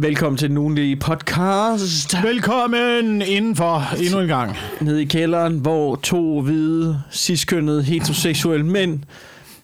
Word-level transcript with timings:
Velkommen 0.00 0.36
til 0.36 0.48
den 0.48 0.58
ugenlige 0.58 0.96
podcast. 0.96 2.16
Velkommen 2.22 3.22
indenfor 3.22 3.82
endnu 4.04 4.20
en 4.20 4.28
gang. 4.28 4.56
Nede 4.80 5.02
i 5.02 5.04
kælderen, 5.04 5.58
hvor 5.58 5.96
to 5.96 6.40
hvide, 6.40 7.02
ciskønnede, 7.12 7.82
heteroseksuelle 7.82 8.66
mænd 8.66 9.00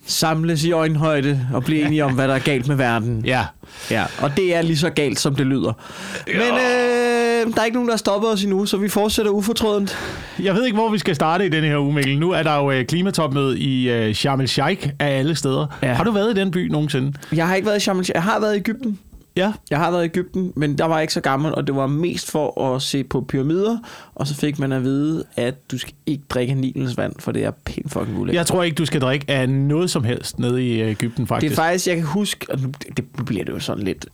samles 0.06 0.64
i 0.64 0.72
øjenhøjde 0.72 1.40
og 1.52 1.64
bliver 1.64 1.86
enige 1.86 2.04
om, 2.04 2.12
hvad 2.14 2.28
der 2.28 2.34
er 2.34 2.38
galt 2.38 2.68
med 2.68 2.76
verden. 2.76 3.22
Ja. 3.24 3.44
Ja, 3.90 4.04
og 4.22 4.36
det 4.36 4.54
er 4.56 4.62
lige 4.62 4.76
så 4.76 4.90
galt, 4.90 5.20
som 5.20 5.34
det 5.34 5.46
lyder. 5.46 5.72
Men 6.26 6.36
øh, 6.36 7.54
der 7.54 7.60
er 7.60 7.64
ikke 7.64 7.74
nogen, 7.74 7.88
der 7.88 7.92
har 7.94 7.98
stoppet 7.98 8.30
os 8.32 8.42
endnu, 8.44 8.66
så 8.66 8.76
vi 8.76 8.88
fortsætter 8.88 9.32
ufortrødent. 9.32 9.98
Jeg 10.42 10.54
ved 10.54 10.64
ikke, 10.64 10.76
hvor 10.76 10.90
vi 10.90 10.98
skal 10.98 11.14
starte 11.14 11.46
i 11.46 11.48
denne 11.48 11.68
her 11.68 11.78
uge, 11.78 11.94
Mikkel. 11.94 12.18
Nu 12.18 12.30
er 12.30 12.42
der 12.42 12.56
jo 12.56 12.70
øh, 12.70 12.84
klimatopmøde 12.86 13.58
i 13.58 13.90
øh, 13.90 14.14
Sharm 14.14 14.40
el-Sheikh 14.40 14.88
af 14.98 15.18
alle 15.18 15.34
steder. 15.34 15.66
Ja. 15.82 15.92
Har 15.92 16.04
du 16.04 16.10
været 16.10 16.36
i 16.36 16.40
den 16.40 16.50
by 16.50 16.68
nogensinde? 16.70 17.12
Jeg 17.32 17.48
har 17.48 17.54
ikke 17.54 17.66
været 17.66 17.76
i 17.76 17.80
Sharm 17.80 17.98
el- 17.98 18.10
Jeg 18.14 18.22
har 18.22 18.40
været 18.40 18.54
i 18.54 18.58
Ægypten. 18.58 18.98
Ja. 19.36 19.52
Jeg 19.70 19.78
har 19.78 19.90
været 19.90 20.02
i 20.02 20.04
Ægypten, 20.04 20.52
men 20.56 20.78
der 20.78 20.84
var 20.84 20.94
jeg 20.94 21.02
ikke 21.02 21.12
så 21.12 21.20
gammel, 21.20 21.54
og 21.54 21.66
det 21.66 21.76
var 21.76 21.86
mest 21.86 22.30
for 22.30 22.74
at 22.74 22.82
se 22.82 23.04
på 23.04 23.20
pyramider, 23.20 23.78
og 24.14 24.26
så 24.26 24.34
fik 24.34 24.58
man 24.58 24.72
at 24.72 24.82
vide, 24.82 25.24
at 25.36 25.70
du 25.70 25.78
skal 25.78 25.94
ikke 26.06 26.24
drikke 26.28 26.54
Nilens 26.54 26.96
vand, 26.96 27.12
for 27.18 27.32
det 27.32 27.44
er 27.44 27.50
pænt 27.50 27.92
fucking 27.92 28.18
ulækkert. 28.18 28.38
Jeg 28.38 28.46
tror 28.46 28.62
ikke, 28.62 28.74
du 28.74 28.86
skal 28.86 29.00
drikke 29.00 29.30
af 29.30 29.48
noget 29.48 29.90
som 29.90 30.04
helst 30.04 30.38
nede 30.38 30.66
i 30.66 30.80
øh, 30.80 30.90
Ægypten, 30.90 31.20
Det 31.22 31.28
faktisk. 31.28 31.52
er 31.52 31.56
faktisk, 31.56 31.86
jeg 31.86 31.96
kan 31.96 32.04
huske, 32.04 32.46
og 32.50 32.60
nu, 32.60 32.72
det, 32.96 33.04
bliver 33.26 33.44
det 33.44 33.52
jo 33.52 33.60
sådan 33.60 33.84
lidt, 33.84 34.06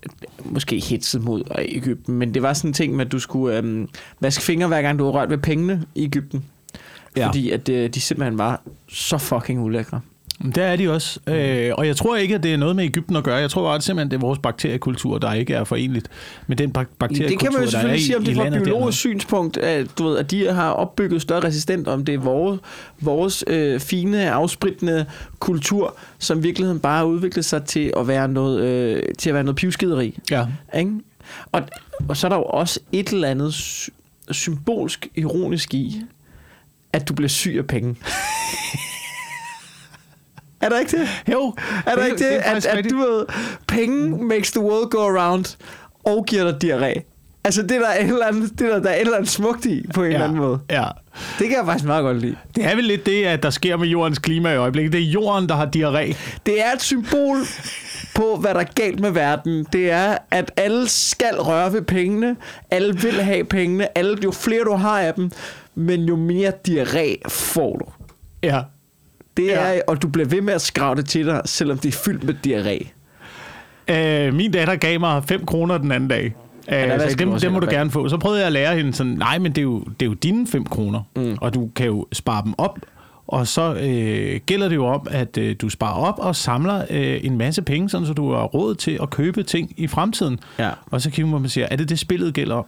måske 0.44 0.80
hetset 0.80 1.22
mod 1.22 1.42
øh, 1.58 1.64
Ægypten, 1.68 2.14
men 2.14 2.34
det 2.34 2.42
var 2.42 2.52
sådan 2.52 2.70
en 2.70 2.74
ting 2.74 2.96
med, 2.96 3.06
at 3.06 3.12
du 3.12 3.18
skulle 3.18 3.58
øhm, 3.58 3.88
vaske 4.20 4.42
fingre, 4.42 4.68
hver 4.68 4.82
gang 4.82 4.98
du 4.98 5.04
har 5.04 5.10
rørt 5.12 5.30
ved 5.30 5.38
pengene 5.38 5.84
i 5.94 6.04
Ægypten. 6.04 6.44
Ja. 7.16 7.26
Fordi 7.26 7.50
at 7.50 7.68
øh, 7.68 7.90
de 7.94 8.00
simpelthen 8.00 8.38
var 8.38 8.62
så 8.88 9.18
fucking 9.18 9.60
ulækre. 9.64 10.00
Det 10.44 10.58
er 10.58 10.76
de 10.76 10.90
også. 10.92 11.20
Øh, 11.26 11.72
og 11.78 11.86
jeg 11.86 11.96
tror 11.96 12.16
ikke, 12.16 12.34
at 12.34 12.42
det 12.42 12.52
er 12.52 12.56
noget 12.56 12.76
med 12.76 12.84
Ægypten 12.84 13.16
at 13.16 13.24
gøre. 13.24 13.36
Jeg 13.36 13.50
tror 13.50 13.62
bare, 13.62 13.74
at 13.74 13.82
simpelthen 13.82 14.10
det 14.10 14.16
er 14.16 14.20
vores 14.20 14.38
bakteriekultur, 14.38 15.18
der 15.18 15.32
ikke 15.32 15.54
er 15.54 15.64
forenligt 15.64 16.08
med 16.46 16.56
den 16.56 16.72
bak- 16.72 16.88
bakteriekultur, 16.98 17.28
Det 17.28 17.38
kan 17.38 17.52
man 17.52 17.62
jo 17.64 17.70
selvfølgelig 17.70 18.00
i, 18.00 18.04
sige, 18.04 18.16
om 18.16 18.24
det 18.24 18.32
er 18.32 18.36
fra 18.36 18.48
biologisk 18.50 18.66
dernede. 18.74 18.92
synspunkt, 18.92 19.56
at, 19.56 19.86
du 19.98 20.08
ved, 20.08 20.18
at 20.18 20.30
de 20.30 20.52
har 20.52 20.70
opbygget 20.70 21.22
større 21.22 21.44
resistent, 21.44 21.88
om 21.88 22.04
det 22.04 22.14
er 22.14 22.18
vores, 22.18 22.60
vores 23.00 23.44
øh, 23.46 23.80
fine, 23.80 24.30
afsprittende 24.30 25.06
kultur, 25.38 25.96
som 26.18 26.38
i 26.38 26.42
virkeligheden 26.42 26.80
bare 26.80 26.98
har 26.98 27.04
udviklet 27.04 27.44
sig 27.44 27.64
til 27.64 27.92
at 27.96 28.08
være 28.08 28.28
noget, 28.28 28.60
øh, 28.60 29.02
til 29.18 29.30
at 29.30 29.34
være 29.34 29.44
noget 29.44 29.56
pivskideri. 29.56 30.18
Ja. 30.30 30.46
Ikke? 30.78 30.90
Og, 31.52 31.62
og 32.08 32.16
så 32.16 32.26
er 32.26 32.28
der 32.28 32.36
jo 32.36 32.42
også 32.44 32.80
et 32.92 33.08
eller 33.08 33.28
andet 33.28 33.54
sy- 33.54 33.88
symbolsk 34.30 35.08
ironisk 35.16 35.74
i, 35.74 36.02
at 36.92 37.08
du 37.08 37.14
bliver 37.14 37.28
syg 37.28 37.54
af 37.58 37.66
penge. 37.66 37.96
er 40.60 40.68
der 40.68 40.78
ikke 40.78 40.96
det? 40.96 41.08
Jo. 41.32 41.54
Er 41.86 41.94
der 41.94 42.04
ikke 42.04 42.18
det, 42.18 42.36
er 42.36 42.40
at, 42.40 42.66
at 42.66 42.90
du 42.90 42.96
ved, 42.96 43.26
penge 43.68 44.24
makes 44.24 44.50
the 44.50 44.60
world 44.60 44.90
go 44.90 44.98
around 44.98 45.56
og 46.04 46.26
giver 46.26 46.52
dig 46.52 46.64
diarré? 46.64 47.10
Altså, 47.44 47.62
det 47.62 47.70
er 47.70 47.78
der, 47.78 47.88
et 47.88 48.06
eller 48.06 48.26
andet, 48.26 48.58
det 48.58 48.66
er 48.66 48.72
der, 48.72 48.82
der 48.82 48.90
er 48.90 48.94
et 48.94 49.00
eller 49.00 49.16
andet 49.16 49.30
smukt 49.30 49.66
i, 49.66 49.86
på 49.94 50.02
en 50.02 50.08
ja. 50.08 50.14
eller 50.14 50.24
anden 50.24 50.38
måde. 50.38 50.60
Ja. 50.70 50.84
Det 51.38 51.48
kan 51.48 51.56
jeg 51.56 51.64
faktisk 51.64 51.86
meget 51.86 52.02
godt 52.02 52.20
lide. 52.20 52.36
Det 52.56 52.64
er 52.64 52.74
vel 52.74 52.84
lidt 52.84 53.06
det, 53.06 53.24
at 53.24 53.42
der 53.42 53.50
sker 53.50 53.76
med 53.76 53.88
jordens 53.88 54.18
klima 54.18 54.52
i 54.52 54.56
øjeblikket. 54.56 54.92
Det 54.92 55.00
er 55.00 55.04
jorden, 55.04 55.48
der 55.48 55.54
har 55.54 55.66
diarré. 55.76 56.16
Det 56.46 56.64
er 56.64 56.72
et 56.74 56.82
symbol 56.82 57.38
på, 58.14 58.36
hvad 58.36 58.54
der 58.54 58.60
er 58.60 58.72
galt 58.74 59.00
med 59.00 59.10
verden. 59.10 59.66
Det 59.72 59.90
er, 59.90 60.18
at 60.30 60.52
alle 60.56 60.88
skal 60.88 61.34
røre 61.38 61.72
ved 61.72 61.82
pengene. 61.82 62.36
Alle 62.70 63.00
vil 63.00 63.22
have 63.22 63.44
pengene. 63.44 63.98
Alle, 63.98 64.18
jo 64.24 64.30
flere 64.30 64.64
du 64.64 64.74
har 64.74 65.00
af 65.00 65.14
dem, 65.14 65.30
men 65.74 66.00
jo 66.00 66.16
mere 66.16 66.52
diarré 66.68 67.28
får 67.28 67.76
du. 67.76 67.84
Ja. 68.42 68.60
Det 69.36 69.54
er, 69.54 69.72
Ja. 69.72 69.80
og 69.88 70.02
du 70.02 70.08
bliver 70.08 70.28
ved 70.28 70.40
med 70.40 70.54
at 70.54 70.60
skrave 70.60 70.94
det 70.94 71.06
til 71.06 71.26
dig, 71.26 71.42
selvom 71.44 71.78
det 71.78 71.88
er 71.94 71.98
fyldt 72.04 72.24
med 72.24 72.34
diarré. 72.46 72.88
Øh, 73.94 74.34
min 74.34 74.52
datter 74.52 74.76
gav 74.76 75.00
mig 75.00 75.24
5 75.24 75.46
kroner 75.46 75.78
den 75.78 75.92
anden 75.92 76.08
dag. 76.08 76.24
Øh, 76.24 76.32
ja, 76.68 76.98
skal 76.98 77.10
så 77.10 77.16
du 77.16 77.30
dem, 77.30 77.40
dem 77.40 77.52
må 77.52 77.60
du 77.60 77.66
gerne 77.70 77.90
få. 77.90 78.08
Så 78.08 78.16
prøvede 78.18 78.38
jeg 78.40 78.46
at 78.46 78.52
lære 78.52 78.76
hende 78.76 78.94
sådan, 78.94 79.12
nej, 79.12 79.38
men 79.38 79.52
det 79.52 79.58
er 79.58 79.62
jo, 79.62 79.78
det 79.80 80.06
er 80.06 80.10
jo 80.10 80.14
dine 80.14 80.46
5 80.46 80.64
kroner, 80.64 81.02
mm. 81.16 81.36
og 81.40 81.54
du 81.54 81.70
kan 81.76 81.86
jo 81.86 82.06
spare 82.12 82.44
dem 82.44 82.54
op. 82.58 82.78
Og 83.26 83.46
så 83.46 83.74
øh, 83.74 84.40
gælder 84.46 84.68
det 84.68 84.76
jo 84.76 84.86
om, 84.86 85.06
at 85.10 85.38
øh, 85.38 85.56
du 85.60 85.68
sparer 85.68 85.94
op 85.94 86.14
og 86.18 86.36
samler 86.36 86.84
øh, 86.90 87.20
en 87.24 87.38
masse 87.38 87.62
penge, 87.62 87.88
sådan 87.90 88.06
så 88.06 88.12
du 88.12 88.32
har 88.32 88.42
råd 88.44 88.74
til 88.74 88.98
at 89.02 89.10
købe 89.10 89.42
ting 89.42 89.72
i 89.76 89.86
fremtiden. 89.86 90.38
Ja. 90.58 90.70
Og 90.90 91.00
så 91.00 91.10
kigger 91.10 91.32
man 91.32 91.44
og 91.44 91.50
siger, 91.50 91.66
er 91.70 91.76
det 91.76 91.88
det 91.88 91.98
spillet 91.98 92.34
gælder 92.34 92.54
om? 92.54 92.64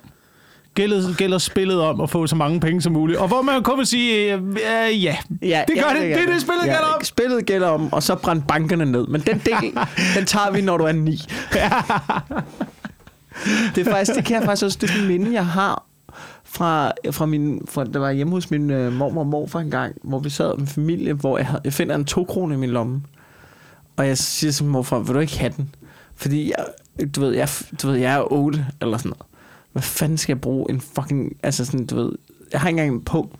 Gælder, 0.74 1.16
gælder 1.16 1.38
spillet 1.38 1.80
om 1.80 2.00
at 2.00 2.10
få 2.10 2.26
så 2.26 2.36
mange 2.36 2.60
penge 2.60 2.82
som 2.82 2.92
muligt? 2.92 3.18
Og 3.18 3.28
hvor 3.28 3.42
man 3.42 3.62
kun 3.62 3.78
vil 3.78 3.86
sige, 3.86 4.34
øh, 4.34 4.42
øh, 4.42 5.04
ja, 5.04 5.16
Ja, 5.42 5.64
det 5.68 5.76
gør 5.76 5.82
ja, 5.88 5.94
det. 5.94 6.02
Det 6.02 6.12
er 6.12 6.26
gør 6.26 6.32
det, 6.32 6.40
spillet 6.42 6.64
gælder 6.64 6.94
om. 6.96 7.04
Spillet 7.04 7.46
gælder 7.46 7.68
om, 7.68 7.92
og 7.92 8.02
så 8.02 8.14
brænde 8.14 8.44
bankerne 8.48 8.84
ned. 8.84 9.06
Men 9.06 9.20
den 9.20 9.38
del, 9.38 9.78
den 10.16 10.26
tager 10.26 10.50
vi, 10.50 10.60
når 10.60 10.76
du 10.76 10.84
er 10.84 10.92
ni. 10.92 11.12
det, 13.74 13.86
er 13.86 13.90
faktisk, 13.90 14.16
det 14.16 14.24
kan 14.24 14.36
jeg 14.36 14.44
faktisk 14.44 14.64
også, 14.64 14.78
det 14.80 14.90
er 14.90 15.02
en 15.02 15.08
minde, 15.08 15.32
jeg 15.32 15.46
har 15.46 15.84
fra, 16.44 16.92
fra 17.10 17.26
min, 17.26 17.62
fra, 17.68 17.84
der 17.84 17.98
var 17.98 18.12
hjemme 18.12 18.32
hos 18.32 18.50
min 18.50 18.70
øh, 18.70 18.92
mormor 18.92 19.20
og 19.20 19.26
morfar 19.26 19.60
en 19.60 19.70
gang, 19.70 19.94
hvor 20.02 20.18
vi 20.18 20.30
sad 20.30 20.56
med 20.58 20.66
familie, 20.66 21.12
hvor 21.12 21.38
jeg, 21.38 21.46
havde, 21.46 21.60
jeg 21.64 21.72
finder 21.72 21.94
en 21.94 22.04
to 22.04 22.24
kroner 22.24 22.54
i 22.54 22.58
min 22.58 22.70
lomme. 22.70 23.02
Og 23.96 24.06
jeg 24.06 24.18
siger 24.18 24.52
til 24.52 24.64
morfar, 24.64 24.98
vil 24.98 25.14
du 25.14 25.20
ikke 25.20 25.38
have 25.38 25.52
den? 25.56 25.74
Fordi 26.16 26.52
jeg, 26.56 26.66
du 27.16 27.20
ved, 27.20 27.34
jeg, 27.34 27.48
du 27.82 27.88
ved, 27.88 27.96
jeg 27.96 28.14
er 28.14 28.32
8 28.32 28.66
eller 28.80 28.98
sådan 28.98 29.08
noget. 29.08 29.31
Hvad 29.72 29.82
fanden 29.82 30.18
skal 30.18 30.32
jeg 30.32 30.40
bruge 30.40 30.70
en 30.70 30.80
fucking, 30.80 31.36
altså 31.42 31.64
sådan, 31.64 31.86
du 31.86 31.96
ved, 31.96 32.12
jeg 32.52 32.60
har 32.60 32.68
ikke 32.68 32.80
engang 32.80 32.96
en 32.96 33.04
punkt. 33.04 33.36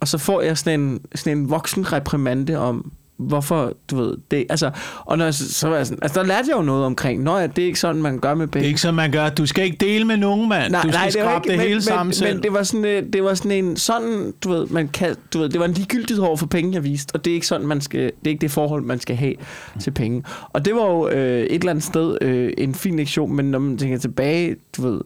Og 0.00 0.08
så 0.08 0.18
får 0.18 0.40
jeg 0.40 0.58
sådan 0.58 0.80
en, 0.80 1.00
sådan 1.14 1.38
en 1.38 1.50
voksen 1.50 1.92
reprimande 1.92 2.56
om, 2.56 2.92
hvorfor, 3.16 3.72
du 3.90 3.96
ved, 3.96 4.16
det, 4.30 4.46
altså, 4.48 4.70
og 5.04 5.18
når, 5.18 5.30
så, 5.30 5.68
var 5.68 5.76
jeg 5.76 5.86
sådan, 5.86 5.98
altså, 6.02 6.20
der 6.20 6.26
lærte 6.26 6.48
jeg 6.48 6.56
jo 6.56 6.62
noget 6.62 6.84
omkring, 6.84 7.22
nå 7.22 7.36
ja, 7.36 7.46
det 7.46 7.62
er 7.62 7.66
ikke 7.66 7.80
sådan, 7.80 8.02
man 8.02 8.18
gør 8.18 8.34
med 8.34 8.46
Det 8.46 8.50
penge. 8.50 8.64
er 8.64 8.68
ikke 8.68 8.80
sådan, 8.80 8.94
man 8.94 9.12
gør. 9.12 9.28
Du 9.28 9.46
skal 9.46 9.64
ikke 9.64 9.76
dele 9.76 10.04
med 10.04 10.16
nogen, 10.16 10.48
mand. 10.48 10.72
du 10.72 10.78
skal 10.78 10.92
det 10.92 11.00
var 11.00 11.10
skrabe 11.10 11.48
det 11.48 11.56
men, 11.56 11.60
hele 11.60 11.74
men, 11.74 11.82
sammen 11.82 12.06
men, 12.06 12.14
selv. 12.14 12.34
Men 12.34 12.42
det 12.42 12.52
var 12.52 12.62
sådan, 12.62 12.84
øh, 12.84 13.02
det 13.12 13.24
var 13.24 13.34
sådan 13.34 13.50
en, 13.50 13.76
sådan, 13.76 14.32
du 14.44 14.48
ved, 14.48 14.66
man 14.66 14.88
kan, 14.88 15.16
du 15.32 15.38
ved, 15.38 15.48
det 15.48 15.60
var 15.60 15.66
en 15.66 15.72
ligegyldighed 15.72 16.24
over 16.24 16.36
for 16.36 16.46
penge, 16.46 16.74
jeg 16.74 16.84
viste, 16.84 17.14
og 17.14 17.24
det 17.24 17.30
er 17.30 17.34
ikke 17.34 17.46
sådan, 17.46 17.66
man 17.66 17.80
skal, 17.80 18.00
det 18.00 18.10
er 18.24 18.30
ikke 18.30 18.40
det 18.40 18.50
forhold, 18.50 18.82
man 18.82 19.00
skal 19.00 19.16
have 19.16 19.34
til 19.80 19.90
penge. 19.90 20.22
Og 20.52 20.64
det 20.64 20.74
var 20.74 20.86
jo 20.90 21.08
øh, 21.08 21.40
et 21.40 21.54
eller 21.54 21.70
andet 21.70 21.84
sted 21.84 22.18
øh, 22.20 22.52
en 22.58 22.74
fin 22.74 22.96
lektion, 22.96 23.36
men 23.36 23.44
når 23.50 23.58
man 23.58 23.78
tænker 23.78 23.98
tilbage, 23.98 24.56
du 24.76 24.82
ved, 24.82 25.00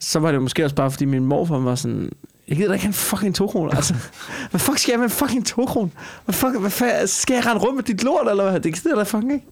så 0.00 0.18
var 0.18 0.32
det 0.32 0.42
måske 0.42 0.64
også 0.64 0.76
bare, 0.76 0.90
fordi 0.90 1.04
min 1.04 1.24
morfar 1.24 1.58
var 1.58 1.74
sådan, 1.74 2.10
jeg 2.48 2.56
gider 2.56 2.68
da 2.68 2.74
ikke 2.74 2.84
have 2.84 2.88
en 2.90 2.94
fucking 2.94 3.34
to 3.34 3.46
kroner. 3.46 3.70
Altså, 3.74 3.94
hvad 4.50 4.60
fuck 4.60 4.78
skal 4.78 4.92
jeg 4.92 4.98
med 4.98 5.04
en 5.04 5.10
fucking 5.10 5.46
to 5.46 5.66
kroner? 5.66 5.88
Hvad 6.24 6.34
fuck, 6.34 6.60
hvad 6.60 6.70
fuck, 6.70 6.90
skal 7.06 7.34
jeg 7.34 7.46
rende 7.46 7.62
rundt 7.62 7.76
med 7.76 7.82
dit 7.84 8.04
lort, 8.04 8.30
eller 8.30 8.50
hvad? 8.50 8.60
Det 8.60 8.74
gider 8.74 8.90
jeg 8.90 8.96
da 8.96 9.02
fucking 9.02 9.32
ikke. 9.32 9.46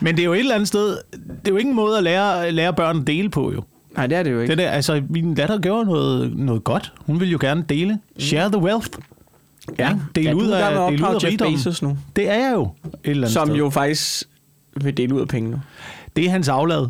Men 0.00 0.16
det 0.16 0.22
er 0.22 0.26
jo 0.26 0.32
et 0.32 0.38
eller 0.38 0.54
andet 0.54 0.68
sted, 0.68 0.98
det 1.12 1.48
er 1.48 1.50
jo 1.50 1.56
ikke 1.56 1.70
en 1.70 1.76
måde 1.76 1.96
at 1.98 2.02
lære, 2.02 2.52
lære 2.52 2.72
børn 2.74 3.00
at 3.00 3.06
dele 3.06 3.30
på, 3.30 3.52
jo. 3.52 3.62
Nej, 3.96 4.06
det 4.06 4.18
er 4.18 4.22
det 4.22 4.30
jo 4.32 4.40
ikke. 4.40 4.50
Det 4.50 4.58
der, 4.58 4.70
altså, 4.70 5.02
min 5.10 5.34
datter 5.34 5.58
gjorde 5.58 5.84
noget, 5.84 6.36
noget 6.36 6.64
godt. 6.64 6.92
Hun 7.06 7.20
ville 7.20 7.32
jo 7.32 7.38
gerne 7.40 7.64
dele. 7.68 7.98
Share 8.18 8.48
the 8.48 8.58
wealth. 8.58 8.88
Ja, 9.78 9.96
del 10.14 10.24
ja, 10.24 10.32
ud 10.32 10.48
af, 10.48 10.86
at 10.86 10.92
del 10.92 11.02
ud 11.02 11.14
af 11.14 11.24
rigdommen. 11.24 11.56
Bezos 11.56 11.82
nu. 11.82 11.98
Det 12.16 12.30
er 12.30 12.34
jeg 12.34 12.52
jo 12.54 12.62
et 12.62 12.68
eller 13.04 13.22
andet 13.22 13.32
Som 13.32 13.48
sted. 13.48 13.56
jo 13.56 13.70
faktisk 13.70 14.24
vil 14.76 14.96
dele 14.96 15.14
ud 15.14 15.20
af 15.20 15.28
pengene. 15.28 15.62
Det 16.16 16.24
er 16.24 16.30
hans 16.30 16.48
aflad. 16.48 16.86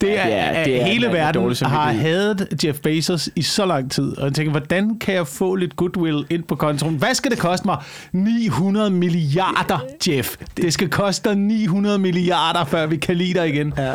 Det 0.00 0.08
Ja, 0.08 0.28
er, 0.28 0.52
det 0.52 0.58
at 0.58 0.66
det 0.66 0.80
er 0.80 0.84
hele 0.84 1.06
en 1.06 1.12
verden 1.12 1.56
har 1.62 1.92
hadet 1.92 2.64
Jeff 2.64 2.80
Bezos 2.80 3.30
i 3.36 3.42
så 3.42 3.66
lang 3.66 3.90
tid. 3.90 4.18
Og 4.18 4.24
jeg 4.24 4.34
tænker, 4.34 4.50
hvordan 4.50 4.98
kan 4.98 5.14
jeg 5.14 5.26
få 5.26 5.54
lidt 5.54 5.76
goodwill 5.76 6.26
ind 6.30 6.42
på 6.42 6.54
kontoen? 6.56 6.94
Hvad 6.94 7.14
skal 7.14 7.30
det 7.30 7.38
koste 7.38 7.66
mig? 7.66 7.76
900 8.12 8.90
milliarder, 8.90 9.78
Jeff. 10.08 10.36
Det 10.56 10.72
skal 10.72 10.88
koste 10.88 11.28
dig 11.28 11.38
900 11.38 11.98
milliarder, 11.98 12.64
før 12.64 12.86
vi 12.86 12.96
kan 12.96 13.16
lide 13.16 13.34
dig 13.34 13.48
igen. 13.48 13.72
Ja. 13.78 13.92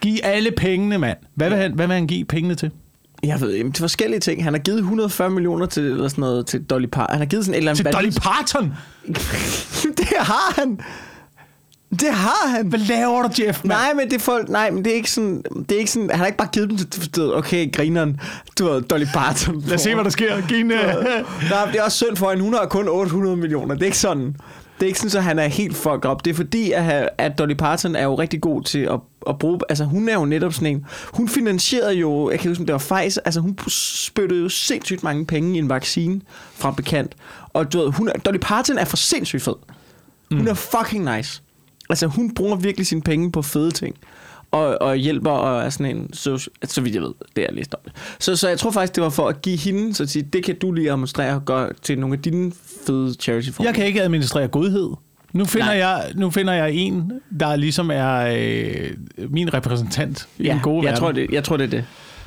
Giv 0.00 0.16
alle 0.22 0.50
pengene, 0.50 0.98
mand. 0.98 1.18
Hvad 1.34 1.48
vil 1.48 1.58
han, 1.58 1.72
hvad 1.72 1.86
vil 1.86 1.94
han 1.94 2.06
give 2.06 2.24
pengene 2.24 2.54
til? 2.54 2.70
Jeg 3.22 3.40
ved, 3.40 3.56
jamen, 3.56 3.72
til 3.72 3.82
forskellige 3.82 4.20
ting. 4.20 4.44
Han 4.44 4.52
har 4.52 4.58
givet 4.60 4.78
140 4.78 5.30
millioner 5.30 5.66
til, 5.66 5.82
eller 5.82 6.08
sådan 6.08 6.22
noget, 6.22 6.46
til 6.46 6.62
Dolly 6.64 6.86
Parton. 6.86 7.12
Han 7.12 7.18
har 7.20 7.26
givet 7.26 7.44
sådan 7.44 7.54
et 7.54 7.58
eller 7.58 7.70
andet... 7.70 7.84
Til 7.86 7.92
Dolly 7.92 8.10
Parton? 8.22 8.74
det 9.98 10.06
har 10.18 10.60
han! 10.60 10.80
Det 11.90 12.08
har 12.12 12.48
han! 12.48 12.66
Hvad 12.66 12.78
laver 12.78 13.22
du, 13.22 13.28
Jeff? 13.38 13.64
mand? 13.64 13.78
Nej, 13.78 13.94
men 13.94 14.10
det 14.10 14.16
er 14.16 14.20
folk, 14.20 14.48
nej, 14.48 14.70
men 14.70 14.84
det 14.84 14.90
er 14.90 14.96
ikke 14.96 15.10
sådan, 15.10 15.42
det 15.68 15.72
er 15.72 15.78
ikke 15.78 15.90
sådan, 15.90 16.10
han 16.10 16.18
har 16.18 16.26
ikke 16.26 16.38
bare 16.38 16.48
givet 16.52 16.70
dem 16.70 16.78
til, 17.12 17.34
okay, 17.34 17.72
grineren, 17.72 18.20
du 18.58 18.64
ved, 18.64 18.82
Dolly 18.82 19.04
Parton. 19.14 19.60
Lad 19.60 19.74
os 19.74 19.80
se, 19.80 19.94
hvad 19.94 20.04
der 20.04 20.10
sker. 20.10 20.36
En, 20.36 20.72
uh... 20.72 20.78
Nej, 21.50 21.66
det 21.72 21.78
er 21.78 21.82
også 21.82 21.96
synd 21.96 22.16
for 22.16 22.30
hende, 22.30 22.44
hun 22.44 22.54
har 22.54 22.66
kun 22.66 22.88
800 22.88 23.36
millioner, 23.36 23.74
det 23.74 23.82
er 23.82 23.86
ikke 23.86 23.98
sådan. 23.98 24.36
Det 24.80 24.86
er 24.86 24.88
ikke 24.88 25.00
sådan, 25.00 25.18
at 25.18 25.24
han 25.24 25.38
er 25.38 25.46
helt 25.46 25.76
fucked 25.76 26.04
op. 26.04 26.24
Det 26.24 26.30
er 26.30 26.34
fordi, 26.34 26.72
at, 26.72 27.08
at 27.18 27.38
Dolly 27.38 27.54
Parton 27.54 27.96
er 27.96 28.04
jo 28.04 28.14
rigtig 28.14 28.40
god 28.40 28.62
til 28.62 28.78
at, 28.78 29.00
at 29.28 29.38
bruge... 29.38 29.60
Altså, 29.68 29.84
hun 29.84 30.08
er 30.08 30.14
jo 30.14 30.24
netop 30.24 30.52
sådan 30.52 30.68
en... 30.68 30.86
Hun 31.12 31.28
finansierede 31.28 31.94
jo... 31.94 32.30
Jeg 32.30 32.40
kan 32.40 32.50
huske, 32.50 32.64
det 32.66 32.72
var 32.72 32.78
Pfizer. 32.78 33.20
Altså, 33.24 33.40
hun 33.40 33.58
spyttede 33.68 34.42
jo 34.42 34.48
sindssygt 34.48 35.02
mange 35.02 35.26
penge 35.26 35.56
i 35.56 35.58
en 35.58 35.68
vaccine 35.68 36.20
fra 36.54 36.70
bekendt. 36.70 37.12
Og 37.52 37.72
du 37.72 37.78
ved, 37.78 37.92
hun 37.92 38.10
Dolly 38.24 38.38
Parton 38.38 38.78
er 38.78 38.84
for 38.84 38.96
sindssygt 38.96 39.42
fed. 39.42 39.54
Hun 40.32 40.48
er 40.48 40.54
fucking 40.54 41.16
nice. 41.16 41.42
Altså, 41.90 42.06
hun 42.06 42.34
bruger 42.34 42.56
virkelig 42.56 42.86
sine 42.86 43.02
penge 43.02 43.32
på 43.32 43.42
fede 43.42 43.70
ting. 43.70 43.96
Og, 44.52 44.82
og 44.82 44.96
hjælper 44.96 45.30
og 45.30 45.62
er 45.64 45.70
sådan 45.70 45.96
en... 45.96 46.12
Så, 46.14 46.48
så 46.64 46.80
vidt 46.80 46.94
jeg 46.94 47.02
ved, 47.02 47.12
det 47.36 47.44
er 47.48 47.52
læst 47.52 47.74
om 47.74 47.80
det. 47.84 47.92
Så, 48.18 48.36
så 48.36 48.48
jeg 48.48 48.58
tror 48.58 48.70
faktisk, 48.70 48.94
det 48.94 49.02
var 49.02 49.08
for 49.10 49.28
at 49.28 49.42
give 49.42 49.56
hende... 49.56 49.94
Så 49.94 50.02
at 50.02 50.08
sige, 50.10 50.22
det 50.22 50.44
kan 50.44 50.58
du 50.58 50.72
lige 50.72 50.90
administrere 50.90 51.34
og 51.34 51.44
gøre 51.44 51.70
til 51.82 51.98
nogle 51.98 52.16
af 52.16 52.22
dine 52.22 52.52
fede 52.86 53.14
charity 53.20 53.48
Jeg 53.62 53.74
kan 53.74 53.86
ikke 53.86 54.02
administrere 54.02 54.48
godhed. 54.48 54.90
Nu 55.32 55.44
finder, 55.44 55.66
Nej. 55.66 55.76
jeg, 55.76 56.12
nu 56.14 56.30
finder 56.30 56.52
jeg 56.52 56.72
en, 56.72 57.12
der 57.40 57.56
ligesom 57.56 57.90
er 57.90 58.16
øh, 58.36 58.90
min 59.30 59.54
repræsentant 59.54 60.28
i 60.38 60.42
Ja, 60.44 60.52
den 60.52 60.60
gode 60.60 60.76
jeg 60.76 60.84
verden. 60.84 60.98
tror, 61.00 61.12
det, 61.12 61.30
jeg 61.30 61.44
tror, 61.44 61.56
det 61.56 61.64
er 61.64 61.70
det. 61.70 61.84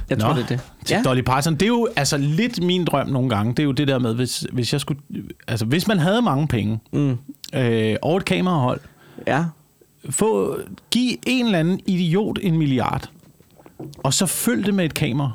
Jeg 0.09 0.17
Nå, 0.17 0.23
tror, 0.25 0.33
det 0.33 0.43
er 0.43 0.47
det. 0.47 0.59
Til 0.85 0.97
Dolly 1.05 1.21
Parton. 1.21 1.53
Det 1.53 1.61
er 1.61 1.67
jo 1.67 1.87
altså 1.95 2.17
lidt 2.17 2.63
min 2.63 2.85
drøm 2.85 3.07
nogle 3.07 3.29
gange. 3.29 3.51
Det 3.51 3.59
er 3.59 3.63
jo 3.63 3.71
det 3.71 3.87
der 3.87 3.99
med, 3.99 4.15
hvis, 4.15 4.45
hvis 4.51 4.73
jeg 4.73 4.81
skulle... 4.81 4.99
Altså, 5.47 5.65
hvis 5.65 5.87
man 5.87 5.99
havde 5.99 6.21
mange 6.21 6.47
penge 6.47 6.79
Mm. 6.93 7.17
øh, 7.55 7.95
og 8.01 8.17
et 8.17 8.25
kamerahold, 8.25 8.79
Ja. 9.27 9.43
få, 10.09 10.57
giv 10.91 11.17
en 11.27 11.45
eller 11.45 11.59
anden 11.59 11.79
idiot 11.85 12.39
en 12.41 12.57
milliard, 12.57 13.09
og 13.97 14.13
så 14.13 14.25
følg 14.25 14.65
det 14.65 14.73
med 14.73 14.85
et 14.85 14.93
kamera, 14.93 15.31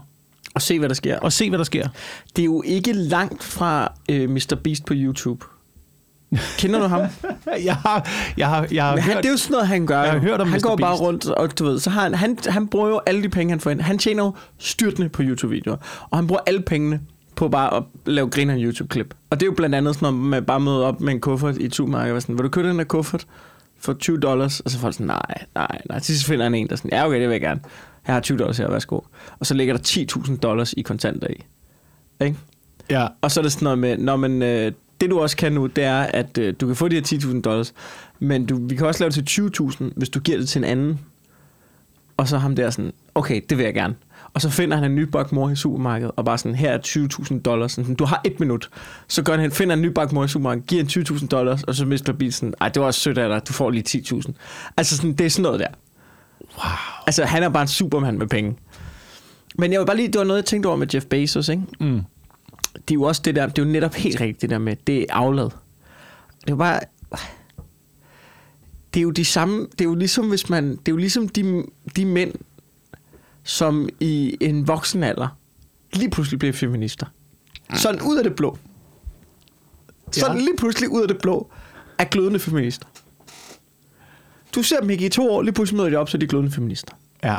Og 0.54 0.62
se, 0.62 0.78
hvad 0.78 0.88
der 0.88 0.94
sker. 0.94 1.18
og 1.18 1.32
se, 1.32 1.48
hvad 1.48 1.58
der 1.58 1.64
sker. 1.64 1.88
Det 2.36 2.42
er 2.42 2.46
jo 2.46 2.62
ikke 2.66 2.92
langt 2.92 3.42
fra 3.44 3.92
øh, 4.10 4.30
Mr. 4.30 4.56
Beast 4.64 4.84
på 4.84 4.94
YouTube. 4.96 5.44
Kender 6.58 6.78
du 6.80 6.86
ham? 6.86 7.00
Jeg 7.64 7.74
har, 7.76 8.08
jeg 8.36 8.48
har, 8.48 8.66
jeg 8.72 8.84
har 8.84 8.94
Men 8.94 9.02
han, 9.02 9.12
hørt... 9.14 9.22
det 9.22 9.28
er 9.28 9.32
jo 9.32 9.36
sådan 9.38 9.52
noget, 9.52 9.68
han 9.68 9.86
gør. 9.86 10.02
Jeg 10.02 10.12
har 10.12 10.18
hørt 10.18 10.40
om 10.40 10.48
han 10.48 10.56
Mr. 10.58 10.62
går 10.68 10.76
bare 10.76 10.90
Beast. 10.90 11.02
rundt, 11.02 11.26
og 11.26 11.58
du 11.58 11.64
ved, 11.64 11.78
så 11.78 11.90
har 11.90 12.02
han, 12.02 12.14
han, 12.14 12.38
han 12.48 12.66
bruger 12.68 12.88
jo 12.88 13.00
alle 13.06 13.22
de 13.22 13.28
penge, 13.28 13.50
han 13.52 13.60
får 13.60 13.70
ind. 13.70 13.80
Han 13.80 13.98
tjener 13.98 14.24
jo 14.24 14.34
styrtende 14.58 15.08
på 15.08 15.22
YouTube-videoer. 15.22 15.76
Og 16.10 16.18
han 16.18 16.26
bruger 16.26 16.40
alle 16.46 16.60
pengene 16.60 17.00
på 17.36 17.48
bare 17.48 17.76
at 17.76 17.82
lave 18.06 18.28
griner 18.30 18.56
YouTube-klip. 18.58 19.14
Og 19.30 19.40
det 19.40 19.46
er 19.46 19.50
jo 19.50 19.54
blandt 19.56 19.74
andet 19.74 19.94
sådan 19.94 20.14
noget 20.14 20.28
med 20.28 20.42
bare 20.42 20.56
at 20.56 20.62
møde 20.62 20.84
op 20.84 21.00
med 21.00 21.12
en 21.12 21.20
kuffert 21.20 21.56
i 21.56 21.64
et 21.64 21.74
supermarked. 21.74 22.14
Og 22.14 22.22
sådan, 22.22 22.34
vil 22.38 22.44
du 22.44 22.48
købe 22.48 22.68
den 22.68 22.78
der 22.78 22.84
kuffert 22.84 23.26
for 23.78 23.92
20 23.92 24.20
dollars? 24.20 24.60
Og 24.60 24.70
så 24.70 24.76
får 24.78 24.80
folk 24.80 24.94
sådan, 24.94 25.06
nej, 25.06 25.44
nej, 25.54 25.80
nej. 25.88 25.98
Til 25.98 26.14
sidst 26.14 26.26
finder 26.26 26.44
han 26.44 26.54
en, 26.54 26.66
der 26.66 26.72
er 26.72 26.76
sådan, 26.76 26.90
ja 26.92 27.06
okay, 27.06 27.20
det 27.20 27.28
vil 27.28 27.34
jeg 27.34 27.40
gerne. 27.40 27.60
Jeg 28.06 28.14
har 28.14 28.20
20 28.20 28.38
dollars 28.38 28.58
her, 28.58 28.70
værsgo. 28.70 29.00
Og 29.38 29.46
så 29.46 29.54
ligger 29.54 29.76
der 29.76 29.82
10.000 30.26 30.36
dollars 30.36 30.72
i 30.72 30.82
kontanter 30.82 31.28
i. 31.28 31.44
Ikke? 32.24 32.36
Ja, 32.90 33.06
Og 33.20 33.30
så 33.30 33.40
er 33.40 33.42
det 33.42 33.52
sådan 33.52 33.64
noget 33.64 33.78
med, 33.78 33.96
når 33.96 34.16
man, 34.16 34.42
øh, 34.42 34.72
det 35.00 35.10
du 35.10 35.20
også 35.20 35.36
kan 35.36 35.52
nu, 35.52 35.66
det 35.66 35.84
er, 35.84 36.00
at 36.00 36.38
øh, 36.38 36.54
du 36.60 36.66
kan 36.66 36.76
få 36.76 36.88
de 36.88 36.94
her 36.94 37.02
10.000 37.02 37.40
dollars, 37.40 37.74
men 38.18 38.46
du, 38.46 38.66
vi 38.66 38.76
kan 38.76 38.86
også 38.86 39.04
lave 39.04 39.10
det 39.10 39.28
til 39.28 39.42
20.000, 39.60 39.84
hvis 39.96 40.08
du 40.08 40.20
giver 40.20 40.38
det 40.38 40.48
til 40.48 40.58
en 40.58 40.64
anden. 40.64 41.00
Og 42.16 42.28
så 42.28 42.38
ham 42.38 42.56
der 42.56 42.70
sådan, 42.70 42.92
okay, 43.14 43.40
det 43.50 43.58
vil 43.58 43.64
jeg 43.64 43.74
gerne. 43.74 43.94
Og 44.38 44.42
så 44.42 44.50
finder 44.50 44.76
han 44.76 44.84
en 44.84 44.94
nybagt 44.94 45.32
mor 45.32 45.50
i 45.50 45.56
supermarkedet, 45.56 46.12
og 46.16 46.24
bare 46.24 46.38
sådan, 46.38 46.54
her 46.54 46.70
er 46.70 46.78
20.000 46.86 47.40
dollars. 47.40 47.72
Sådan, 47.72 47.94
du 47.94 48.04
har 48.04 48.20
et 48.24 48.40
minut. 48.40 48.70
Så 49.08 49.22
gør 49.22 49.36
han, 49.36 49.52
finder 49.52 49.74
en 49.74 49.82
nybagt 49.82 50.12
mor 50.12 50.24
i 50.24 50.28
supermarkedet, 50.28 50.68
giver 50.68 50.82
en 50.82 50.88
20.000 50.88 51.26
dollars, 51.26 51.62
og 51.62 51.74
så 51.74 51.84
mister 51.84 52.12
bilen 52.12 52.32
sådan, 52.32 52.54
ej, 52.60 52.68
det 52.68 52.80
var 52.80 52.86
også 52.86 53.00
sødt 53.00 53.18
af 53.18 53.28
dig, 53.28 53.48
du 53.48 53.52
får 53.52 53.70
lige 53.70 53.84
10.000. 53.88 54.32
Altså 54.76 54.96
sådan, 54.96 55.12
det 55.12 55.26
er 55.26 55.30
sådan 55.30 55.42
noget 55.42 55.60
der. 55.60 55.66
wow. 56.40 56.72
Altså, 57.06 57.24
han 57.24 57.42
er 57.42 57.48
bare 57.48 57.62
en 57.62 57.68
supermand 57.68 58.16
med 58.18 58.26
penge. 58.26 58.56
Men 59.58 59.72
jeg 59.72 59.80
vil 59.80 59.86
bare 59.86 59.96
lige, 59.96 60.08
det 60.08 60.18
var 60.18 60.24
noget, 60.24 60.38
jeg 60.38 60.46
tænkte 60.46 60.66
over 60.66 60.76
med 60.76 60.86
Jeff 60.94 61.06
Bezos, 61.06 61.48
ikke? 61.48 61.62
Mm. 61.80 62.02
det 62.74 62.90
er 62.90 62.94
jo 62.94 63.02
også 63.02 63.22
det 63.24 63.36
der, 63.36 63.46
det 63.46 63.58
er 63.58 63.66
jo 63.66 63.72
netop 63.72 63.94
helt 63.94 64.20
rigtigt 64.20 64.42
det 64.42 64.50
der 64.50 64.58
med, 64.58 64.76
det 64.86 64.98
er 64.98 65.06
aflad. 65.10 65.50
Det 66.46 66.50
er 66.50 66.56
bare, 66.56 66.80
det 68.94 69.00
er 69.00 69.04
jo 69.04 69.10
de 69.10 69.24
samme, 69.24 69.66
det 69.72 69.80
er 69.80 69.84
jo 69.84 69.94
ligesom 69.94 70.28
hvis 70.28 70.48
man, 70.48 70.70
det 70.70 70.88
er 70.88 70.92
jo 70.92 70.96
ligesom 70.96 71.28
de, 71.28 71.64
de 71.96 72.04
mænd, 72.04 72.32
som 73.48 73.88
i 74.00 74.36
en 74.40 74.68
voksen 74.68 75.02
alder, 75.02 75.28
lige 75.92 76.10
pludselig 76.10 76.38
bliver 76.38 76.52
feminister. 76.52 77.06
Sådan 77.74 78.00
ud 78.02 78.16
af 78.16 78.24
det 78.24 78.36
blå. 78.36 78.58
Sådan 80.12 80.36
Ja. 80.36 80.42
lige 80.42 80.56
pludselig 80.58 80.88
ud 80.88 81.02
af 81.02 81.08
det 81.08 81.18
blå, 81.18 81.50
er 81.98 82.04
glødende 82.04 82.38
feminister. 82.38 82.86
Du 84.54 84.62
ser 84.62 84.80
dem 84.80 84.90
ikke 84.90 85.06
i 85.06 85.08
to 85.08 85.30
år, 85.30 85.42
lige 85.42 85.52
pludselig 85.52 85.76
møder 85.76 85.90
de 85.90 85.96
op, 85.96 86.08
så 86.10 86.16
er 86.16 86.18
de 86.18 86.26
glødende 86.26 86.52
feminister. 86.52 86.92
Ja. 87.24 87.36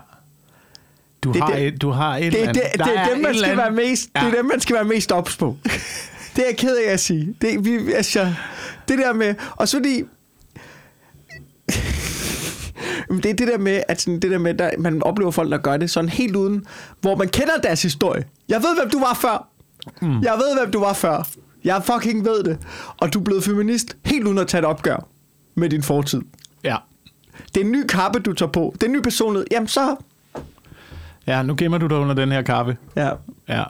Du 1.23 1.31
Det 1.31 1.39
er 1.39 1.45
har, 1.45 1.53
det- 1.53 1.67
et, 1.67 1.81
du 1.81 1.89
har 1.89 2.17
et 2.17 2.21
Det 2.33 2.43
er, 2.43 2.51
det, 2.53 2.59
andet. 2.61 2.71
det 2.73 2.79
Der 2.79 2.99
er 2.99 3.09
dem, 3.13 3.21
man 3.21 3.35
skal 3.37 3.57
være 3.57 3.71
mest, 3.71 4.09
det 4.15 4.21
er 4.21 4.25
Ja. 4.27 4.37
dem, 4.37 4.45
man 4.45 4.59
skal 4.59 4.73
være 4.75 4.83
mest 4.85 5.11
ops 5.11 5.37
på. 5.37 5.57
det 6.35 6.43
er 6.43 6.47
jeg 6.47 6.57
ked 6.57 6.77
af 6.77 6.91
at 6.93 6.99
sige. 6.99 7.35
Det, 7.41 7.65
vi, 7.65 7.93
altså, 7.93 8.33
det 8.87 8.97
der 8.97 9.13
med, 9.13 9.35
og 9.55 9.67
så 9.67 9.77
fordi, 9.77 10.03
Men 13.09 13.17
det 13.19 13.31
er 13.31 13.33
det 13.33 13.47
der 13.47 13.57
med, 13.57 13.83
at 13.87 14.01
sådan, 14.01 14.19
det 14.19 14.31
der 14.31 14.37
med, 14.37 14.53
der, 14.53 14.71
man 14.79 15.03
oplever 15.03 15.31
folk, 15.31 15.51
der 15.51 15.57
gør 15.57 15.77
det 15.77 15.89
sådan 15.89 16.09
helt 16.09 16.35
uden, 16.35 16.65
hvor 17.01 17.15
man 17.15 17.27
kender 17.27 17.53
deres 17.63 17.81
historie. 17.81 18.25
Jeg 18.49 18.57
ved, 18.57 18.75
hvem 18.79 18.89
du 18.89 18.99
var 18.99 19.13
før. 19.13 19.47
Mm. 20.01 20.21
Jeg 20.21 20.33
ved, 20.33 20.59
hvem 20.59 20.71
du 20.71 20.79
var 20.79 20.93
før. 20.93 21.27
Jeg 21.63 21.81
fucking 21.83 22.25
ved 22.25 22.43
det. 22.43 22.57
Og 22.97 23.13
du 23.13 23.19
er 23.19 23.23
blevet 23.23 23.43
feminist 23.43 23.97
helt 24.05 24.27
uden 24.27 24.37
at 24.37 24.47
tage 24.47 24.59
et 24.59 24.65
opgør 24.65 25.07
med 25.55 25.69
din 25.69 25.83
fortid. 25.83 26.21
Ja. 26.63 26.75
Det 27.55 27.61
er 27.61 27.65
en 27.65 27.71
ny 27.71 27.85
kappe, 27.85 28.19
du 28.19 28.33
tager 28.33 28.51
på. 28.51 28.71
Det 28.73 28.83
er 28.83 28.87
en 28.87 28.93
ny 28.93 29.01
personlighed. 29.01 29.47
Jamen 29.51 29.67
så... 29.67 29.95
ja, 31.27 31.43
nu 31.43 31.55
gemmer 31.57 31.77
du 31.77 31.87
dig 31.87 31.97
under 31.97 32.15
den 32.15 32.31
her 32.31 32.41
kaffe. 32.41 32.77
Ja. 32.95 33.09
Ja. 33.49 33.63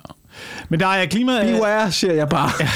Men 0.70 0.80
der 0.80 0.88
er 0.88 1.06
klima... 1.06 1.44
Beware, 1.44 1.92
siger 1.92 2.14
jeg 2.14 2.30
bare. 2.30 2.50
Ja, 2.60 2.70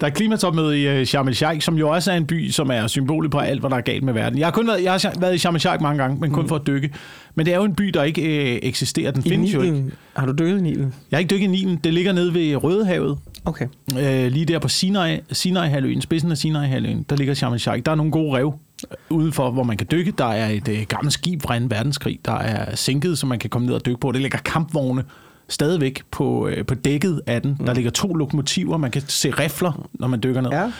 der 0.00 0.06
er 0.06 0.10
klimatopmøde 0.10 0.82
i 0.82 1.00
uh, 1.00 1.06
Sharm 1.06 1.28
el-Sheikh, 1.28 1.60
som 1.60 1.78
jo 1.78 1.88
også 1.88 2.12
er 2.12 2.16
en 2.16 2.26
by, 2.26 2.50
som 2.50 2.70
er 2.70 2.86
symbolet 2.86 3.30
på 3.30 3.38
alt, 3.38 3.60
hvad 3.60 3.70
der 3.70 3.76
er 3.76 3.80
galt 3.80 4.02
med 4.02 4.12
verden. 4.12 4.38
Jeg 4.38 4.46
har 4.46 4.52
kun 4.52 4.66
været, 4.66 4.82
jeg 4.82 4.92
har 4.92 5.20
været 5.20 5.34
i 5.34 5.38
Sharm 5.38 5.54
el-Sheikh 5.54 5.82
mange 5.82 6.02
gange, 6.02 6.20
men 6.20 6.30
kun 6.30 6.42
mm. 6.42 6.48
for 6.48 6.56
at 6.56 6.66
dykke. 6.66 6.90
Men 7.34 7.46
det 7.46 7.52
er 7.52 7.58
jo 7.58 7.64
en 7.64 7.74
by, 7.74 7.84
der 7.84 8.02
ikke 8.02 8.22
øh, 8.22 8.58
eksisterer. 8.62 9.10
Den 9.10 9.22
I 9.26 9.28
findes 9.28 9.54
jo 9.54 9.60
ikke. 9.60 9.74
Nilen. 9.74 9.92
Har 10.16 10.26
du 10.26 10.32
dykket 10.32 10.58
i 10.58 10.62
Nilen? 10.62 10.94
Jeg 11.10 11.16
har 11.16 11.18
ikke 11.18 11.34
dykket 11.34 11.44
i 11.44 11.50
Nilen. 11.50 11.80
Det 11.84 11.94
ligger 11.94 12.12
nede 12.12 12.34
ved 12.34 12.56
Rødehavet. 12.56 13.18
Okay. 13.44 13.66
Øh, 13.98 14.32
lige 14.32 14.46
der 14.46 14.58
på 14.58 14.68
Sinai, 14.68 15.18
Sinai-halvøen, 15.32 16.00
spidsen 16.00 16.30
af 16.30 16.38
Sinai-halvøen, 16.38 17.06
der 17.10 17.16
ligger 17.16 17.34
Sharm 17.34 17.52
el-Sheikh. 17.52 17.82
Der 17.86 17.92
er 17.92 17.96
nogle 17.96 18.12
gode 18.12 18.36
rev 18.36 18.54
øh, 18.90 18.96
udenfor, 19.16 19.50
hvor 19.50 19.62
man 19.62 19.76
kan 19.76 19.86
dykke. 19.90 20.12
Der 20.18 20.26
er 20.26 20.50
et 20.50 20.68
øh, 20.68 20.82
gammelt 20.88 21.12
skib 21.12 21.42
fra 21.42 21.58
2. 21.58 21.64
verdenskrig, 21.68 22.18
der 22.24 22.38
er 22.38 22.76
sænket, 22.76 23.18
så 23.18 23.26
man 23.26 23.38
kan 23.38 23.50
komme 23.50 23.66
ned 23.66 23.74
og 23.74 23.86
dykke 23.86 24.00
på. 24.00 24.12
Det 24.12 24.20
ligger 24.20 24.38
kampvogne 24.38 25.04
stadigvæk 25.48 26.02
på, 26.10 26.48
øh, 26.48 26.66
på 26.66 26.74
dækket 26.74 27.20
af 27.26 27.42
den. 27.42 27.56
Mm. 27.60 27.66
Der 27.66 27.74
ligger 27.74 27.90
to 27.90 28.14
lokomotiver, 28.14 28.76
man 28.76 28.90
kan 28.90 29.02
se 29.06 29.30
rifler, 29.30 29.88
når 29.92 30.08
man 30.08 30.22
dykker 30.22 30.40
ned. 30.40 30.50
Ja. 30.50 30.72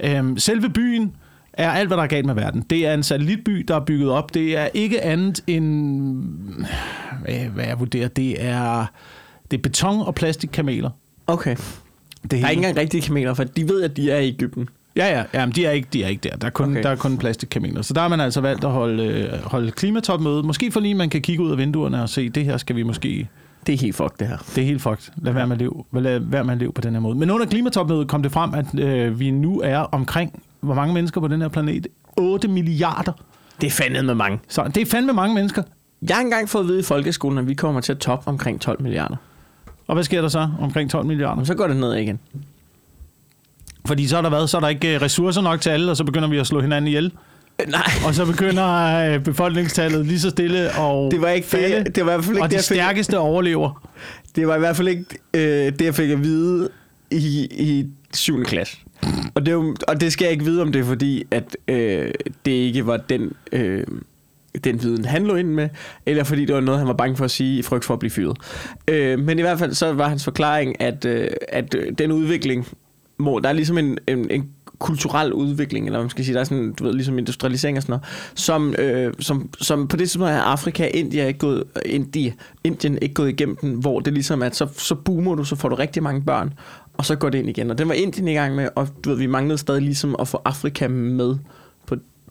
Øhm, 0.00 0.38
selve 0.38 0.68
byen 0.68 1.12
er 1.52 1.70
alt, 1.70 1.88
hvad 1.88 1.96
der 1.96 2.02
er 2.02 2.06
galt 2.06 2.26
med 2.26 2.34
verden. 2.34 2.64
Det 2.70 2.86
er 2.86 2.94
en 2.94 3.02
satellitby, 3.02 3.64
der 3.68 3.76
er 3.76 3.80
bygget 3.80 4.10
op. 4.10 4.34
Det 4.34 4.56
er 4.58 4.68
ikke 4.74 5.02
andet 5.02 5.40
end... 5.46 6.24
Hvad, 7.22 7.34
hvad 7.34 7.64
jeg 7.64 7.80
vurderer, 7.80 8.08
det 8.08 8.44
er, 8.44 8.86
det 9.50 9.58
er 9.58 9.62
beton 9.62 10.00
og 10.00 10.14
plastikkameler. 10.14 10.90
Okay. 11.26 11.56
Det 12.22 12.30
Der 12.30 12.36
er 12.46 12.48
ikke 12.48 12.58
engang 12.60 12.76
rigtige 12.76 13.02
kameler, 13.02 13.34
for 13.34 13.44
de 13.44 13.68
ved, 13.68 13.82
at 13.82 13.96
de 13.96 14.10
er 14.10 14.18
i 14.18 14.28
Ægypten. 14.28 14.68
Ja, 14.96 15.18
ja, 15.18 15.24
ja 15.34 15.46
men 15.46 15.54
de 15.54 15.66
er 15.66 15.70
ikke, 15.70 15.88
de 15.92 16.04
er 16.04 16.08
ikke 16.08 16.28
der. 16.28 16.36
Der 16.36 16.46
er 16.46 16.50
kun, 16.50 16.64
Okay. 16.64 16.72
okay. 16.72 16.82
der 16.82 16.90
er 16.90 16.96
kun 16.96 17.18
plastikkameler. 17.18 17.82
Så 17.82 17.94
der 17.94 18.00
har 18.00 18.08
man 18.08 18.20
altså 18.20 18.40
valgt 18.40 18.64
at 18.64 18.70
holde, 18.70 19.04
øh, 19.04 19.44
holde 19.44 19.70
klimatopmøde. 19.70 20.42
Måske 20.42 20.70
for 20.72 20.80
lige, 20.80 20.94
man 20.94 21.10
kan 21.10 21.22
kigge 21.22 21.42
ud 21.44 21.50
af 21.50 21.58
vinduerne 21.58 22.02
og 22.02 22.08
se, 22.08 22.28
det 22.28 22.44
her 22.44 22.56
skal 22.56 22.76
vi 22.76 22.82
måske... 22.82 23.28
Det 23.66 23.72
er 23.72 23.78
helt 23.78 23.96
fucked, 23.96 24.18
det 24.18 24.28
her. 24.28 24.36
Det 24.36 24.58
er 24.58 24.66
helt 24.66 24.82
fucked. 24.82 25.12
Lad 25.16 25.32
være 25.32 25.46
med 25.46 25.56
at 25.56 25.60
leve, 25.60 25.84
lad 25.92 26.18
være 26.20 26.44
med 26.44 26.52
at 26.52 26.58
leve 26.58 26.72
på 26.72 26.80
den 26.80 26.92
her 26.92 27.00
måde. 27.00 27.18
Men 27.18 27.30
under 27.30 27.46
klimatopmødet 27.46 28.08
kom 28.08 28.22
det 28.22 28.32
frem, 28.32 28.54
at 28.54 28.78
øh, 28.78 29.20
vi 29.20 29.30
nu 29.30 29.60
er 29.60 29.78
omkring, 29.78 30.42
hvor 30.60 30.74
mange 30.74 30.94
mennesker 30.94 31.20
på 31.20 31.28
den 31.28 31.40
her 31.40 31.48
planet? 31.48 31.86
8 32.16 32.48
milliarder. 32.48 33.12
Det 33.60 33.66
er 33.66 33.70
fandme 33.70 34.02
med 34.02 34.14
mange. 34.14 34.38
Så 34.48 34.70
det 34.74 34.80
er 34.80 34.86
fandme 34.86 35.12
mange 35.12 35.34
mennesker. 35.34 35.62
Jeg 36.08 36.16
har 36.16 36.22
engang 36.22 36.48
fået 36.48 36.62
at 36.62 36.68
vide 36.68 36.80
i 36.80 36.82
folkeskolen, 36.82 37.38
at 37.38 37.48
vi 37.48 37.54
kommer 37.54 37.80
til 37.80 37.92
at 37.92 37.98
toppe 37.98 38.28
omkring 38.28 38.60
12 38.60 38.82
milliarder. 38.82 39.16
Og 39.86 39.94
hvad 39.94 40.04
sker 40.04 40.20
der 40.20 40.28
så 40.28 40.48
omkring 40.60 40.90
12 40.90 41.06
milliarder? 41.06 41.40
Og 41.40 41.46
så 41.46 41.54
går 41.54 41.66
det 41.66 41.76
ned 41.76 41.94
igen. 41.94 42.18
Fordi 43.86 44.06
så 44.06 44.16
er 44.16 44.22
der 44.22 44.30
været, 44.30 44.50
så 44.50 44.56
er 44.56 44.60
der 44.60 44.68
ikke 44.68 44.94
øh, 44.94 45.02
ressourcer 45.02 45.40
nok 45.40 45.60
til 45.60 45.70
alle, 45.70 45.90
og 45.90 45.96
så 45.96 46.04
begynder 46.04 46.28
vi 46.28 46.38
at 46.38 46.46
slå 46.46 46.60
hinanden 46.60 46.88
ihjel. 46.88 47.12
Øh, 47.60 47.68
Nej, 47.68 47.82
Og 48.06 48.14
så 48.14 48.26
begynder 48.26 48.96
øh, 49.14 49.24
befolkningstallet 49.24 50.06
lige 50.06 50.20
så 50.20 50.30
stille 50.30 50.70
og 50.78 51.10
det 51.10 51.20
var 51.20 51.28
ikke 51.28 51.48
falde, 51.48 51.84
det. 51.84 51.96
Det 51.96 52.06
var 52.06 52.12
i 52.12 52.14
hvert 52.14 52.24
fald 52.24 52.36
ikke 52.36 52.44
og 52.44 52.50
det, 52.50 52.52
de 52.52 52.56
jeg 52.56 52.64
fik, 52.64 52.76
stærkeste 52.76 53.18
overlever. 53.18 53.88
det 54.36 54.48
var 54.48 54.56
i 54.56 54.58
hvert 54.58 54.76
fald 54.76 54.88
ikke 54.88 55.04
øh, 55.34 55.72
det, 55.72 55.80
jeg 55.80 55.94
fik 55.94 56.10
at 56.10 56.22
vide 56.22 56.68
i, 57.10 57.48
i 57.50 57.86
7. 58.14 58.44
klasse. 58.44 58.76
Og 59.34 59.46
det, 59.46 59.54
og 59.88 60.00
det 60.00 60.12
skal 60.12 60.24
jeg 60.24 60.32
ikke 60.32 60.44
vide, 60.44 60.62
om 60.62 60.72
det 60.72 60.80
er 60.80 60.84
fordi, 60.84 61.24
at 61.30 61.56
øh, 61.68 62.10
det 62.44 62.52
ikke 62.52 62.86
var 62.86 62.96
den, 62.96 63.32
øh, 63.52 63.84
den 64.64 64.82
viden, 64.82 65.04
han 65.04 65.26
lå 65.26 65.34
ind 65.34 65.48
med, 65.48 65.68
eller 66.06 66.24
fordi 66.24 66.44
det 66.44 66.54
var 66.54 66.60
noget, 66.60 66.78
han 66.78 66.88
var 66.88 66.94
bange 66.94 67.16
for 67.16 67.24
at 67.24 67.30
sige 67.30 67.58
i 67.58 67.62
frygt 67.62 67.84
for 67.84 67.94
at 67.94 68.00
blive 68.00 68.10
fyret. 68.10 68.36
Øh, 68.88 69.18
men 69.18 69.38
i 69.38 69.42
hvert 69.42 69.58
fald 69.58 69.74
så 69.74 69.92
var 69.92 70.08
hans 70.08 70.24
forklaring, 70.24 70.80
at, 70.80 71.04
øh, 71.04 71.28
at 71.48 71.74
øh, 71.74 71.92
den 71.98 72.12
udvikling, 72.12 72.66
må, 73.18 73.38
der 73.38 73.48
er 73.48 73.52
ligesom 73.52 73.78
en, 73.78 73.98
en, 74.08 74.30
en 74.30 74.50
kulturel 74.82 75.32
udvikling, 75.32 75.86
eller 75.86 75.98
hvad 75.98 76.04
man 76.04 76.10
skal 76.10 76.24
sige, 76.24 76.34
der 76.34 76.40
er 76.40 76.44
sådan, 76.44 76.72
du 76.72 76.84
ved, 76.84 76.92
ligesom 76.94 77.18
industrialisering 77.18 77.76
og 77.76 77.82
sådan 77.82 77.92
noget, 77.92 78.04
som, 78.34 78.74
øh, 78.78 79.14
som, 79.20 79.50
som 79.60 79.88
på 79.88 79.96
det 79.96 80.10
tidspunkt 80.10 80.32
er 80.32 80.40
Afrika 80.40 80.86
India 80.86 81.26
ikke 81.26 81.38
gået, 81.38 81.64
India, 81.86 82.32
Indien 82.64 82.98
ikke 83.02 83.14
gået 83.14 83.28
igennem 83.28 83.56
den, 83.56 83.72
hvor 83.74 84.00
det 84.00 84.12
ligesom 84.12 84.42
er, 84.42 84.46
at 84.46 84.56
så, 84.56 84.68
så 84.76 84.94
boomer 84.94 85.34
du, 85.34 85.44
så 85.44 85.56
får 85.56 85.68
du 85.68 85.74
rigtig 85.74 86.02
mange 86.02 86.22
børn, 86.22 86.52
og 86.98 87.04
så 87.04 87.16
går 87.16 87.30
det 87.30 87.38
ind 87.38 87.48
igen. 87.48 87.70
Og 87.70 87.78
den 87.78 87.88
var 87.88 87.94
Indien 87.94 88.28
i 88.28 88.34
gang 88.34 88.54
med, 88.54 88.68
og 88.74 88.88
du 89.04 89.10
ved, 89.10 89.18
vi 89.18 89.26
manglede 89.26 89.58
stadig 89.58 89.82
ligesom 89.82 90.16
at 90.18 90.28
få 90.28 90.42
Afrika 90.44 90.88
med 90.88 91.36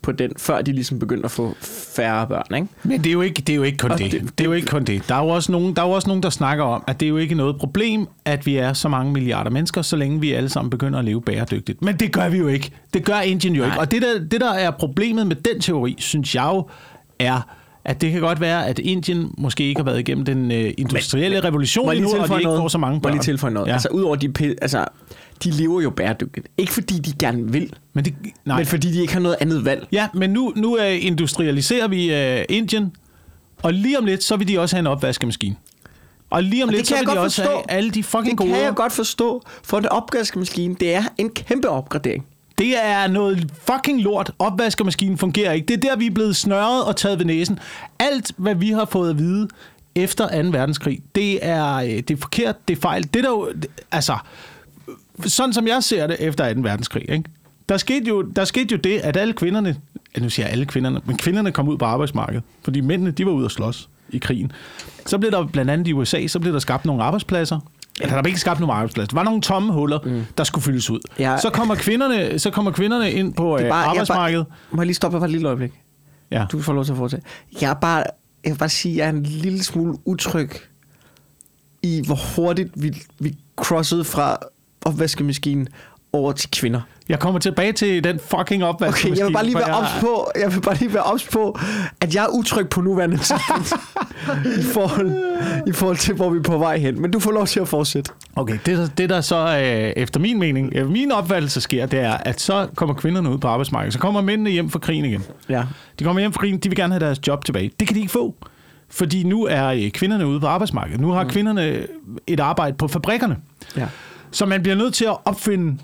på, 0.03 0.11
den, 0.11 0.31
før 0.37 0.61
de 0.61 0.71
ligesom 0.71 0.99
begyndte 0.99 1.25
at 1.25 1.31
få 1.31 1.55
færre 1.95 2.27
børn, 2.27 2.55
ikke? 2.55 2.67
Men 2.83 2.97
det 3.03 3.09
er 3.09 3.13
jo 3.13 3.21
ikke, 3.21 3.41
det 3.41 3.49
er 3.53 3.55
jo 3.57 3.63
ikke 3.63 3.77
kun 3.77 3.91
det. 3.91 3.99
det- 3.99 4.11
det. 4.11 4.21
Det 4.37 4.43
er 4.43 4.45
jo 4.49 4.53
ikke 4.53 4.67
kun 4.67 4.83
det. 4.83 5.03
Der 5.09 5.15
er 5.15 5.23
jo 5.23 5.27
også 5.29 5.51
nogen, 5.51 5.75
der 5.75 5.81
er 5.81 5.85
jo 5.87 5.91
også 5.91 6.07
nogen, 6.07 6.23
der 6.23 6.29
snakker 6.29 6.63
om, 6.63 6.83
at 6.87 6.99
det 6.99 7.05
er 7.05 7.09
jo 7.09 7.17
ikke 7.17 7.35
noget 7.35 7.57
problem, 7.57 8.07
at 8.25 8.45
vi 8.45 8.55
er 8.57 8.73
så 8.73 8.89
mange 8.89 9.13
milliarder 9.13 9.49
mennesker, 9.49 9.81
så 9.81 9.95
længe 9.95 10.19
vi 10.21 10.31
alle 10.31 10.49
sammen 10.49 10.69
begynder 10.69 10.99
at 10.99 11.05
leve 11.05 11.21
bæredygtigt. 11.21 11.81
Men 11.81 11.95
det 11.95 12.11
gør 12.11 12.29
vi 12.29 12.37
jo 12.37 12.47
ikke. 12.47 12.71
Det 12.93 13.05
gør 13.05 13.19
Indien 13.19 13.55
jo 13.55 13.61
Nej. 13.61 13.67
ikke. 13.69 13.79
Og 13.79 13.91
det 13.91 14.01
der, 14.01 14.19
det, 14.31 14.41
der 14.41 14.51
er 14.53 14.71
problemet 14.71 15.27
med 15.27 15.35
den 15.35 15.59
teori, 15.61 15.95
synes 15.99 16.35
jeg 16.35 16.45
jo, 16.53 16.67
er, 17.19 17.41
at 17.85 18.01
det 18.01 18.11
kan 18.11 18.21
godt 18.21 18.41
være, 18.41 18.67
at 18.67 18.79
Indien 18.79 19.33
måske 19.37 19.63
ikke 19.63 19.79
har 19.79 19.85
været 19.85 19.99
igennem 19.99 20.25
den 20.25 20.51
øh, 20.51 20.73
industrielle 20.77 21.35
men, 21.37 21.43
revolution 21.43 21.85
Må 21.85 21.91
jeg 21.91 22.01
lige 22.01 22.09
endnu, 22.09 22.21
og 22.23 22.29
de 22.29 22.35
ikke 22.35 22.43
noget? 22.43 22.59
får 22.59 22.67
så 22.67 22.77
mange 22.77 22.95
Må 22.95 22.99
børn. 22.99 23.11
lige 23.13 23.21
tilføje 23.23 23.53
noget? 23.53 23.67
Ja. 23.67 23.73
Altså, 23.73 23.87
udover 23.91 24.15
de, 24.15 24.55
altså, 24.61 24.85
de 25.43 25.51
lever 25.51 25.81
jo 25.81 25.89
bæredygtigt. 25.89 26.47
Ikke 26.57 26.73
fordi 26.73 26.99
de 26.99 27.13
gerne 27.19 27.51
vil, 27.51 27.73
Men 27.93 28.05
det, 28.05 28.13
Nej. 28.45 28.57
men 28.57 28.65
fordi 28.65 28.91
de 28.91 29.01
ikke 29.01 29.13
har 29.13 29.19
noget 29.19 29.37
andet 29.41 29.65
valg. 29.65 29.87
Ja, 29.91 30.07
men 30.13 30.29
nu, 30.29 30.53
nu 30.55 30.75
uh, 30.77 31.05
industrialiserer 31.05 31.87
vi 31.87 32.13
uh, 32.39 32.45
Indien, 32.57 32.95
og 33.61 33.73
lige 33.73 33.97
om 33.99 34.05
lidt, 34.05 34.23
så 34.23 34.35
vil 34.35 34.47
de 34.47 34.59
også 34.59 34.75
have 34.75 34.79
en 34.79 34.87
opvaskemaskine. 34.87 35.55
Og 36.29 36.43
lige 36.43 36.63
om 36.63 36.69
Og 36.69 36.73
det 36.73 36.79
lidt, 36.79 36.87
så 36.87 36.95
vil 36.97 37.07
de 37.07 37.19
også 37.19 37.41
forstå. 37.41 37.51
have 37.51 37.71
alle 37.71 37.91
de 37.91 38.03
fucking 38.03 38.27
Det 38.29 38.37
gode... 38.37 38.49
kan 38.49 38.61
jeg 38.61 38.73
godt 38.75 38.93
forstå, 38.93 39.43
for 39.63 39.77
en 39.77 39.85
opvaskemaskine, 39.85 40.75
det 40.75 40.95
er 40.95 41.03
en 41.17 41.29
kæmpe 41.29 41.69
opgradering. 41.69 42.25
Det 42.57 42.73
er 42.85 43.07
noget 43.07 43.51
fucking 43.71 44.01
lort. 44.01 44.31
Opvaskemaskinen 44.39 45.17
fungerer 45.17 45.51
ikke. 45.51 45.65
Det 45.65 45.73
er 45.85 45.89
der, 45.89 45.95
vi 45.95 46.05
er 46.05 46.11
blevet 46.11 46.35
snørret 46.35 46.83
og 46.85 46.95
taget 46.95 47.19
ved 47.19 47.25
næsen. 47.25 47.59
Alt, 47.99 48.31
hvad 48.37 48.55
vi 48.55 48.69
har 48.69 48.85
fået 48.85 49.09
at 49.09 49.17
vide 49.19 49.47
efter 49.95 50.43
2. 50.43 50.49
verdenskrig, 50.49 50.99
det 51.15 51.39
er, 51.45 51.75
øh, 51.75 51.89
det 51.89 52.11
er 52.11 52.17
forkert, 52.17 52.67
det 52.67 52.77
er 52.77 52.81
fejl. 52.81 53.03
Det 53.03 53.15
er 53.15 53.21
der 53.21 53.29
jo, 53.29 53.49
det- 53.61 53.67
altså, 53.91 54.17
sådan 55.25 55.53
som 55.53 55.67
jeg 55.67 55.83
ser 55.83 56.07
det 56.07 56.15
efter 56.19 56.53
2. 56.53 56.61
verdenskrig, 56.61 57.11
ikke? 57.11 57.23
Der, 57.69 57.77
skete 57.77 58.07
jo, 58.07 58.21
der 58.21 58.45
skete 58.45 58.67
jo 58.71 58.77
det, 58.77 58.99
at 58.99 59.17
alle 59.17 59.33
kvinderne, 59.33 59.75
nu 60.19 60.29
siger 60.29 60.45
jeg 60.45 60.51
alle 60.51 60.65
kvinderne, 60.65 61.01
men 61.05 61.17
kvinderne 61.17 61.51
kom 61.51 61.67
ud 61.67 61.77
på 61.77 61.85
arbejdsmarkedet, 61.85 62.43
fordi 62.63 62.81
mændene, 62.81 63.11
de 63.11 63.25
var 63.25 63.31
ude 63.31 63.45
at 63.45 63.51
slås 63.51 63.89
i 64.09 64.17
krigen. 64.17 64.51
Så 65.05 65.17
blev 65.17 65.31
der 65.31 65.45
blandt 65.45 65.71
andet 65.71 65.87
i 65.87 65.93
USA, 65.93 66.27
så 66.27 66.39
blev 66.39 66.53
der 66.53 66.59
skabt 66.59 66.85
nogle 66.85 67.03
arbejdspladser. 67.03 67.59
Eller 68.01 68.15
der 68.15 68.21
blev 68.21 68.29
ikke 68.29 68.39
skabt 68.39 68.59
nogle 68.59 68.73
arbejdspladser. 68.73 69.07
Der 69.07 69.15
var 69.15 69.23
nogle 69.23 69.41
tomme 69.41 69.73
huller, 69.73 69.99
mm. 70.05 70.25
der 70.37 70.43
skulle 70.43 70.63
fyldes 70.63 70.89
ud. 70.89 70.99
Ja. 71.19 71.37
Så 71.37 71.49
kommer 71.49 71.75
kvinderne, 71.75 72.39
så 72.39 72.51
kommer 72.51 72.71
kvinderne 72.71 73.11
ind 73.11 73.33
på 73.33 73.57
Det 73.57 73.61
er 73.61 73.65
øh, 73.65 73.69
bare, 73.69 73.79
jeg 73.79 73.89
arbejdsmarkedet. 73.89 74.47
Bare, 74.47 74.57
må 74.71 74.81
jeg 74.81 74.85
lige 74.85 74.95
stoppe 74.95 75.17
bare 75.19 75.25
et 75.25 75.31
lille 75.31 75.47
øjeblik? 75.47 75.71
Ja. 76.31 76.45
Du 76.51 76.61
får 76.61 76.73
lov 76.73 76.85
til 76.85 76.91
at 76.91 76.97
fortsætte. 76.97 77.25
Jeg 77.61 77.69
er 77.69 77.73
bare, 77.73 78.03
jeg 78.43 78.51
vil 78.51 78.57
bare 78.57 78.69
sige, 78.69 78.91
at 78.93 78.97
jeg 78.97 79.05
er 79.05 79.09
en 79.09 79.23
lille 79.23 79.63
smule 79.63 79.97
utryg 80.05 80.51
i, 81.83 82.03
hvor 82.05 82.19
hurtigt 82.35 82.69
vi, 82.75 83.03
vi 83.19 83.35
crossede 83.55 84.03
fra 84.03 84.37
opvaskemaskinen 84.85 85.67
over 86.13 86.31
til 86.31 86.49
kvinder. 86.51 86.81
Jeg 87.09 87.19
kommer 87.19 87.39
tilbage 87.39 87.71
til 87.73 88.03
den 88.03 88.19
fucking 88.29 88.63
opvaskemaskine. 88.63 89.11
Okay, 89.11 89.19
jeg 89.19 89.27
vil 89.27 89.33
bare 89.33 89.45
lige 89.45 89.55
være 89.55 89.65
jeg- 89.67 89.75
ops 89.75 89.89
på, 90.01 90.31
jeg 90.41 90.53
vil 90.55 90.61
bare 90.61 90.75
lige 90.75 90.93
være 90.93 91.03
ops 91.03 91.27
på, 91.27 91.59
at 92.01 92.15
jeg 92.15 92.23
er 92.23 92.27
utryg 92.27 92.69
på 92.69 92.81
nuværende 92.81 93.17
tidspunkt 93.27 93.73
i, 94.59 94.63
forhold, 94.63 95.11
i 95.67 95.71
forhold 95.71 95.97
til, 95.97 96.15
hvor 96.15 96.29
vi 96.29 96.37
er 96.37 96.43
på 96.43 96.57
vej 96.57 96.77
hen. 96.77 97.01
Men 97.01 97.11
du 97.11 97.19
får 97.19 97.31
lov 97.31 97.47
til 97.47 97.59
at 97.59 97.67
fortsætte. 97.67 98.11
Okay, 98.35 98.57
det, 98.65 98.77
der- 98.77 98.87
det 98.97 99.09
der 99.09 99.21
så 99.21 99.35
øh, 99.37 99.93
efter 100.03 100.19
min 100.19 100.39
mening, 100.39 100.71
øh, 100.75 100.89
min 100.89 101.11
opfattelse 101.11 101.61
sker, 101.61 101.85
det 101.85 101.99
er, 101.99 102.13
at 102.13 102.41
så 102.41 102.67
kommer 102.75 102.95
kvinderne 102.95 103.29
ud 103.29 103.37
på 103.37 103.47
arbejdsmarkedet. 103.47 103.93
Så 103.93 103.99
kommer 103.99 104.21
mændene 104.21 104.49
hjem 104.49 104.69
fra 104.69 104.79
krigen 104.79 105.05
igen. 105.05 105.23
Ja. 105.49 105.63
De 105.99 106.03
kommer 106.03 106.19
hjem 106.19 106.33
fra 106.33 106.39
krigen, 106.39 106.57
de 106.57 106.69
vil 106.69 106.75
gerne 106.75 106.93
have 106.93 107.05
deres 107.05 107.19
job 107.27 107.45
tilbage. 107.45 107.71
Det 107.79 107.87
kan 107.87 107.95
de 107.95 107.99
ikke 108.01 108.11
få, 108.11 108.35
fordi 108.89 109.23
nu 109.23 109.43
er 109.45 109.67
øh, 109.67 109.89
kvinderne 109.91 110.27
ude 110.27 110.39
på 110.39 110.47
arbejdsmarkedet. 110.47 111.01
Nu 111.01 111.11
har 111.11 111.23
kvinderne 111.23 111.79
et 112.27 112.39
arbejde 112.39 112.77
på 112.77 112.87
fabrikkerne. 112.87 113.37
ja. 113.77 113.87
Så 114.31 114.45
man 114.45 114.61
bliver 114.61 114.75
nødt 114.75 114.93
til 114.93 115.05
at 115.05 115.17
opfinde 115.25 115.77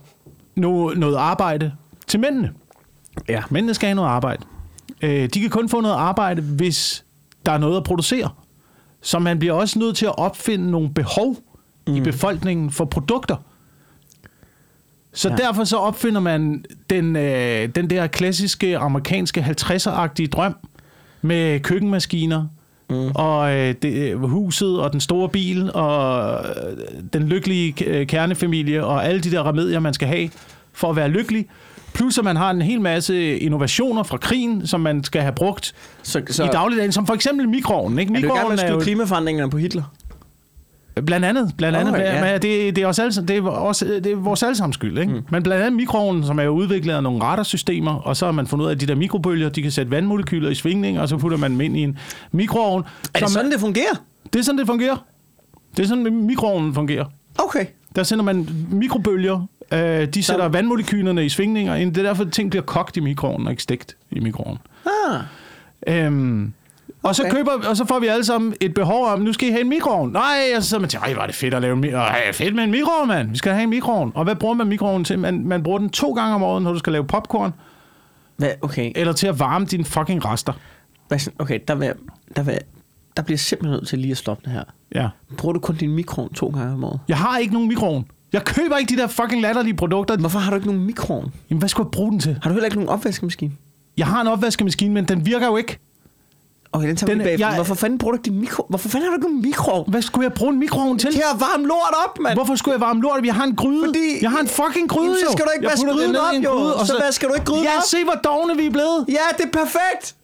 no, 0.56 0.90
noget 0.90 1.16
arbejde 1.16 1.72
til 2.08 2.20
mændene. 2.20 2.52
Ja. 3.30 3.44
Mændene 3.50 3.74
skal 3.74 3.88
have 3.88 3.96
noget 3.96 4.10
arbejde. 4.10 4.44
Øh, 5.02 5.30
de 5.34 5.40
kan 5.42 5.50
kun 5.50 5.70
få 5.70 5.82
noget 5.82 5.96
arbejde, 5.96 6.42
hvis 6.42 7.06
der 7.46 7.52
er 7.52 7.58
noget 7.58 7.78
at 7.78 7.84
producere. 7.84 8.30
Så 9.02 9.20
man 9.20 9.40
bliver 9.40 9.54
også 9.54 9.80
nødt 9.80 9.98
til 9.98 10.06
at 10.06 10.18
opfinde 10.18 10.72
nogle 10.72 10.90
behov 10.94 11.38
mm. 11.88 11.96
i 11.96 12.02
befolkningen 12.02 12.72
for 12.72 12.86
produkter. 12.86 13.36
Så 15.14 15.30
Ja. 15.30 15.36
derfor 15.36 15.64
så 15.64 15.78
opfinder 15.78 16.22
man 16.22 16.66
den, 16.90 17.16
øh, 17.16 17.70
den 17.76 17.90
der 17.90 18.08
klassiske 18.08 18.78
amerikanske 18.78 19.42
50'er-agtige 19.42 20.28
drøm 20.28 20.56
med 21.22 21.60
køkkenmaskiner, 21.60 22.46
mm. 22.90 23.12
og 23.16 23.54
øh, 23.54 23.76
det, 23.82 24.12
øh, 24.12 24.20
huset 24.22 24.80
og 24.80 24.92
den 24.92 25.02
store 25.02 25.30
bil 25.30 25.72
og 25.74 26.32
øh, 26.44 26.78
den 27.14 27.24
lykkelige 27.24 27.86
øh, 27.86 28.08
kernefamilie 28.08 28.86
og 28.86 29.06
alle 29.06 29.22
de 29.22 29.32
der 29.32 29.48
remedier, 29.48 29.80
man 29.80 29.94
skal 29.94 30.08
have 30.08 30.30
for 30.74 30.90
at 30.90 30.96
være 30.96 31.10
lykkelig. 31.10 31.48
Plus 31.94 32.18
at 32.18 32.24
man 32.24 32.36
har 32.36 32.52
en 32.52 32.62
hel 32.62 32.82
masse 32.82 33.38
innovationer 33.38 34.04
fra 34.04 34.18
krigen, 34.18 34.68
som 34.68 34.82
man 34.82 35.04
skal 35.04 35.22
have 35.22 35.34
brugt 35.34 35.76
Så, 36.04 36.22
så, 36.30 36.44
i 36.44 36.48
dagligdagen, 36.48 36.92
som 36.92 37.08
for 37.08 37.14
eksempel 37.14 37.50
mikroovnen. 37.50 38.00
Ikke? 38.00 38.14
er 38.14 38.16
du 38.16 38.22
Mikroovnen 38.22 38.60
at 38.60 38.66
er 38.66 38.72
jo 38.72 38.80
klimaforandringerne 38.80 39.52
på 39.52 39.58
Hitler? 39.58 39.84
Blandt 41.06 41.26
andet, 41.26 41.54
blandt 41.58 41.78
andet 41.78 41.94
okay, 41.94 42.04
ja. 42.04 42.26
ja. 42.26 42.34
det, 42.34 42.76
det, 42.76 42.78
er 42.78 42.88
også 42.88 43.02
alle, 43.02 43.28
det, 43.28 43.38
er 43.38 43.42
også, 43.42 43.86
det 43.86 44.06
er 44.06 44.16
vores 44.16 44.44
allesammens 44.44 44.76
skyld. 44.76 44.98
Ikke? 44.98 45.14
Mm. 45.14 45.22
Men 45.30 45.44
blandt 45.44 45.64
andet 45.64 45.78
mikroovnen, 45.78 46.26
som 46.26 46.40
er 46.40 46.44
jo 46.44 46.52
udviklet 46.52 46.94
af 46.94 47.04
nogle 47.04 47.24
radarsystemer, 47.24 47.96
og 47.96 48.18
så 48.18 48.26
har 48.26 48.32
man 48.32 48.48
fundet 48.48 48.66
ud 48.66 48.70
af, 48.70 48.76
at 48.76 48.82
de 48.82 48.86
der 48.86 48.96
mikrobølger, 48.96 49.50
de 49.50 49.62
kan 49.62 49.72
sætte 49.72 49.92
vandmolekyler 49.92 50.50
i 50.50 50.56
svingning, 50.56 51.00
og 51.00 51.10
så 51.10 51.18
putter 51.18 51.38
man 51.38 51.52
dem 51.52 51.62
ind 51.62 51.78
i 51.78 51.84
en 51.84 51.98
mikroovn. 52.32 52.84
Er 53.14 53.20
det 53.20 53.30
sådan, 53.30 53.52
det 53.52 53.60
fungerer? 53.60 54.04
det 54.34 54.40
er 54.40 54.44
sådan, 54.44 54.60
det 54.60 54.68
fungerer. 54.68 55.06
Det 55.78 55.84
er 55.84 55.88
sådan, 55.88 56.14
mikroovnen 56.14 56.74
fungerer. 56.74 57.06
Okay. 57.38 57.66
Der 57.96 58.04
sender 58.04 58.24
man 58.24 58.50
mikrobølger, 58.72 59.48
øh, 59.72 60.08
de 60.08 60.24
sætter 60.24 60.48
vandmolekylerne 60.48 61.26
i 61.26 61.30
svingninger 61.30 61.76
ind. 61.76 61.94
Det 61.94 62.06
er 62.06 62.08
derfor, 62.08 62.24
at 62.24 62.32
ting 62.32 62.50
bliver 62.50 62.64
kogt 62.64 62.98
i 62.98 63.00
mikroovnen, 63.00 63.48
og 63.48 63.54
ikke 63.54 63.64
stegt 63.64 63.98
i 64.12 64.20
mikroovnen. 64.20 64.58
Ah. 64.86 65.22
Øhm, 65.88 66.54
og, 67.08 67.16
så 67.16 67.28
køber, 67.32 67.52
og 67.70 67.78
så 67.78 67.86
får 67.86 68.00
vi 68.00 68.08
alle 68.08 68.26
sammen 68.26 68.54
et 68.62 68.74
behov 68.74 69.06
om, 69.06 69.22
nu 69.22 69.34
skal 69.34 69.48
I 69.48 69.52
have 69.52 69.62
en 69.62 69.70
mikroovn. 69.70 70.12
Nej, 70.12 70.38
og 70.56 70.64
så 70.64 70.70
sidder 70.70 70.82
man 70.82 70.90
til, 70.90 71.00
ej, 71.04 71.12
er 71.12 71.26
det 71.26 71.36
fedt 71.36 71.54
at 71.54 71.62
lave 71.62 71.74
en 71.74 71.82
mikroovn. 71.82 72.12
Fedt 72.34 72.56
med 72.56 72.64
en 72.64 72.72
mikroovn, 72.72 73.08
mand. 73.08 73.32
Vi 73.32 73.38
skal 73.38 73.54
have 73.54 73.64
en 73.64 73.70
mikroovn. 73.70 74.12
Og 74.16 74.24
hvad 74.24 74.36
bruger 74.36 74.54
man 74.56 74.68
mikroovnen 74.68 75.04
til? 75.04 75.20
Man, 75.20 75.48
man 75.48 75.64
bruger 75.64 75.80
den 75.80 75.90
to 75.90 76.14
gange 76.14 76.36
om 76.36 76.44
året, 76.44 76.62
når 76.64 76.74
du 76.74 76.80
skal 76.80 76.94
lave 76.94 77.06
popcorn, 77.06 77.54
Hvad, 78.38 78.50
okay. 78.62 78.92
eller 78.96 79.14
til 79.14 79.28
at 79.28 79.40
varme 79.40 79.66
dine 79.66 79.86
fucking 79.86 80.26
rester. 80.26 80.54
Hvad, 81.08 81.20
okay, 81.40 81.60
der, 81.68 81.76
vil, 81.76 81.94
der, 82.36 82.44
vil, 82.44 82.58
der 83.18 83.24
bliver 83.24 83.36
jeg 83.36 83.40
simpelthen 83.40 83.78
nødt 83.78 83.88
til 83.88 84.00
lige 84.00 84.12
at 84.12 84.18
stoppe 84.18 84.44
det 84.46 84.52
her. 84.54 84.64
Ja. 84.96 85.08
Bruger 85.38 85.54
du 85.54 85.60
kun 85.60 85.76
din 85.76 85.92
mikroovn 85.92 86.34
to 86.34 86.48
gange 86.48 86.74
om 86.74 86.84
året? 86.84 87.00
Jeg 87.08 87.18
har 87.18 87.38
ikke 87.38 87.54
nogen 87.54 87.68
mikroovn. 87.68 88.06
Jeg 88.34 88.44
køber 88.46 88.78
ikke 88.78 88.96
de 88.96 89.02
der 89.02 89.08
fucking 89.08 89.42
latterlige 89.42 89.74
produkter. 89.74 90.18
Hvorfor 90.18 90.40
har 90.40 90.50
du 90.50 90.56
ikke 90.56 90.68
nogen 90.68 90.86
mikroovn? 90.86 91.34
Jamen, 91.50 91.60
hvad 91.60 91.70
skulle 91.70 91.86
jeg 91.86 91.92
bruge 91.92 92.12
den 92.12 92.20
til? 92.20 92.38
Har 92.42 92.50
du 92.50 92.54
heller 92.54 92.66
ikke 92.66 92.78
nogen 92.78 92.90
opvaskemaskine? 92.90 93.52
Jeg 93.98 94.08
har 94.08 94.22
en 94.22 94.28
opvaskemaskine, 94.28 94.94
men 94.94 95.06
den 95.06 95.26
virker 95.26 95.48
jo 95.48 95.58
ikke. 95.58 95.80
Okay, 96.78 96.88
den 96.88 96.96
tager 96.96 97.10
Den- 97.12 97.20
vi 97.20 97.24
bagefter. 97.24 97.48
jeg- 97.48 97.56
Hvorfor 97.56 97.76
fanden 97.76 97.98
bruger 98.00 98.16
du 98.16 98.22
din 98.26 98.40
mikro... 98.40 98.66
Hvorfor 98.70 98.90
fanden 98.90 99.04
har 99.06 99.10
du 99.10 99.16
ikke 99.16 99.28
nogen 99.28 99.42
mikroovn? 99.42 99.92
Hvad 99.92 100.02
skulle 100.02 100.24
jeg 100.26 100.34
bruge 100.34 100.54
en 100.54 100.60
mikroovn 100.60 101.00
til? 101.00 101.12
Til 101.12 101.24
at 101.34 101.40
varme 101.40 101.64
lort 101.68 101.94
op, 102.06 102.20
mand! 102.20 102.36
Hvorfor 102.36 102.56
skulle 102.56 102.74
jeg 102.74 102.82
varme 102.82 103.02
lort? 103.02 103.26
Jeg 103.26 103.34
har 103.36 103.44
en 103.44 103.56
gryde. 103.56 103.84
Fordi- 103.86 104.18
jeg 104.22 104.32
har 104.32 104.40
en 104.40 104.48
fucking 104.48 104.90
gryde, 104.90 105.06
Jamen, 105.06 105.20
så 105.26 105.32
skal 105.32 105.46
du 105.46 105.50
ikke 105.56 105.68
vaske 105.68 105.86
gryden 105.92 106.16
op, 106.16 106.44
jo. 106.44 106.50
gryde, 106.52 106.76
og 106.76 106.88
Så 106.88 106.94
vasker 107.06 107.28
du 107.28 107.34
ikke 107.34 107.46
gryden 107.46 107.64
ja, 107.64 107.78
op. 107.78 107.84
se 107.88 108.04
hvor 108.04 108.14
dogne 108.24 108.58
vi 108.58 108.66
er 108.66 108.72
blevet. 108.72 109.06
Ja, 109.08 109.14
det 109.38 109.46
er 109.46 109.50
perfekt! 109.60 110.16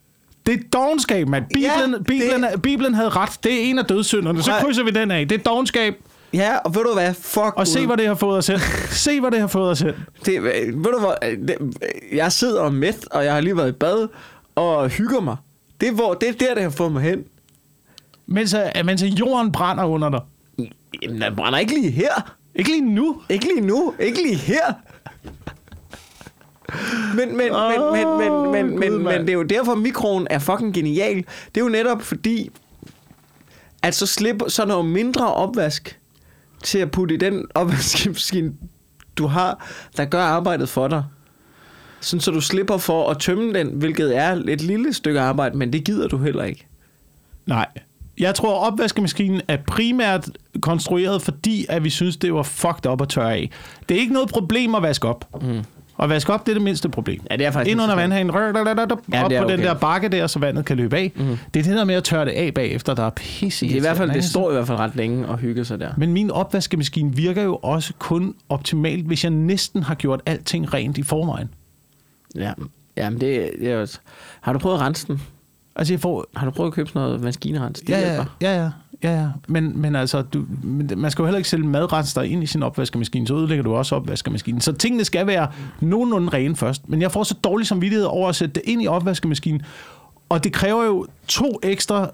Det 0.45 0.53
er 0.53 0.63
dogenskab, 0.74 1.27
mand. 1.27 1.43
Bibelen, 1.53 1.72
Ja, 1.72 1.88
ja, 1.91 1.98
Bibelen, 2.07 2.43
det-. 2.43 2.62
Bibelen 2.62 2.93
havde 2.93 3.10
ret. 3.10 3.29
Det 3.43 3.53
er 3.53 3.60
en 3.69 3.79
af 3.79 3.86
dødssynderne. 3.86 4.43
Så 4.43 4.51
krydser 4.62 4.83
vi 4.83 4.91
den 4.91 5.12
af. 5.12 5.27
Det 5.29 5.39
er 5.39 5.43
dogenskab. 5.43 5.95
Ja, 6.33 6.57
og 6.57 6.75
ved 6.75 6.83
du 6.83 6.93
hvad? 6.93 7.13
Fuck 7.22 7.53
Og 7.55 7.67
se, 7.67 7.86
hvad 7.86 7.98
det 7.98 8.07
har 8.07 8.15
fået 8.15 8.38
os 8.38 8.48
hen. 8.48 8.60
se, 8.91 9.19
hvad 9.19 9.31
det 9.31 9.39
har 9.39 9.48
fået 9.48 9.69
os 9.72 9.79
hen. 9.79 9.91
Det, 10.25 10.43
ved 10.43 10.74
du 10.93 11.00
hvad? 11.00 11.48
Det, 11.48 11.57
jeg 12.13 12.31
sidder 12.31 12.62
og 12.62 12.74
mæt, 12.74 12.98
og 13.12 13.25
jeg 13.25 13.33
har 13.33 13.41
lige 13.41 13.57
været 13.57 13.69
i 13.69 13.72
bad, 13.72 14.07
og 14.55 14.89
hygger 14.89 15.22
mig. 15.22 15.36
Det 15.83 15.89
er, 15.89 15.93
hvor, 15.93 16.13
det 16.13 16.29
er 16.29 16.33
der, 16.33 16.53
det 16.53 16.63
har 16.63 16.69
fået 16.69 16.91
mig 16.91 17.01
hen. 17.01 17.23
Mens, 18.25 18.53
øh, 18.75 18.85
mens 18.85 19.03
jorden 19.03 19.51
brænder 19.51 19.83
under 19.83 20.09
dig. 20.09 20.19
Jamen, 21.01 21.21
den 21.21 21.35
brænder 21.35 21.59
ikke 21.59 21.73
lige 21.73 21.91
her. 21.91 22.35
Ikke 22.55 22.69
lige 22.69 22.81
nu. 22.95 23.21
Ikke 23.29 23.45
lige 23.45 23.61
nu. 23.61 23.93
Ikke 23.99 24.23
lige 24.23 24.35
her. 24.35 24.73
Men, 27.15 27.37
men, 27.37 27.51
Åh, 27.51 27.93
men, 27.93 28.17
men, 28.17 28.51
men, 28.51 28.51
men, 28.51 28.79
men, 28.79 28.91
men 28.91 29.03
mand. 29.03 29.21
det 29.21 29.29
er 29.29 29.33
jo 29.33 29.43
derfor, 29.43 29.75
mikroen 29.75 30.27
er 30.29 30.39
fucking 30.39 30.73
genial. 30.73 31.15
Det 31.55 31.61
er 31.61 31.65
jo 31.65 31.69
netop 31.69 32.01
fordi, 32.01 32.51
at 33.81 33.95
så 33.95 34.05
slipper 34.05 34.47
så 34.47 34.65
jo 34.67 34.81
mindre 34.81 35.33
opvask 35.33 35.99
til 36.63 36.79
at 36.79 36.91
putte 36.91 37.15
i 37.15 37.17
den 37.17 37.45
opvaskemaskine, 37.55 38.53
du 39.17 39.27
har, 39.27 39.67
der 39.97 40.05
gør 40.05 40.21
arbejdet 40.23 40.69
for 40.69 40.87
dig. 40.87 41.03
Sådan 42.03 42.22
så 42.22 42.31
du 42.31 42.41
slipper 42.41 42.77
for 42.77 43.10
at 43.10 43.19
tømme 43.19 43.53
den, 43.53 43.67
hvilket 43.67 44.17
er 44.17 44.43
et 44.48 44.62
lille 44.62 44.93
stykke 44.93 45.19
arbejde, 45.19 45.57
men 45.57 45.74
det 45.74 45.83
gider 45.83 46.07
du 46.07 46.17
heller 46.17 46.43
ikke. 46.43 46.65
Nej. 47.45 47.67
Jeg 48.19 48.36
tror, 48.36 48.62
at 48.62 48.72
opvaskemaskinen 48.72 49.41
er 49.48 49.57
primært 49.67 50.29
konstrueret, 50.62 51.22
fordi 51.22 51.65
at 51.69 51.83
vi 51.83 51.89
synes, 51.89 52.17
det 52.17 52.33
var 52.33 52.43
fucked 52.43 52.91
up 52.91 53.01
at 53.01 53.10
tørre 53.10 53.33
af. 53.33 53.50
Det 53.89 53.98
er 53.98 54.01
ikke 54.01 54.13
noget 54.13 54.29
problem 54.29 54.75
at 54.75 54.81
vaske 54.83 55.07
op. 55.07 55.43
Mm. 55.43 55.60
At 56.00 56.10
vaske 56.10 56.33
op, 56.33 56.45
det 56.45 56.51
er 56.51 56.55
det 56.55 56.62
mindste 56.63 56.89
problem. 56.89 57.22
Ja, 57.31 57.36
det 57.36 57.45
er 57.45 57.51
faktisk 57.51 57.72
Ind 57.72 57.81
under 57.81 57.95
vandhanen, 57.95 58.36
rør, 58.36 58.51
rør, 58.51 58.63
rør, 58.63 58.74
rør, 58.74 58.98
Ja, 59.13 59.24
op 59.24 59.29
det 59.29 59.38
er 59.38 59.41
på 59.41 59.50
den 59.50 59.60
okay. 59.60 59.67
der 59.67 59.74
bakke 59.74 60.10
der, 60.10 60.27
så 60.27 60.39
vandet 60.39 60.65
kan 60.65 60.77
løbe 60.77 60.98
af. 60.98 61.12
Mm. 61.15 61.38
Det 61.53 61.60
er 61.60 61.63
det 61.63 61.77
der 61.77 61.83
med 61.86 61.95
at 61.95 62.03
tørre 62.03 62.25
det 62.25 62.31
af 62.31 62.53
bagefter, 62.53 62.93
der 62.93 63.03
er 63.03 63.10
pisse 63.10 63.65
Det, 63.65 63.74
er 63.74 63.77
i 63.77 63.79
hvert 63.79 63.98
fald, 63.98 64.12
det 64.12 64.24
står 64.24 64.50
i 64.50 64.53
hvert 64.53 64.67
fald 64.67 64.79
ret 64.79 64.95
længe 64.95 65.27
og 65.27 65.38
hygge 65.38 65.65
sig 65.65 65.79
der. 65.79 65.89
Men 65.98 66.13
min 66.13 66.31
opvaskemaskine 66.31 67.15
virker 67.15 67.43
jo 67.43 67.55
også 67.55 67.93
kun 68.00 68.36
optimalt, 68.50 69.05
hvis 69.05 69.24
jeg 69.24 69.31
næsten 69.31 69.83
har 69.83 69.95
gjort 69.95 70.22
alting 70.25 70.74
rent 70.74 70.98
i 70.98 71.03
forvejen. 71.03 71.50
Ja, 72.35 72.53
Jamen, 72.97 73.21
det, 73.21 73.51
det 73.59 73.71
er 73.71 73.81
også... 73.81 73.99
Har 74.41 74.53
du 74.53 74.59
prøvet 74.59 74.75
at 74.75 74.81
rense 74.81 75.07
den? 75.07 75.21
Altså, 75.75 75.93
jeg 75.93 75.99
får... 75.99 76.25
Har 76.35 76.45
du 76.45 76.51
prøvet 76.51 76.69
at 76.69 76.73
købe 76.73 76.89
sådan 76.89 77.01
noget 77.01 77.21
maskinrens? 77.21 77.79
Det 77.79 77.89
Ja, 77.89 77.99
ja, 77.99 78.25
ja, 78.41 78.63
ja, 78.63 78.71
ja, 79.03 79.21
ja. 79.21 79.27
Men, 79.47 79.81
men 79.81 79.95
altså, 79.95 80.21
du, 80.21 80.45
men 80.63 80.91
man 80.97 81.11
skal 81.11 81.21
jo 81.23 81.25
heller 81.25 81.37
ikke 81.37 81.49
sælge 81.49 81.67
madrester 81.67 82.21
ind 82.21 82.43
i 82.43 82.45
sin 82.45 82.63
opvaskemaskine, 82.63 83.27
så 83.27 83.35
ødelægger 83.35 83.63
du 83.63 83.75
også 83.75 83.95
opvaskemaskinen. 83.95 84.61
Så 84.61 84.71
tingene 84.71 85.05
skal 85.05 85.27
være 85.27 85.47
nogenlunde 85.79 86.29
rene 86.29 86.55
først. 86.55 86.89
Men 86.89 87.01
jeg 87.01 87.11
får 87.11 87.23
så 87.23 87.35
dårlig 87.43 87.67
samvittighed 87.67 88.05
over 88.05 88.29
at 88.29 88.35
sætte 88.35 88.53
det 88.53 88.61
ind 88.65 88.83
i 88.83 88.87
opvaskemaskinen, 88.87 89.61
Og 90.33 90.43
det 90.43 90.53
kræver 90.53 90.83
jo 90.83 91.07
to 91.27 91.59
ekstra 91.63 92.11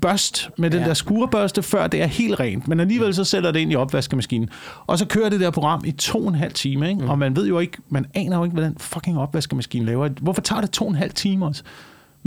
børst 0.00 0.50
med 0.58 0.70
den 0.70 0.80
Ja. 0.80 0.86
der 0.86 0.94
skurebørste, 0.94 1.62
før 1.62 1.86
det 1.86 2.02
er 2.02 2.06
helt 2.06 2.40
rent. 2.40 2.68
Men 2.68 2.80
alligevel 2.80 3.14
så 3.14 3.24
sætter 3.24 3.50
det 3.50 3.60
ind 3.60 3.72
i 3.72 3.76
opvaskemaskinen. 3.76 4.48
Og 4.86 4.98
så 4.98 5.06
kører 5.06 5.28
det 5.28 5.40
der 5.40 5.50
program 5.50 5.82
i 5.84 5.90
to 5.90 6.18
og 6.18 6.28
en 6.28 6.34
halv 6.34 6.52
time, 6.52 6.88
ikke? 6.88 7.00
Mm. 7.02 7.08
Og 7.10 7.18
man 7.18 7.36
ved 7.36 7.46
jo 7.46 7.58
ikke, 7.58 7.78
man 7.88 8.06
aner 8.14 8.36
jo 8.38 8.44
ikke, 8.44 8.54
hvad 8.54 8.64
den 8.64 8.76
fucking 8.78 9.18
opvaskemaskine 9.18 9.86
laver. 9.86 10.08
Hvorfor 10.20 10.40
tager 10.42 10.60
det 10.60 10.70
to 10.70 10.84
og 10.84 10.90
en 10.90 10.96
halv 10.96 11.12
time 11.12 11.46
også? 11.46 11.62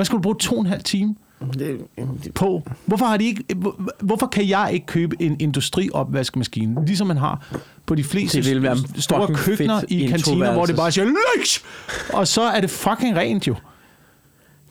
Skal 0.04 0.18
du 0.18 0.22
bruge 0.22 0.36
to 0.40 0.56
og 0.56 0.62
en 0.62 0.66
halv 0.68 0.84
time 0.84 1.16
Det, 1.54 1.78
det, 2.24 2.34
på? 2.34 2.64
Hvorfor, 2.86 3.06
har 3.06 3.18
de 3.18 3.26
ikke, 3.26 3.44
hvor- 3.56 3.80
hvorfor 4.00 4.28
kan 4.28 4.50
jeg 4.50 4.70
ikke 4.74 4.86
købe 4.86 5.16
en 5.20 5.36
industriopvaskemaskine, 5.40 6.86
ligesom 6.86 7.08
man 7.08 7.18
har 7.18 7.48
på 7.86 7.96
de 7.96 8.04
fleste 8.04 8.38
Det 8.38 8.46
ville 8.46 8.64
være 8.64 8.78
store 8.98 9.28
køkkener 9.36 9.82
i 9.88 10.06
kantiner, 10.06 10.54
hvor 10.54 10.66
det 10.66 10.76
bare 10.76 10.92
siger, 10.92 11.06
Lyks! 11.38 11.64
Og 12.14 12.28
så 12.28 12.42
er 12.42 12.62
det 12.62 12.70
fucking 12.70 13.16
rent 13.16 13.48
jo. 13.48 13.56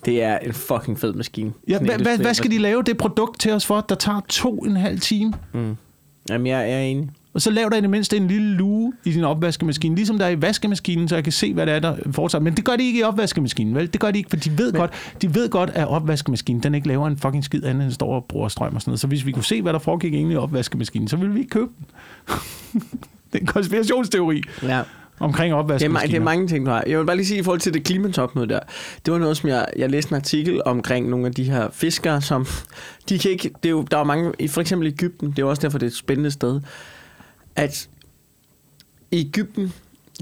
Det 0.05 0.23
er 0.23 0.39
en 0.39 0.53
fucking 0.53 0.99
fed 0.99 1.13
maskine. 1.13 1.53
Ja, 1.69 1.79
hvad, 1.79 1.99
hvad, 1.99 2.19
hvad 2.19 2.35
skal 2.35 2.51
de 2.51 2.59
lave 2.59 2.83
det 2.83 2.97
produkt 2.99 3.41
til 3.41 3.53
os 3.53 3.67
for, 3.67 3.81
der 3.89 3.95
tager 3.95 4.21
to 4.29 4.55
en 4.59 4.77
halv 4.77 5.01
time? 5.01 5.33
Jamen, 6.31 6.47
jeg, 6.47 6.73
er 6.73 6.79
enig. 6.79 7.11
Og 7.35 7.43
så 7.43 7.51
lav 7.51 7.69
der 7.71 7.77
i 7.77 7.81
det 7.81 7.91
mindste 7.91 8.17
en 8.17 8.29
lille 8.29 8.55
luge 8.55 8.93
i 9.05 9.13
din 9.13 9.25
opvaskemaskine, 9.25 9.95
ligesom 9.95 10.19
der 10.19 10.27
er 10.27 10.31
i 10.31 10.43
vaskemaskinen, 10.43 11.09
så 11.09 11.15
jeg 11.15 11.25
kan 11.25 11.33
se, 11.33 11.55
hvad 11.55 11.67
det 11.67 11.75
er, 11.75 11.79
der 11.79 11.97
fortsat. 12.13 12.43
Men 12.43 12.57
det 12.57 12.65
gør 12.65 12.77
de 12.77 12.85
ikke 12.85 12.99
i 12.99 13.03
opvaskemaskinen, 13.03 13.75
vel? 13.75 13.93
Det 13.93 14.01
gør 14.01 14.11
de 14.11 14.19
ikke, 14.19 14.31
for 14.31 14.37
de 14.37 14.59
ved, 14.59 14.73
Men- 14.73 14.79
godt, 14.81 14.91
de 15.23 15.35
ved 15.35 15.49
godt, 15.49 15.71
at 15.71 15.89
opvaskemaskinen, 15.89 16.63
den 16.63 16.75
ikke 16.75 16.89
laver 16.89 17.07
en 17.07 17.17
fucking 17.17 17.45
skid 17.45 17.65
andet, 17.65 17.85
end 17.85 17.93
står 17.93 18.15
og 18.15 18.25
bruger 18.25 18.49
strøm 18.49 18.75
og 18.75 18.81
sådan 18.81 18.91
noget. 18.91 19.01
Så 19.01 19.07
hvis 19.07 19.27
vi 19.27 19.33
kunne 19.33 19.45
se, 19.45 19.63
hvad 19.63 19.73
der 19.73 19.79
foregik 19.79 20.15
egentlig 20.15 20.35
i 20.35 20.37
opvaskemaskinen, 20.39 21.09
så 21.09 21.17
ville 21.17 21.33
vi 21.35 21.41
ikke 21.41 21.51
købe 21.51 21.71
den. 21.79 21.87
det 23.33 23.35
er 23.35 23.39
en 23.39 23.47
konspirationsteori 23.47 24.43
Ja. 24.63 24.83
Omkring 25.21 25.51
Det 25.51 25.55
er, 25.55 25.63
opvaskemaskiner. 25.63 26.11
det 26.11 26.21
er 26.21 26.25
mange 26.25 26.49
ting, 26.49 26.67
du 26.67 26.71
har. 26.71 26.85
Jeg 26.87 26.99
vil 26.99 27.07
bare 27.07 27.17
lige 27.17 27.27
sige 27.27 27.41
i 27.41 27.43
forhold 27.43 27.61
til 27.61 27.75
det 27.75 27.85
klimatopmøde 27.85 28.49
der. 28.49 28.61
Det 29.07 29.13
var 29.13 29.19
noget, 29.19 29.37
som 29.37 29.49
jeg, 29.49 29.67
jeg 29.77 29.91
læste 29.91 30.13
en 30.13 30.17
artikel 30.17 30.63
omkring 30.65 31.09
nogle 31.09 31.27
af 31.27 31.33
de 31.33 31.45
her 31.45 31.69
fiskere, 31.73 32.23
som 32.23 32.47
de 33.09 33.19
kan 33.19 33.31
ikke, 33.31 33.51
det 33.63 33.69
er 33.69 33.71
jo, 33.71 33.83
der 33.91 33.99
er 33.99 34.05
mange, 34.05 34.33
i 34.39 34.49
for 34.49 34.61
eksempel 34.61 34.89
Ægypten, 34.89 35.31
det 35.31 35.39
er 35.39 35.43
jo 35.43 35.51
også 35.51 35.63
derfor, 35.63 35.79
det 35.79 35.87
er 35.87 35.91
et 35.91 35.97
spændende 35.97 36.31
sted, 36.31 36.61
at 37.57 37.89
i 39.11 39.21
Ægypten, 39.27 39.73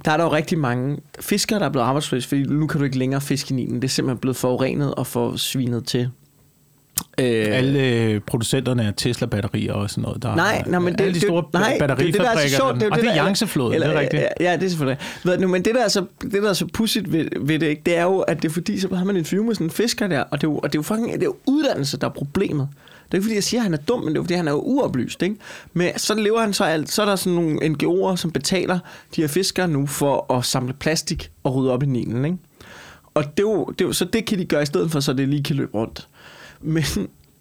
der 0.04 0.10
er 0.10 0.16
der 0.16 0.24
jo 0.24 0.32
rigtig 0.32 0.58
mange 0.58 0.98
fiskere, 1.20 1.58
der 1.58 1.64
er 1.66 1.70
blevet 1.70 1.86
arbejdsløse, 1.86 2.28
fordi 2.28 2.42
nu 2.42 2.66
kan 2.66 2.78
du 2.78 2.84
ikke 2.84 2.98
længere 2.98 3.20
fiske 3.20 3.52
i 3.52 3.56
Nilen. 3.56 3.74
Det 3.74 3.84
er 3.84 3.88
simpelthen 3.88 4.18
blevet 4.18 4.36
forurenet 4.36 4.94
og 4.94 5.06
for 5.06 5.36
svinet 5.36 5.84
til. 5.86 6.10
Øh, 7.18 7.46
Alle 7.48 7.80
øh, 7.80 8.20
producenterne 8.20 8.86
af 8.86 8.94
Tesla-batterier 8.96 9.72
og 9.72 9.90
sådan 9.90 10.02
noget. 10.02 10.22
Der 10.22 10.34
Nej, 10.34 10.62
er, 10.66 10.70
nej, 10.70 10.78
men 10.78 10.92
det, 10.92 11.00
alle 11.00 11.14
de 11.14 11.20
store 11.20 11.42
det, 11.42 11.52
nej, 11.52 11.78
batterifabrikker. 11.78 12.04
det, 12.04 12.14
det, 12.14 12.36
der 12.36 12.42
er 12.42 12.48
så 12.48 12.56
sjovt, 12.56 12.74
det, 12.74 12.82
er 12.82 12.86
jo 12.86 12.92
og 12.92 12.98
det 12.98 13.08
er 13.08 13.24
Yangtze-floden, 13.24 13.80
det 13.80 13.88
er 13.88 14.00
rigtigt. 14.00 14.22
Ja, 14.22 14.50
ja, 14.50 14.56
det 14.56 14.62
er 14.64 14.68
selvfølgelig. 14.68 14.98
Ved 15.24 15.38
du, 15.38 15.48
men 15.48 15.64
det 15.64 15.74
der 15.74 15.84
er 15.84 15.88
så, 15.88 16.04
det 16.22 16.32
der 16.32 16.48
er 16.48 16.52
så 16.52 16.66
pudsigt 16.72 17.12
ved, 17.12 17.28
ved 17.40 17.58
det, 17.58 17.66
ikke, 17.66 17.82
det 17.86 17.96
er 17.96 18.02
jo, 18.02 18.18
at 18.18 18.42
det 18.42 18.48
er 18.48 18.52
fordi, 18.52 18.80
så 18.80 18.94
har 18.94 19.04
man 19.04 19.16
en 19.16 19.20
interview 19.20 19.44
med 19.44 19.54
sådan 19.54 19.66
en 19.66 19.70
fisker 19.70 20.06
der, 20.06 20.20
og 20.20 20.40
det 20.40 20.46
er 20.46 20.50
jo, 20.50 20.58
og 20.58 20.72
det 20.72 20.74
er 20.74 20.78
jo, 20.78 20.82
fucking, 20.82 21.12
det 21.12 21.20
er 21.22 21.26
jo 21.26 21.36
uddannelse, 21.46 21.96
der 21.96 22.06
er 22.06 22.12
problemet. 22.12 22.68
Det 23.06 23.14
er 23.14 23.16
ikke 23.16 23.24
fordi, 23.24 23.34
jeg 23.34 23.44
siger, 23.44 23.60
at 23.60 23.62
han 23.62 23.72
er 23.74 23.78
dum, 23.78 24.00
men 24.00 24.08
det 24.14 24.18
er 24.18 24.22
fordi, 24.22 24.34
han 24.34 24.48
er 24.48 24.52
jo 24.52 24.60
uoplyst. 24.60 25.22
Ikke? 25.22 25.36
Men 25.72 25.90
så 25.96 26.14
lever 26.14 26.40
han 26.40 26.52
så 26.52 26.64
alt. 26.64 26.92
Så 26.92 27.02
er 27.02 27.06
der 27.06 27.16
sådan 27.16 27.34
nogle 27.34 27.58
NGO'er, 27.60 28.16
som 28.16 28.30
betaler 28.30 28.78
de 29.16 29.20
her 29.20 29.28
fiskere 29.28 29.68
nu 29.68 29.86
for 29.86 30.32
at 30.34 30.44
samle 30.44 30.72
plastik 30.72 31.30
og 31.44 31.54
rydde 31.54 31.72
op 31.72 31.82
i 31.82 31.86
Nilen. 31.86 32.24
Ikke? 32.24 32.36
Og 33.14 33.24
det 33.24 33.38
er, 33.38 33.42
jo, 33.42 33.64
det 33.64 33.80
er 33.80 33.84
jo, 33.84 33.92
så 33.92 34.04
det 34.04 34.26
kan 34.26 34.38
de 34.38 34.44
gøre 34.44 34.62
i 34.62 34.66
stedet 34.66 34.90
for, 34.90 35.00
så 35.00 35.12
det 35.12 35.28
lige 35.28 35.42
kan 35.42 35.56
løbe 35.56 35.74
rundt. 35.74 36.08
Men, 36.60 36.84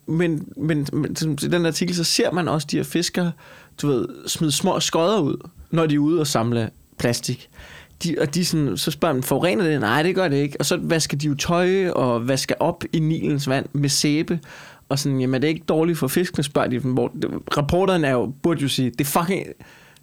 men, 0.07 0.47
men, 0.57 0.87
men 0.93 1.17
i 1.43 1.47
den 1.47 1.65
artikel, 1.65 1.95
så 1.95 2.03
ser 2.03 2.31
man 2.31 2.47
også 2.47 2.67
de 2.71 2.77
her 2.77 2.83
fiskere, 2.83 3.31
du 3.81 3.87
ved, 3.87 4.07
smide 4.27 4.51
små 4.51 4.79
skodder 4.79 5.19
ud, 5.19 5.49
når 5.71 5.85
de 5.85 5.95
er 5.95 5.99
ude 5.99 6.19
og 6.19 6.27
samle 6.27 6.69
plastik. 6.97 7.49
De, 8.03 8.15
og 8.21 8.35
de 8.35 8.45
sådan, 8.45 8.77
så 8.77 8.91
spørger 8.91 9.13
man, 9.13 9.23
forurener 9.23 9.63
det? 9.63 9.79
Nej, 9.79 10.03
det 10.03 10.15
gør 10.15 10.27
det 10.27 10.37
ikke. 10.37 10.55
Og 10.59 10.65
så 10.65 10.79
vasker 10.81 11.17
de 11.17 11.27
jo 11.27 11.35
tøj 11.35 11.89
og 11.89 12.27
vasker 12.27 12.55
op 12.59 12.83
i 12.93 12.99
Nilens 12.99 13.49
vand 13.49 13.65
med 13.73 13.89
sæbe. 13.89 14.39
Og 14.89 14.99
sådan, 14.99 15.19
jamen 15.19 15.35
er 15.35 15.39
det 15.39 15.47
ikke 15.47 15.63
dårligt 15.69 15.97
for 15.97 16.07
fiskene, 16.07 16.43
spørger 16.43 16.67
de 16.67 16.79
dem. 16.79 16.91
Hvor, 16.91 17.11
reporteren 17.57 18.05
er 18.05 18.11
jo, 18.11 18.33
burde 18.43 18.61
jo 18.61 18.67
sige, 18.67 18.91
det 18.97 19.07
fucking... 19.07 19.47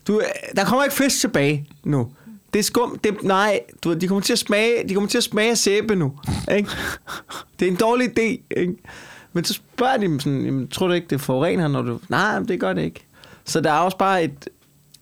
Du, 0.09 0.21
der 0.57 0.65
kommer 0.65 0.85
ikke 0.85 0.97
fisk 0.97 1.21
tilbage 1.21 1.67
nu. 1.85 2.09
Det 2.53 2.59
er 2.59 2.63
skum. 2.63 2.99
Det, 3.05 3.23
nej, 3.23 3.61
du 3.85 3.89
ved, 3.89 3.97
de 3.97 4.09
kommer 4.09 4.23
til 4.23 4.33
at 4.33 4.39
smage, 4.39 4.89
de 4.89 4.95
kommer 4.95 5.09
til 5.09 5.19
at 5.19 5.25
smage 5.25 5.57
sæbe 5.57 5.97
nu. 5.97 6.13
Ikke? 6.57 6.71
Det 7.61 7.67
er 7.67 7.71
en 7.71 7.77
dårlig 7.77 8.09
idé. 8.19 8.59
Ikke? 8.61 8.75
Men 9.33 9.45
så 9.45 9.53
spørger 9.55 9.97
de 9.97 10.03
dem 10.03 10.21
sådan, 10.21 10.45
jamen, 10.45 10.69
tror 10.69 10.87
du 10.87 10.93
ikke, 10.93 11.07
det 11.11 11.21
forurener, 11.21 11.69
når 11.69 11.83
du... 11.83 12.01
Nej, 12.09 12.39
det 12.39 12.61
gør 12.61 12.73
det 12.73 12.83
ikke. 12.83 13.07
Så 13.45 13.61
der 13.61 13.73
er 13.73 13.79
også 13.79 13.99
bare 13.99 14.25
et... 14.25 14.49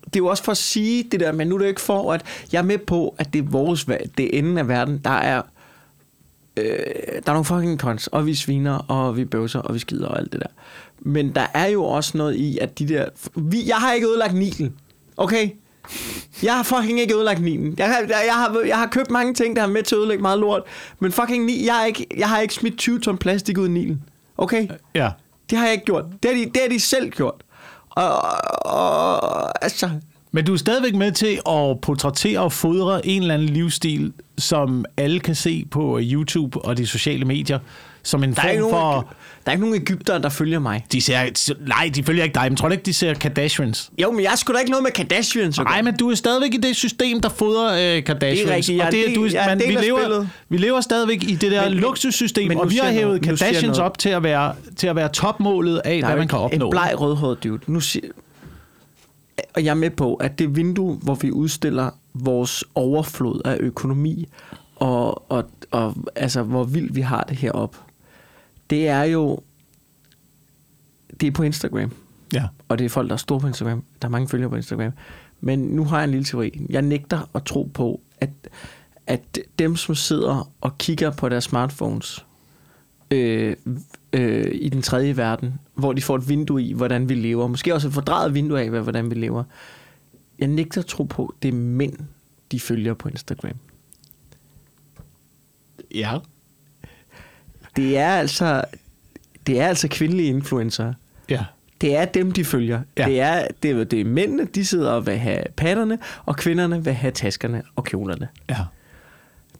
Det 0.05 0.15
er 0.15 0.23
jo 0.23 0.27
også 0.27 0.43
for 0.43 0.51
at 0.51 0.57
sige 0.57 1.03
det 1.11 1.19
der, 1.19 1.31
men 1.31 1.47
nu 1.47 1.55
er 1.55 1.59
det 1.59 1.67
ikke 1.67 1.81
for, 1.81 2.13
at 2.13 2.25
jeg 2.51 2.59
er 2.59 2.63
med 2.63 2.77
på, 2.77 3.15
at 3.17 3.33
det 3.33 3.39
er 3.39 3.49
vores 3.49 3.87
valg. 3.87 4.11
Det 4.17 4.25
er 4.25 4.39
enden 4.39 4.57
af 4.57 4.67
verden. 4.67 4.97
Der 4.97 5.09
er... 5.09 5.41
Øh, 6.57 6.65
der 7.25 7.31
er 7.31 7.33
nogle 7.33 7.45
fucking 7.45 7.79
cons, 7.79 8.07
og 8.07 8.25
vi 8.25 8.35
sviner, 8.35 8.77
og 8.77 9.17
vi 9.17 9.25
bøvser, 9.25 9.59
og 9.59 9.73
vi 9.73 9.79
skider 9.79 10.07
og 10.07 10.19
alt 10.19 10.31
det 10.31 10.39
der. 10.39 10.47
Men 10.99 11.35
der 11.35 11.47
er 11.53 11.67
jo 11.67 11.83
også 11.83 12.17
noget 12.17 12.35
i, 12.35 12.57
at 12.57 12.79
de 12.79 12.87
der... 12.87 13.05
Vi, 13.35 13.67
jeg 13.67 13.75
har 13.75 13.93
ikke 13.93 14.07
ødelagt 14.07 14.33
Nilen, 14.33 14.75
okay? 15.17 15.49
Jeg 16.43 16.55
har 16.55 16.63
fucking 16.63 16.99
ikke 16.99 17.15
ødelagt 17.15 17.41
Nilen. 17.41 17.75
Jeg 17.77 17.87
har, 17.87 17.99
jeg, 17.99 18.23
jeg, 18.25 18.33
har, 18.33 18.61
jeg 18.65 18.77
har 18.77 18.87
købt 18.87 19.11
mange 19.11 19.33
ting, 19.33 19.55
der 19.55 19.61
er 19.61 19.67
med 19.67 19.83
til 19.83 19.95
at 19.95 19.99
ødelægge 19.99 20.21
meget 20.21 20.39
lort. 20.39 20.61
Men 20.99 21.11
fucking 21.11 21.45
Ni, 21.45 21.65
jeg, 21.65 21.73
har 21.73 21.85
ikke, 21.85 22.07
jeg 22.17 22.29
har 22.29 22.39
ikke 22.39 22.53
smidt 22.53 22.77
20 22.77 22.99
ton 22.99 23.17
plastik 23.17 23.57
ud 23.57 23.67
i 23.67 23.71
Nilen. 23.71 24.03
Okay? 24.37 24.67
Ja. 24.95 25.09
Det 25.49 25.57
har 25.57 25.65
jeg 25.65 25.73
ikke 25.73 25.85
gjort. 25.85 26.05
Det 26.23 26.31
har 26.31 26.37
de, 26.37 26.45
det 26.45 26.61
har 26.61 26.69
de 26.69 26.79
selv 26.79 27.09
gjort. 27.09 27.43
Og, 27.89 28.21
og 28.71 29.63
altså... 29.63 29.89
Men 30.31 30.45
du 30.45 30.53
er 30.53 30.57
stadigvæk 30.57 30.95
med 30.95 31.11
til 31.11 31.39
at 31.49 31.81
portrættere 31.81 32.39
og 32.39 32.51
fodre 32.51 33.05
en 33.05 33.21
eller 33.21 33.33
anden 33.33 33.49
livsstil, 33.49 34.13
som 34.37 34.85
alle 34.97 35.19
kan 35.19 35.35
se 35.35 35.65
på 35.71 35.99
YouTube 36.01 36.61
og 36.61 36.77
de 36.77 36.87
sociale 36.87 37.25
medier, 37.25 37.59
som 38.03 38.23
en 38.23 38.29
er, 38.29 38.35
form 38.35 38.55
nogen, 38.55 38.73
for... 38.73 39.13
der 39.45 39.51
er 39.51 39.51
ikke 39.51 39.65
nogen 39.65 39.75
Ægypter, 39.81 40.17
der 40.17 40.29
følger 40.29 40.59
mig. 40.59 40.85
De 40.91 41.01
ser, 41.01 41.55
nej, 41.67 41.91
de 41.95 42.03
følger 42.03 42.23
ikke 42.23 42.33
dig, 42.33 42.43
men 42.43 42.55
tror 42.55 42.67
du 42.67 42.71
ikke, 42.71 42.83
de 42.83 42.93
ser 42.93 43.13
Kardashians? 43.13 43.91
Jo, 44.01 44.11
men 44.11 44.23
jeg 44.23 44.33
skulle 44.35 44.55
da 44.55 44.59
ikke 44.59 44.71
noget 44.71 44.83
med 44.83 44.91
Kardashians. 44.91 45.57
gøre. 45.57 45.63
Nej, 45.65 45.81
men 45.81 45.97
du 45.97 46.09
er 46.11 46.15
stadigvæk 46.15 46.53
i 46.53 46.57
det 46.57 46.75
system, 46.75 47.21
der 47.21 47.29
fodrer 47.29 47.97
øh, 47.97 48.03
Kardashians. 48.03 48.39
Det 48.45 48.51
er 48.51 48.55
rigtigt, 48.55 48.77
jeg 48.77 48.85
og 48.87 48.91
det, 48.91 49.15
du, 49.15 49.25
jeg 49.37 49.43
man, 49.47 49.59
vi, 49.59 49.73
lever, 49.85 49.99
spillet. 50.01 50.29
vi 50.49 50.57
lever 50.57 50.81
stadigvæk 50.81 51.23
i 51.23 51.35
det 51.35 51.51
der 51.51 51.69
Men- 51.69 51.73
luksussystem, 51.77 52.47
men 52.47 52.57
og 52.57 52.69
vi 52.69 52.75
har 52.75 52.91
hævet 52.91 53.21
noget. 53.21 53.39
Kardashians 53.39 53.79
op 53.79 53.97
til 53.97 54.09
at 54.09 54.23
være, 54.23 54.55
til 54.75 54.87
at 54.87 54.95
være 54.95 55.09
topmålet 55.09 55.81
af, 55.85 55.97
Der 55.99 56.05
er 56.05 56.09
hvad 56.09 56.17
man 56.17 56.27
kan 56.27 56.39
opnå. 56.39 56.65
En 56.65 56.71
bleg 56.71 56.93
rødhåret 56.97 57.43
dude. 57.43 57.59
Nu 57.67 57.79
siger, 57.79 58.07
og 59.55 59.63
jeg 59.65 59.69
er 59.71 59.75
med 59.75 59.89
på, 59.89 60.15
at 60.15 60.39
det 60.39 60.55
vindue, 60.55 60.95
hvor 61.01 61.15
vi 61.15 61.31
udstiller 61.31 61.89
vores 62.13 62.63
overflod 62.75 63.41
af 63.45 63.57
økonomi, 63.59 64.27
og, 64.75 65.31
og, 65.31 65.43
og 65.71 65.95
altså, 66.15 66.43
hvor 66.43 66.63
vildt 66.63 66.95
vi 66.95 67.01
har 67.01 67.23
det 67.29 67.37
heroppe, 67.37 67.77
det 68.71 68.87
er 68.87 69.03
jo, 69.03 69.39
det 71.19 71.27
er 71.27 71.31
på 71.31 71.43
Instagram. 71.43 71.91
Ja. 72.33 72.47
Og 72.67 72.77
det 72.79 72.85
er 72.85 72.89
folk, 72.89 73.07
der 73.07 73.13
er 73.13 73.17
store 73.17 73.39
på 73.39 73.47
Instagram. 73.47 73.83
Der 74.01 74.07
er 74.07 74.11
mange 74.11 74.27
følgere 74.27 74.49
på 74.49 74.55
Instagram. 74.55 74.91
Men 75.41 75.59
nu 75.59 75.85
har 75.85 75.97
jeg 75.97 76.03
en 76.03 76.11
lille 76.11 76.25
teori. 76.25 76.65
Jeg 76.69 76.81
nægter 76.81 77.29
at 77.35 77.43
tro 77.43 77.71
på, 77.73 78.01
at, 78.17 78.29
at 79.07 79.39
dem, 79.59 79.75
som 79.75 79.95
sidder 79.95 80.51
og 80.61 80.77
kigger 80.77 81.11
på 81.11 81.29
deres 81.29 81.43
smartphones 81.43 82.25
øh, 83.11 83.55
øh, 84.13 84.51
i 84.53 84.69
den 84.69 84.81
tredje 84.81 85.17
verden, 85.17 85.53
hvor 85.73 85.93
de 85.93 86.01
får 86.01 86.15
et 86.15 86.29
vindue 86.29 86.63
i, 86.63 86.73
hvordan 86.73 87.09
vi 87.09 87.13
lever, 87.15 87.47
måske 87.47 87.73
også 87.73 87.87
et 87.87 87.93
fordrejet 87.93 88.33
vindue 88.33 88.61
af, 88.61 88.69
hvad- 88.69 88.81
hvordan 88.81 89.09
vi 89.09 89.15
lever. 89.15 89.43
Jeg 90.39 90.47
nægter 90.47 90.81
at 90.81 90.87
tro 90.87 91.03
på, 91.03 91.33
det 91.41 91.47
er 91.47 91.53
mænd, 91.53 91.93
de 92.51 92.59
følger 92.59 92.93
på 92.93 93.09
Instagram. 93.09 93.55
Ja. 95.95 96.17
Det 97.75 97.97
er 97.97 98.09
altså, 98.09 98.63
det 99.47 99.59
er 99.59 99.67
altså 99.67 99.87
kvindelige 99.87 100.29
influencer. 100.29 100.93
Ja. 101.29 101.45
Det 101.81 101.95
er 101.95 102.05
dem, 102.05 102.31
de 102.31 102.45
følger. 102.45 102.81
Ja. 102.97 103.05
Det, 103.05 103.21
er, 103.21 103.47
det, 103.63 103.71
er, 103.71 103.83
det 103.83 104.01
er 104.01 104.05
mændene, 104.05 104.45
de 104.45 104.65
sidder 104.65 104.91
og 104.91 105.05
vil 105.05 105.17
have 105.17 105.43
patterne, 105.57 105.99
og 106.25 106.35
kvinderne 106.35 106.83
vil 106.83 106.93
have 106.93 107.11
taskerne 107.11 107.63
og 107.75 107.83
kjolerne. 107.83 108.27
Ja. 108.49 108.57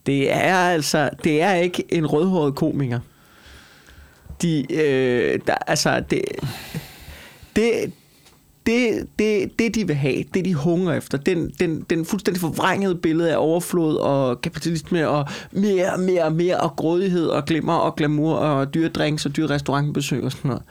Det 0.05 0.33
er 0.33 0.55
altså, 0.55 1.09
det 1.23 1.41
er 1.41 1.53
ikke 1.53 1.83
en 1.89 2.05
rødhåret 2.05 2.55
komiker. 2.55 2.99
De, 4.41 4.73
øh, 4.73 5.39
der, 5.47 5.55
altså, 5.67 6.03
det, 6.09 6.21
det, 7.55 7.93
det, 8.65 9.07
det, 9.19 9.59
det, 9.59 9.75
de 9.75 9.87
vil 9.87 9.95
have, 9.95 10.23
det 10.33 10.45
de 10.45 10.53
hungrer 10.53 10.93
efter, 10.93 11.17
den, 11.17 11.51
den, 11.59 11.81
den 11.89 12.05
fuldstændig 12.05 12.41
forvrængede 12.41 12.95
billede 12.95 13.31
af 13.31 13.37
overflod 13.37 13.95
og 13.95 14.41
kapitalisme 14.41 15.07
og 15.07 15.25
mere, 15.51 15.97
mere, 15.97 16.31
mere 16.31 16.59
og 16.59 16.75
grådighed 16.75 17.27
og 17.27 17.45
glimmer 17.45 17.73
og 17.73 17.95
glamour 17.95 18.35
og 18.35 18.73
dyre 18.73 18.89
drinks 18.89 19.25
og 19.25 19.35
dyre 19.35 19.49
restaurantbesøg 19.49 20.23
og 20.23 20.31
sådan 20.31 20.49
noget. 20.49 20.63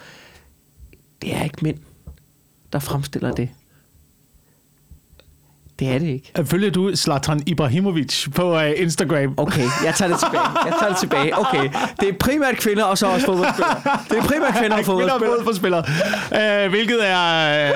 Det 1.23 1.35
er 1.35 1.45
ikke 1.45 1.59
mænd, 1.63 1.79
der 2.73 2.79
fremstiller 2.79 3.33
det. 3.33 3.49
Det 5.81 5.89
er 5.89 5.99
det 5.99 6.07
ikke. 6.07 6.45
Følger 6.45 6.71
du 6.71 6.97
Zlatan 6.97 7.43
Ibrahimovic 7.47 8.29
på 8.35 8.57
uh, 8.57 8.63
Instagram? 8.77 9.35
Okay, 9.37 9.69
jeg 9.85 9.95
tager 9.95 10.11
det 10.11 10.19
tilbage. 10.19 10.49
Jeg 10.65 10.75
tager 10.81 10.89
det 10.89 10.99
tilbage. 10.99 11.39
Okay, 11.39 11.71
det 12.01 12.09
er 12.09 12.13
primært 12.21 12.57
kvinder, 12.57 12.85
og 12.85 12.99
så 12.99 13.07
også 13.07 13.27
fodboldspillere. 13.27 13.77
Det 14.11 14.19
er 14.19 14.23
primært 14.23 14.55
kvinder 14.55 14.77
og 14.77 14.85
Kvinder 14.91 15.13
og 15.13 15.21
fodboldspillere. 15.21 15.85
fodboldspillere. 15.87 16.65
Uh, 16.65 16.71
hvilket 16.71 17.09
er... 17.09 17.19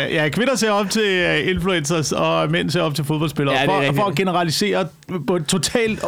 Ja, 0.07 0.29
kvinder 0.29 0.55
ser 0.57 0.71
op 0.71 0.91
til 0.91 1.49
influencers, 1.49 2.13
og 2.13 2.51
mænd 2.51 2.71
ser 2.71 2.81
op 2.83 2.95
til 2.95 3.05
fodboldspillere. 3.05 3.55
Ja, 3.55 3.67
for, 3.67 3.97
for 3.97 4.05
at 4.05 4.15
generalisere 4.15 4.89
på 5.27 5.37
et 5.37 5.47
totalt 5.47 6.05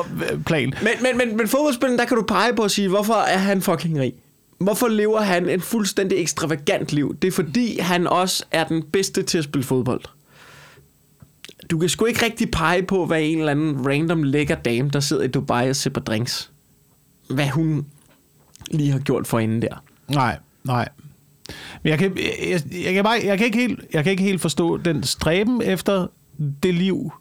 plan. 0.47 0.75
Men, 0.83 0.93
men, 1.01 1.19
men, 1.19 1.37
men 1.37 1.49
fodboldspilleren, 1.49 1.99
der 1.99 2.05
kan 2.05 2.17
du 2.17 2.23
pege 2.23 2.55
på 2.57 2.63
at 2.63 2.71
sige, 2.71 2.89
hvorfor 2.89 3.15
er 3.15 3.39
han 3.39 3.63
fucking 3.63 4.01
rig? 4.01 4.13
Hvorfor 4.59 4.89
lever 4.89 5.21
han 5.21 5.49
en 5.49 5.61
fuldstændig 5.61 6.19
ekstravagant 6.19 6.93
liv? 6.93 7.17
Det 7.23 7.29
er 7.29 7.33
fordi, 7.33 7.79
han 7.79 8.07
også 8.07 8.45
er 8.51 8.65
den 8.65 8.83
bedste 8.83 9.23
til 9.23 9.39
at 9.39 9.45
spille 9.45 9.65
fodbold. 9.65 10.01
Du 11.71 11.79
kan 11.79 11.89
sgu 11.89 12.05
ikke 12.05 12.25
rigtig 12.25 12.51
pege 12.51 12.83
på, 12.83 13.07
hvad 13.07 13.23
en 13.23 13.39
eller 13.39 13.51
anden 13.51 13.87
random 13.89 14.23
lækker 14.23 14.55
dame, 14.55 14.91
der 14.91 15.01
sidder 15.01 15.23
i 15.23 15.29
Dubai 15.29 15.71
og 15.71 15.77
sipper 15.77 16.01
drinks. 16.01 16.51
Hvad 17.31 17.49
hun 17.49 17.87
lige 18.71 18.93
har 18.93 18.99
gjort 18.99 19.27
for 19.27 19.39
inden 19.39 19.63
der. 19.63 19.83
Nej, 20.09 20.39
nej. 20.65 20.89
Men 21.83 21.91
jeg 21.91 21.99
kan, 21.99 22.19
jeg, 22.51 22.63
jeg, 22.85 22.95
kan 22.95 23.05
bare, 23.05 23.21
jeg, 23.25 23.39
kan 23.39 23.47
ikke 23.47 23.59
helt, 23.59 23.81
jeg 23.93 24.05
kan 24.05 24.11
ikke 24.11 24.23
helt 24.23 24.41
forstå 24.41 24.77
den 24.77 25.03
stræben 25.03 25.63
efter 25.63 26.07
det 26.63 26.75
liv. 26.75 27.13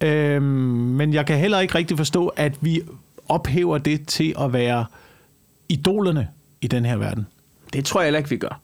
Øhm, 0.00 0.44
men 0.44 1.14
jeg 1.14 1.26
kan 1.26 1.38
heller 1.38 1.60
ikke 1.60 1.74
rigtig 1.74 1.96
forstå, 1.96 2.28
at 2.28 2.52
vi 2.60 2.82
ophæver 3.28 3.78
det 3.78 4.06
til 4.06 4.34
at 4.40 4.52
være 4.52 4.86
idolerne 5.68 6.28
i 6.60 6.66
den 6.66 6.84
her 6.84 6.96
verden. 6.96 7.26
Det 7.72 7.84
tror 7.84 8.00
jeg 8.00 8.06
heller 8.06 8.18
ikke, 8.18 8.30
vi 8.30 8.36
gør. 8.36 8.60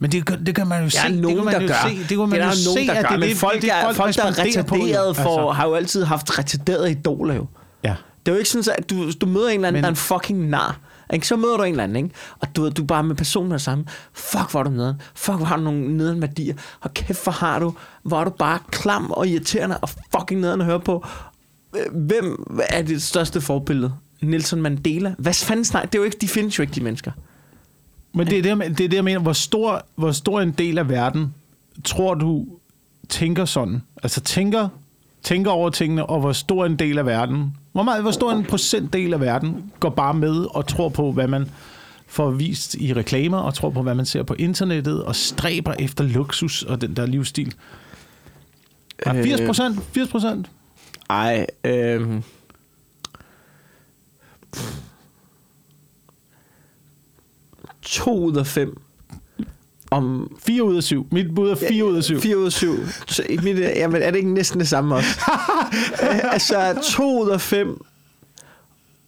Men 0.00 0.12
det, 0.12 0.38
det 0.46 0.54
kan 0.54 0.66
man 0.66 0.82
jo 0.84 0.90
se. 0.90 0.96
Der 0.98 1.04
er 1.04 1.08
det 1.08 1.20
nogen, 1.20 1.36
kan 1.36 1.44
man 1.44 1.54
der 1.60 1.66
gør. 1.68 1.88
Se, 1.88 1.98
det 1.98 2.08
kan 2.08 2.18
man 2.18 2.28
jo 2.28 2.44
der 2.44 2.50
se, 2.52 2.64
nogen, 2.74 2.88
der 2.88 2.94
at 2.94 3.02
gør. 3.04 3.10
det, 3.16 3.20
Men 3.28 3.36
folk, 3.36 3.62
det, 3.62 3.70
er, 3.72 3.92
folk, 3.92 4.16
der 4.16 4.22
er 4.24 4.38
retarderet 4.38 5.16
for, 5.16 5.22
Altså, 5.22 5.50
har 5.50 5.66
jo 5.68 5.74
altid 5.74 6.04
haft 6.04 6.38
retarderede 6.38 6.90
idoler 6.90 7.34
jo. 7.34 7.46
ja. 7.84 7.94
Det 8.26 8.32
er 8.32 8.36
jo 8.36 8.38
ikke 8.38 8.50
sådan, 8.50 8.74
at 8.78 8.90
du, 8.90 9.10
du 9.20 9.26
møder 9.26 9.48
en 9.48 9.54
eller 9.54 9.68
anden, 9.68 9.72
Men- 9.78 9.82
der 9.82 9.88
er 9.88 9.92
en 9.92 9.96
fucking 9.96 10.48
nar. 10.48 10.78
Ikke? 11.12 11.26
Så 11.26 11.36
møder 11.36 11.56
du 11.56 11.62
en 11.62 11.70
eller 11.70 11.84
anden, 11.84 11.96
ikke? 11.96 12.10
og 12.40 12.56
du, 12.56 12.68
du 12.68 12.82
er 12.82 12.86
bare 12.86 13.02
med 13.04 13.16
personen 13.16 13.52
af 13.52 13.60
samme. 13.60 13.84
Fuck, 14.14 14.50
hvor 14.50 14.60
er 14.60 14.64
du 14.64 14.70
nederen. 14.70 14.96
Fuck, 15.14 15.36
hvor 15.36 15.46
har 15.46 15.56
du 15.56 15.62
nogle 15.62 15.96
nederen 15.96 16.20
værdier. 16.20 16.54
Og 16.80 16.94
kæft, 16.94 17.22
hvor 17.24 17.32
har 17.32 17.58
du, 17.58 17.74
hvor 18.02 18.20
er 18.20 18.24
du 18.24 18.30
bare 18.30 18.58
klam 18.70 19.10
og 19.10 19.28
irriterende 19.28 19.78
og 19.78 19.88
fucking 20.18 20.40
nederen 20.40 20.60
at 20.60 20.66
høre 20.66 20.80
på. 20.80 21.06
Hvem 21.92 22.46
er 22.68 22.82
dit 22.82 23.02
største 23.02 23.40
forbillede? 23.40 23.92
Nelson 24.22 24.62
Mandela? 24.62 25.14
Hvad 25.18 25.34
fanden 25.34 25.64
snak? 25.64 25.82
Det 25.82 25.94
er 25.94 25.98
jo 25.98 26.04
ikke, 26.04 26.16
de 26.20 26.28
findes 26.28 26.58
jo 26.58 26.62
ikke, 26.62 26.74
de 26.74 26.80
mennesker. 26.80 27.10
Men 28.12 28.26
det 28.26 28.38
er 28.38 28.42
det, 28.42 28.48
jeg- 28.48 28.58
det 28.78 28.84
er 28.84 28.88
det, 28.88 28.94
jeg 28.96 29.04
mener. 29.04 29.20
Hvor 29.20 29.32
stor, 29.32 29.82
hvor 29.94 30.12
stor 30.12 30.40
en 30.40 30.50
del 30.52 30.78
af 30.78 30.88
verden 30.88 31.34
tror 31.84 32.14
du 32.14 32.46
tænker 33.08 33.44
sådan? 33.44 33.82
Altså 34.02 34.20
tænker, 34.20 34.68
tænker 35.22 35.50
over 35.50 35.70
tingene, 35.70 36.06
og 36.06 36.20
hvor 36.20 36.32
stor 36.32 36.66
en 36.66 36.76
del 36.76 36.98
af 36.98 37.06
verden, 37.06 37.56
hvor, 37.72 37.82
meget, 37.82 38.02
hvor 38.02 38.10
stor 38.10 38.32
en 38.32 38.44
procentdel 38.44 39.14
af 39.14 39.20
verden 39.20 39.72
går 39.80 39.90
bare 39.90 40.14
med 40.14 40.46
og 40.54 40.66
tror 40.66 40.88
på, 40.88 41.12
hvad 41.12 41.28
man 41.28 41.50
får 42.06 42.30
vist 42.30 42.74
i 42.74 42.92
reklamer, 42.94 43.38
og 43.38 43.54
tror 43.54 43.70
på, 43.70 43.82
hvad 43.82 43.94
man 43.94 44.06
ser 44.06 44.22
på 44.22 44.34
internettet, 44.34 45.04
og 45.04 45.16
stræber 45.16 45.72
efter 45.78 46.04
luksus 46.04 46.62
og 46.62 46.80
den 46.80 46.96
der 46.96 47.06
livsstil. 47.06 47.54
Ja, 49.06 49.22
80 49.22 49.40
procent? 49.46 49.82
80 49.92 50.08
procent? 50.08 50.50
Ej, 51.10 51.46
øh... 51.64 52.20
To 57.88 58.18
ud 58.18 58.36
af 58.36 58.46
fem. 58.46 58.76
Om 59.90 60.36
4 60.46 60.62
ud 60.62 60.76
af 60.76 60.82
7. 60.82 61.06
Mit 61.12 61.34
bud 61.34 61.50
er 61.50 61.56
4 61.68 61.84
ud 61.84 61.96
af 61.96 62.04
7. 62.04 62.20
4 62.20 62.38
ud 62.38 62.46
af 62.46 62.52
7. 62.52 62.74
Så, 63.06 63.22
mit, 63.42 63.58
jamen, 63.58 64.02
er 64.02 64.10
det 64.10 64.18
ikke 64.18 64.34
næsten 64.34 64.60
det 64.60 64.68
samme 64.68 64.94
også? 64.94 65.08
Øh, 66.02 66.32
altså, 66.32 66.80
2 66.96 67.22
ud 67.22 67.30
af 67.30 67.40
5 67.40 67.84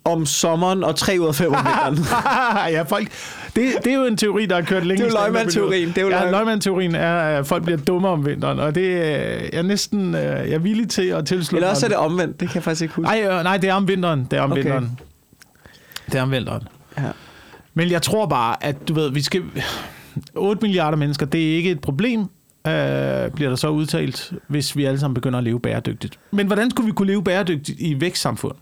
om 0.04 0.26
sommeren, 0.26 0.84
og 0.84 0.96
3 0.96 1.16
ud 1.20 1.26
af 1.28 1.34
5 1.34 1.52
om 1.52 1.64
vinteren. 1.64 1.98
ja, 2.74 2.82
folk, 2.82 3.08
det, 3.56 3.72
det 3.84 3.92
er 3.92 3.96
jo 3.96 4.04
en 4.04 4.16
teori, 4.16 4.46
der 4.46 4.54
har 4.54 4.62
kørt 4.62 4.86
længe. 4.86 5.04
Det 5.04 5.14
er 5.14 5.18
jo 5.20 5.24
løgmand-teorien. 5.24 5.88
Det 5.88 5.98
er 5.98 6.02
jo 6.02 6.08
ja, 6.08 6.30
løgmand-teorien 6.30 6.94
er, 6.94 7.16
at 7.38 7.46
folk 7.46 7.64
bliver 7.64 7.78
dummere 7.78 8.12
om 8.12 8.26
vinteren, 8.26 8.58
og 8.60 8.74
det 8.74 8.96
er 8.96 9.00
jeg 9.00 9.48
er 9.52 9.62
næsten 9.62 10.14
øh, 10.14 10.22
jeg 10.22 10.50
er 10.52 10.58
villig 10.58 10.88
til 10.88 11.02
at 11.06 11.26
tilslutte 11.26 11.56
Eller 11.56 11.70
også 11.70 11.86
er 11.86 11.88
det 11.88 11.96
omvendt, 11.98 12.40
det 12.40 12.48
kan 12.48 12.54
jeg 12.54 12.62
faktisk 12.62 12.82
ikke 12.82 12.94
huske. 12.94 13.10
Nej, 13.10 13.22
øh, 13.22 13.42
nej, 13.44 13.56
det 13.56 13.70
er 13.70 13.74
om 13.74 13.88
vinteren. 13.88 14.26
Det 14.30 14.38
er 14.38 14.42
om 14.42 14.52
Okay. 14.52 14.62
vinteren. 14.62 14.98
Det 16.06 16.14
er 16.14 16.22
om 16.22 16.30
vinteren. 16.30 16.62
Ja. 16.98 17.02
Men 17.74 17.90
jeg 17.90 18.02
tror 18.02 18.26
bare, 18.26 18.64
at 18.64 18.88
du 18.88 18.94
ved, 18.94 19.10
vi 19.10 19.22
skal... 19.22 19.42
8 20.34 20.62
milliarder 20.62 20.98
mennesker, 20.98 21.26
det 21.26 21.52
er 21.52 21.56
ikke 21.56 21.70
et 21.70 21.80
problem, 21.80 22.20
øh, 22.20 23.30
bliver 23.30 23.48
der 23.48 23.56
så 23.56 23.68
udtalt, 23.68 24.32
hvis 24.48 24.76
vi 24.76 24.84
alle 24.84 25.00
sammen 25.00 25.14
begynder 25.14 25.38
at 25.38 25.44
leve 25.44 25.60
bæredygtigt. 25.60 26.18
Men 26.30 26.46
hvordan 26.46 26.70
skulle 26.70 26.86
vi 26.86 26.92
kunne 26.92 27.08
leve 27.08 27.24
bæredygtigt 27.24 27.80
i 27.80 28.00
vækstsamfund? 28.00 28.54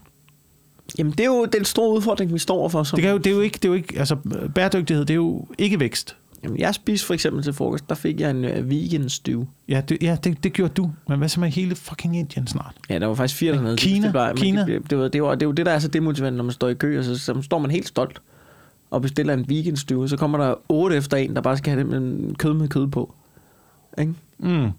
Jamen, 0.99 1.13
det 1.13 1.21
er 1.21 1.27
jo 1.27 1.45
den 1.45 1.65
store 1.65 1.97
udfordring, 1.97 2.35
vi 2.35 2.39
står 2.39 2.57
overfor. 2.57 2.83
Som, 2.83 2.97
Det, 2.97 3.03
kan 3.03 3.13
jo, 3.13 3.19
det 3.19 3.27
er 3.27 3.35
jo 3.35 3.41
ikke, 3.41 3.55
det 3.55 3.65
er 3.65 3.69
jo 3.69 3.75
ikke, 3.75 3.99
altså 3.99 4.17
bæredygtighed, 4.55 5.05
det 5.05 5.11
er 5.11 5.17
jo 5.17 5.47
ikke 5.59 5.81
vækst. 5.81 6.17
Jamen, 6.45 6.59
jeg 6.59 6.75
spiste 6.75 7.07
for 7.07 7.15
eksempel 7.15 7.43
til 7.43 7.53
frokost, 7.53 7.89
der 7.89 7.95
fik 7.95 8.21
jeg 8.21 8.31
en 8.31 8.45
uh, 8.45 8.71
vegan 8.71 9.09
stew. 9.09 9.45
Ja, 9.69 9.81
det, 9.89 9.99
ja 10.03 10.17
det, 10.25 10.45
det 10.45 10.53
gjorde 10.53 10.75
du. 10.75 10.91
Men 11.09 11.19
hvad 11.19 11.29
så 11.29 11.41
med 11.41 11.51
hele 11.51 11.75
fucking 11.75 12.19
Indien 12.19 12.47
snart? 12.47 12.75
Ja, 12.89 12.99
der 12.99 13.07
var 13.07 13.15
faktisk 13.15 13.39
fire 13.39 13.53
dernede. 13.53 13.77
Kina? 13.77 14.07
Det, 14.07 14.15
men 14.15 14.37
Kina? 14.37 14.65
Det, 14.65 14.91
det, 14.91 14.99
var, 14.99 15.09
det, 15.09 15.23
var, 15.23 15.35
det 15.35 15.43
er 15.43 15.47
jo 15.47 15.53
det, 15.53 15.67
der 15.67 15.73
er 15.73 15.79
så 15.79 15.89
demotiverende, 15.89 16.37
når 16.37 16.45
man 16.45 16.53
står 16.53 16.69
i 16.69 16.75
kø, 16.75 16.99
og 16.99 17.05
så, 17.05 17.19
så 17.19 17.43
står 17.43 17.59
man 17.59 17.71
helt 17.71 17.89
stolt 17.89 18.21
og 18.91 19.03
bestiller 19.03 19.35
en 19.35 19.77
stew, 19.77 20.07
så 20.07 20.17
kommer 20.17 20.39
der 20.39 20.55
otte 20.69 20.97
efter 20.97 21.17
en, 21.17 21.35
der 21.37 21.41
bare 21.41 21.57
skal 21.57 21.73
have 21.73 21.83
det 21.93 22.03
med 22.03 22.35
kød 22.35 22.55
med 22.55 22.69
kød 22.69 22.87
på. 22.87 23.15
Ikke? 23.99 24.15
Mm. 24.39 24.71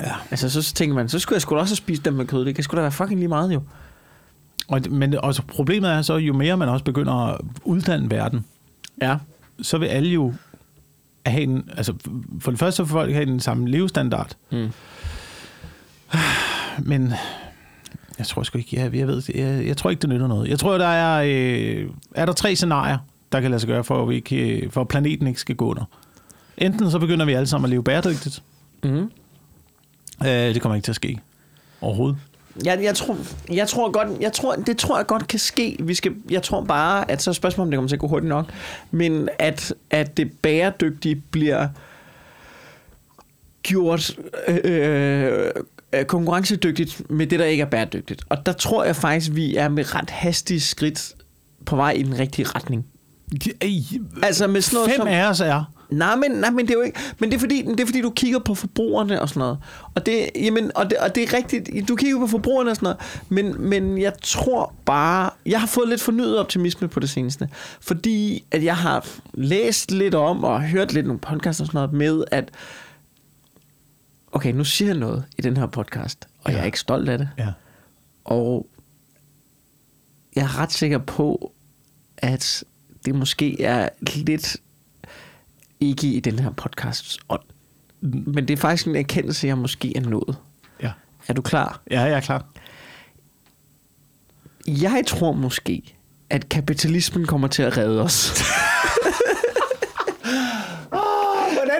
Ja. 0.00 0.14
Altså, 0.30 0.50
så 0.62 0.74
tænker 0.74 0.94
man, 0.94 1.08
så 1.08 1.18
skulle 1.18 1.34
jeg 1.36 1.42
sgu 1.42 1.54
da 1.54 1.60
også 1.60 1.76
spist 1.76 2.04
dem 2.04 2.14
med 2.14 2.26
kød. 2.26 2.44
Det 2.44 2.54
kan 2.54 2.64
sgu 2.64 2.76
da 2.76 2.80
være 2.80 2.92
fucking 2.92 3.20
lige 3.20 3.28
meget, 3.28 3.54
jo. 3.54 3.62
Og, 4.68 4.80
men 4.90 5.14
også 5.14 5.42
problemet 5.42 5.90
er 5.90 6.02
så, 6.02 6.16
jo 6.16 6.32
mere 6.32 6.56
man 6.56 6.68
også 6.68 6.84
begynder 6.84 7.12
at 7.12 7.40
uddanne 7.64 8.10
verden, 8.10 8.44
Ja. 9.02 9.16
så 9.62 9.78
vil 9.78 9.86
alle 9.86 10.08
jo 10.10 10.34
have 11.26 11.42
en, 11.42 11.70
altså 11.76 11.94
for 12.40 12.50
det 12.50 12.60
første 12.60 12.76
så 12.76 12.82
vil 12.82 12.90
folk 12.90 13.12
have 13.12 13.26
den 13.26 13.40
samme 13.40 13.68
levestandard, 13.68 14.36
Mm. 14.52 14.70
men 16.78 17.12
jeg 18.20 18.26
tror 18.26 18.42
sgu 18.42 18.58
ikke, 18.58 18.80
jeg, 18.80 18.94
jeg 18.94 19.06
ved, 19.06 19.22
jeg, 19.34 19.66
jeg 19.66 19.76
tror 19.76 19.90
ikke, 19.90 20.00
det 20.00 20.10
nytter 20.10 20.26
noget. 20.26 20.48
Jeg 20.48 20.58
tror, 20.58 20.78
der 20.78 20.86
er, 20.86 21.22
øh, 21.26 21.90
er 22.14 22.26
der 22.26 22.32
tre 22.32 22.56
scenarier, 22.56 22.98
der 23.32 23.40
kan 23.40 23.50
lade 23.50 23.60
sig 23.60 23.68
gøre, 23.68 23.84
for 23.84 24.02
at, 24.02 24.08
vi 24.08 24.14
ikke, 24.14 24.36
øh, 24.36 24.70
for 24.70 24.80
at 24.80 24.88
planeten 24.88 25.26
ikke 25.26 25.40
skal 25.40 25.56
gå 25.56 25.70
under. 25.70 25.84
Enten 26.58 26.90
så 26.90 26.98
begynder 26.98 27.26
vi 27.26 27.32
alle 27.32 27.46
sammen 27.46 27.68
at 27.68 27.70
leve 27.70 27.84
bæredygtigt. 27.84 28.42
Mm. 28.82 29.10
Øh, 30.26 30.28
det 30.28 30.62
kommer 30.62 30.76
ikke 30.76 30.84
til 30.84 30.92
at 30.92 30.96
ske 30.96 31.18
overhovedet. 31.80 32.18
Jeg, 32.64 32.82
jeg, 32.82 32.94
tror, 32.94 33.16
jeg 33.52 33.68
tror 33.68 33.90
godt, 33.90 34.20
jeg 34.20 34.32
tror, 34.32 34.54
det 34.54 34.78
tror 34.78 34.96
jeg 34.96 35.06
godt 35.06 35.28
kan 35.28 35.38
ske. 35.38 35.76
Vi 35.80 35.94
skal, 35.94 36.14
jeg 36.30 36.42
tror 36.42 36.64
bare, 36.64 37.10
at 37.10 37.22
så 37.22 37.30
er 37.30 37.34
spørgsmålet, 37.34 37.66
om 37.66 37.70
det 37.70 37.76
kommer 37.76 37.88
til 37.88 37.96
at 37.96 38.00
gå 38.00 38.08
hurtigt 38.08 38.28
nok, 38.28 38.52
men 38.90 39.28
at, 39.38 39.74
at 39.90 40.16
det 40.16 40.32
bæredygtige 40.42 41.22
bliver 41.30 41.68
gjort 43.62 44.16
øh, 44.48 44.58
øh, 44.64 45.50
konkurrencedygtigt 46.06 47.10
med 47.10 47.26
det, 47.26 47.38
der 47.38 47.44
ikke 47.44 47.60
er 47.62 47.66
bæredygtigt. 47.66 48.22
Og 48.28 48.46
der 48.46 48.52
tror 48.52 48.84
jeg 48.84 48.96
faktisk, 48.96 49.30
vi 49.34 49.56
er 49.56 49.68
med 49.68 49.94
ret 49.94 50.10
hastige 50.10 50.60
skridt 50.60 51.12
på 51.66 51.76
vej 51.76 51.90
i 51.90 52.02
den 52.02 52.18
rigtige 52.18 52.46
retning. 52.54 52.86
Altså 54.22 54.46
med 54.46 54.60
sådan 54.60 54.76
noget 54.76 54.90
Fem 54.90 54.96
som- 55.00 55.08
af 55.08 55.28
os 55.28 55.40
er. 55.40 55.64
Nej, 55.90 56.16
men, 56.16 56.30
nej, 56.30 56.50
men 56.50 56.66
det 56.66 56.70
er 56.70 56.78
jo 56.78 56.82
ikke... 56.82 56.98
Men 57.18 57.30
det 57.30 57.36
er, 57.36 57.40
fordi, 57.40 57.62
det 57.62 57.80
er 57.80 57.86
fordi, 57.86 58.00
du 58.00 58.10
kigger 58.10 58.38
på 58.38 58.54
forbrugerne 58.54 59.22
og 59.22 59.28
sådan 59.28 59.40
noget. 59.40 59.58
Og 59.94 60.06
det, 60.06 60.30
jamen, 60.36 60.70
og 60.74 60.90
det, 60.90 60.98
og 60.98 61.14
det 61.14 61.22
er 61.22 61.36
rigtigt. 61.36 61.88
Du 61.88 61.96
kigger 61.96 62.18
på 62.18 62.26
forbrugerne 62.26 62.70
og 62.70 62.76
sådan 62.76 62.86
noget. 62.86 62.98
Men, 63.28 63.68
men 63.68 63.98
jeg 64.00 64.12
tror 64.22 64.74
bare... 64.84 65.30
Jeg 65.46 65.60
har 65.60 65.66
fået 65.66 65.88
lidt 65.88 66.00
fornyet 66.00 66.38
optimisme 66.38 66.88
på 66.88 67.00
det 67.00 67.10
seneste. 67.10 67.48
Fordi 67.80 68.44
at 68.50 68.64
jeg 68.64 68.76
har 68.76 69.06
læst 69.34 69.90
lidt 69.90 70.14
om 70.14 70.44
og 70.44 70.62
hørt 70.62 70.92
lidt 70.92 71.06
nogle 71.06 71.20
podcasts 71.20 71.60
og 71.60 71.66
sådan 71.66 71.78
noget 71.78 71.92
med, 71.92 72.24
at... 72.30 72.50
Okay, 74.32 74.52
nu 74.52 74.64
siger 74.64 74.88
jeg 74.88 74.98
noget 74.98 75.24
i 75.38 75.42
den 75.42 75.56
her 75.56 75.66
podcast, 75.66 76.28
og 76.44 76.50
ja. 76.50 76.56
Jeg 76.56 76.62
er 76.62 76.66
ikke 76.66 76.80
stolt 76.80 77.08
af 77.08 77.18
det. 77.18 77.28
Ja. 77.38 77.52
Og 78.24 78.66
jeg 80.36 80.42
er 80.42 80.58
ret 80.58 80.72
sikker 80.72 80.98
på, 80.98 81.52
at 82.16 82.64
det 83.04 83.14
måske 83.14 83.62
er 83.62 83.88
lidt 84.02 84.56
ikke 85.80 86.06
i 86.06 86.20
den 86.20 86.38
her 86.38 86.50
podcasts 86.50 87.18
ånd. 87.28 87.42
Men 88.00 88.48
det 88.48 88.50
er 88.50 88.56
faktisk 88.56 88.86
en 88.86 88.96
erkendelse, 88.96 89.46
jeg 89.46 89.58
måske 89.58 89.96
er 89.96 90.00
nået. 90.00 90.36
Ja. 90.82 90.92
Er 91.28 91.32
du 91.32 91.42
klar? 91.42 91.80
ja, 91.90 92.00
jeg 92.00 92.16
er 92.16 92.20
klar. 92.20 92.46
Jeg 94.66 95.04
tror 95.06 95.32
måske, 95.32 95.94
at 96.30 96.48
kapitalismen 96.48 97.26
kommer 97.26 97.48
til 97.48 97.62
at 97.62 97.76
redde 97.76 98.02
os. 98.02 98.32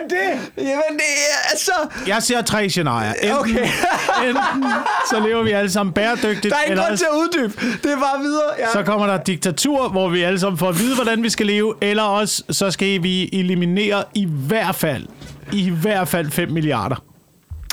Hvordan 0.09 0.39
det? 0.57 0.65
Jamen, 0.65 0.97
det 0.99 1.11
er 1.31 1.51
altså... 1.51 1.73
Jeg 2.07 2.23
ser 2.23 2.43
tre 2.43 2.69
scenarier. 2.71 3.13
Enten, 3.13 3.37
Okay. 3.39 3.69
enten 4.29 4.65
så 5.11 5.21
lever 5.21 5.43
vi 5.43 5.51
alle 5.51 5.71
sammen 5.71 5.93
bæredygtigt, 5.93 6.45
Der 6.45 6.57
er 6.57 6.63
ingen 6.63 6.73
eller 6.73 6.85
grund 6.87 6.99
til 6.99 7.07
at 7.13 7.17
uddybe. 7.17 7.67
Det 7.83 7.93
er 7.93 7.97
bare 7.97 8.21
videre. 8.23 8.43
Ja. 8.59 8.73
så 8.73 8.83
kommer 8.83 9.07
der 9.07 9.15
et 9.15 9.27
diktatur, 9.27 9.89
hvor 9.89 10.09
vi 10.09 10.23
alle 10.23 10.41
sammen 10.41 10.59
får 10.59 10.69
at 10.69 10.79
vide, 10.79 10.95
hvordan 10.95 11.23
vi 11.23 11.31
skal 11.31 11.47
leve, 11.47 11.75
eller 11.81 12.03
også 12.03 12.43
så 12.51 12.71
skal 12.71 13.03
vi 13.03 13.31
eliminere 13.33 14.05
i 14.15 14.27
hvert 14.47 14.75
fald, 14.75 15.07
i 15.53 15.71
hvert 15.71 16.09
fald 16.09 16.31
5 16.31 16.51
milliarder. 16.51 17.03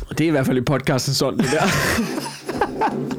Det 0.09 0.21
er 0.21 0.27
i 0.27 0.31
hvert 0.31 0.45
fald 0.45 0.57
i 0.57 0.61
podcasten 0.61 1.13
sådan, 1.13 1.39
det 1.39 1.49
der. 1.51 1.67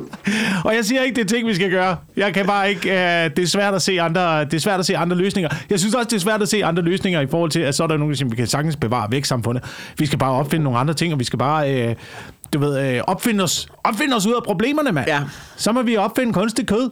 Og 0.65 0.75
jeg 0.75 0.85
siger 0.85 1.03
ikke, 1.03 1.17
det 1.17 1.23
er 1.23 1.37
ting, 1.37 1.49
vi 1.49 1.55
skal 1.55 1.71
gøre. 1.71 1.97
Jeg 2.17 2.35
kan 2.35 2.47
bare 2.47 2.71
ikke... 2.71 2.81
Uh, 2.81 3.37
det, 3.37 3.39
er 3.39 3.47
svært 3.47 3.75
at 3.75 3.83
se 3.83 4.01
andre, 4.01 4.45
det 4.45 4.55
er 4.55 4.59
svært 4.59 4.81
at 4.81 4.87
se 4.87 4.97
andre 4.97 5.17
løsninger. 5.17 5.51
Jeg 5.71 5.81
synes 5.81 5.95
også, 5.95 6.09
det 6.09 6.17
er 6.17 6.21
svært 6.21 6.43
at 6.43 6.49
se 6.49 6.65
andre 6.65 6.83
løsninger 6.83 7.21
i 7.21 7.27
forhold 7.27 7.51
til, 7.51 7.61
at 7.61 7.75
så 7.75 7.83
er 7.83 7.87
der 7.87 7.97
nogen, 7.97 8.11
der 8.11 8.17
siger, 8.17 8.29
vi 8.29 8.37
kan 8.37 8.47
sagtens 8.47 8.77
bevare 8.77 9.11
væksamfundet. 9.11 9.65
Vi 9.99 10.07
skal 10.07 10.19
bare 10.19 10.33
opfinde 10.33 10.65
nogle 10.65 10.79
andre 10.79 10.95
ting, 10.95 11.13
og 11.13 11.19
vi 11.19 11.25
skal 11.25 11.39
bare... 11.39 11.89
Uh, 11.89 11.95
du 12.53 12.59
ved, 12.59 12.99
uh, 12.99 13.05
opfinde, 13.07 13.45
os, 13.45 13.69
opfinde 13.85 14.17
os 14.17 14.27
ud 14.27 14.35
af 14.35 14.43
problemerne, 14.43 14.93
mand. 14.93 15.09
Ja. 15.09 15.21
Så 15.57 15.73
må 15.73 15.83
vi 15.83 15.97
opfinde 15.97 16.33
kunstig 16.33 16.67
kød. 16.67 16.91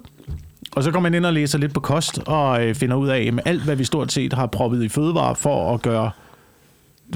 Og 0.72 0.82
så 0.82 0.90
går 0.90 1.00
man 1.00 1.14
ind 1.14 1.26
og 1.26 1.32
læser 1.32 1.58
lidt 1.58 1.74
på 1.74 1.80
kost, 1.80 2.18
og 2.26 2.64
øh, 2.64 2.74
finder 2.74 2.96
ud 2.96 3.08
af, 3.08 3.32
at 3.32 3.40
alt, 3.44 3.62
hvad 3.62 3.76
vi 3.76 3.84
stort 3.84 4.12
set 4.12 4.32
har 4.32 4.46
proppet 4.46 4.82
i 4.82 4.88
fødevarer 4.88 5.34
for 5.34 5.74
at 5.74 5.82
gøre 5.82 6.10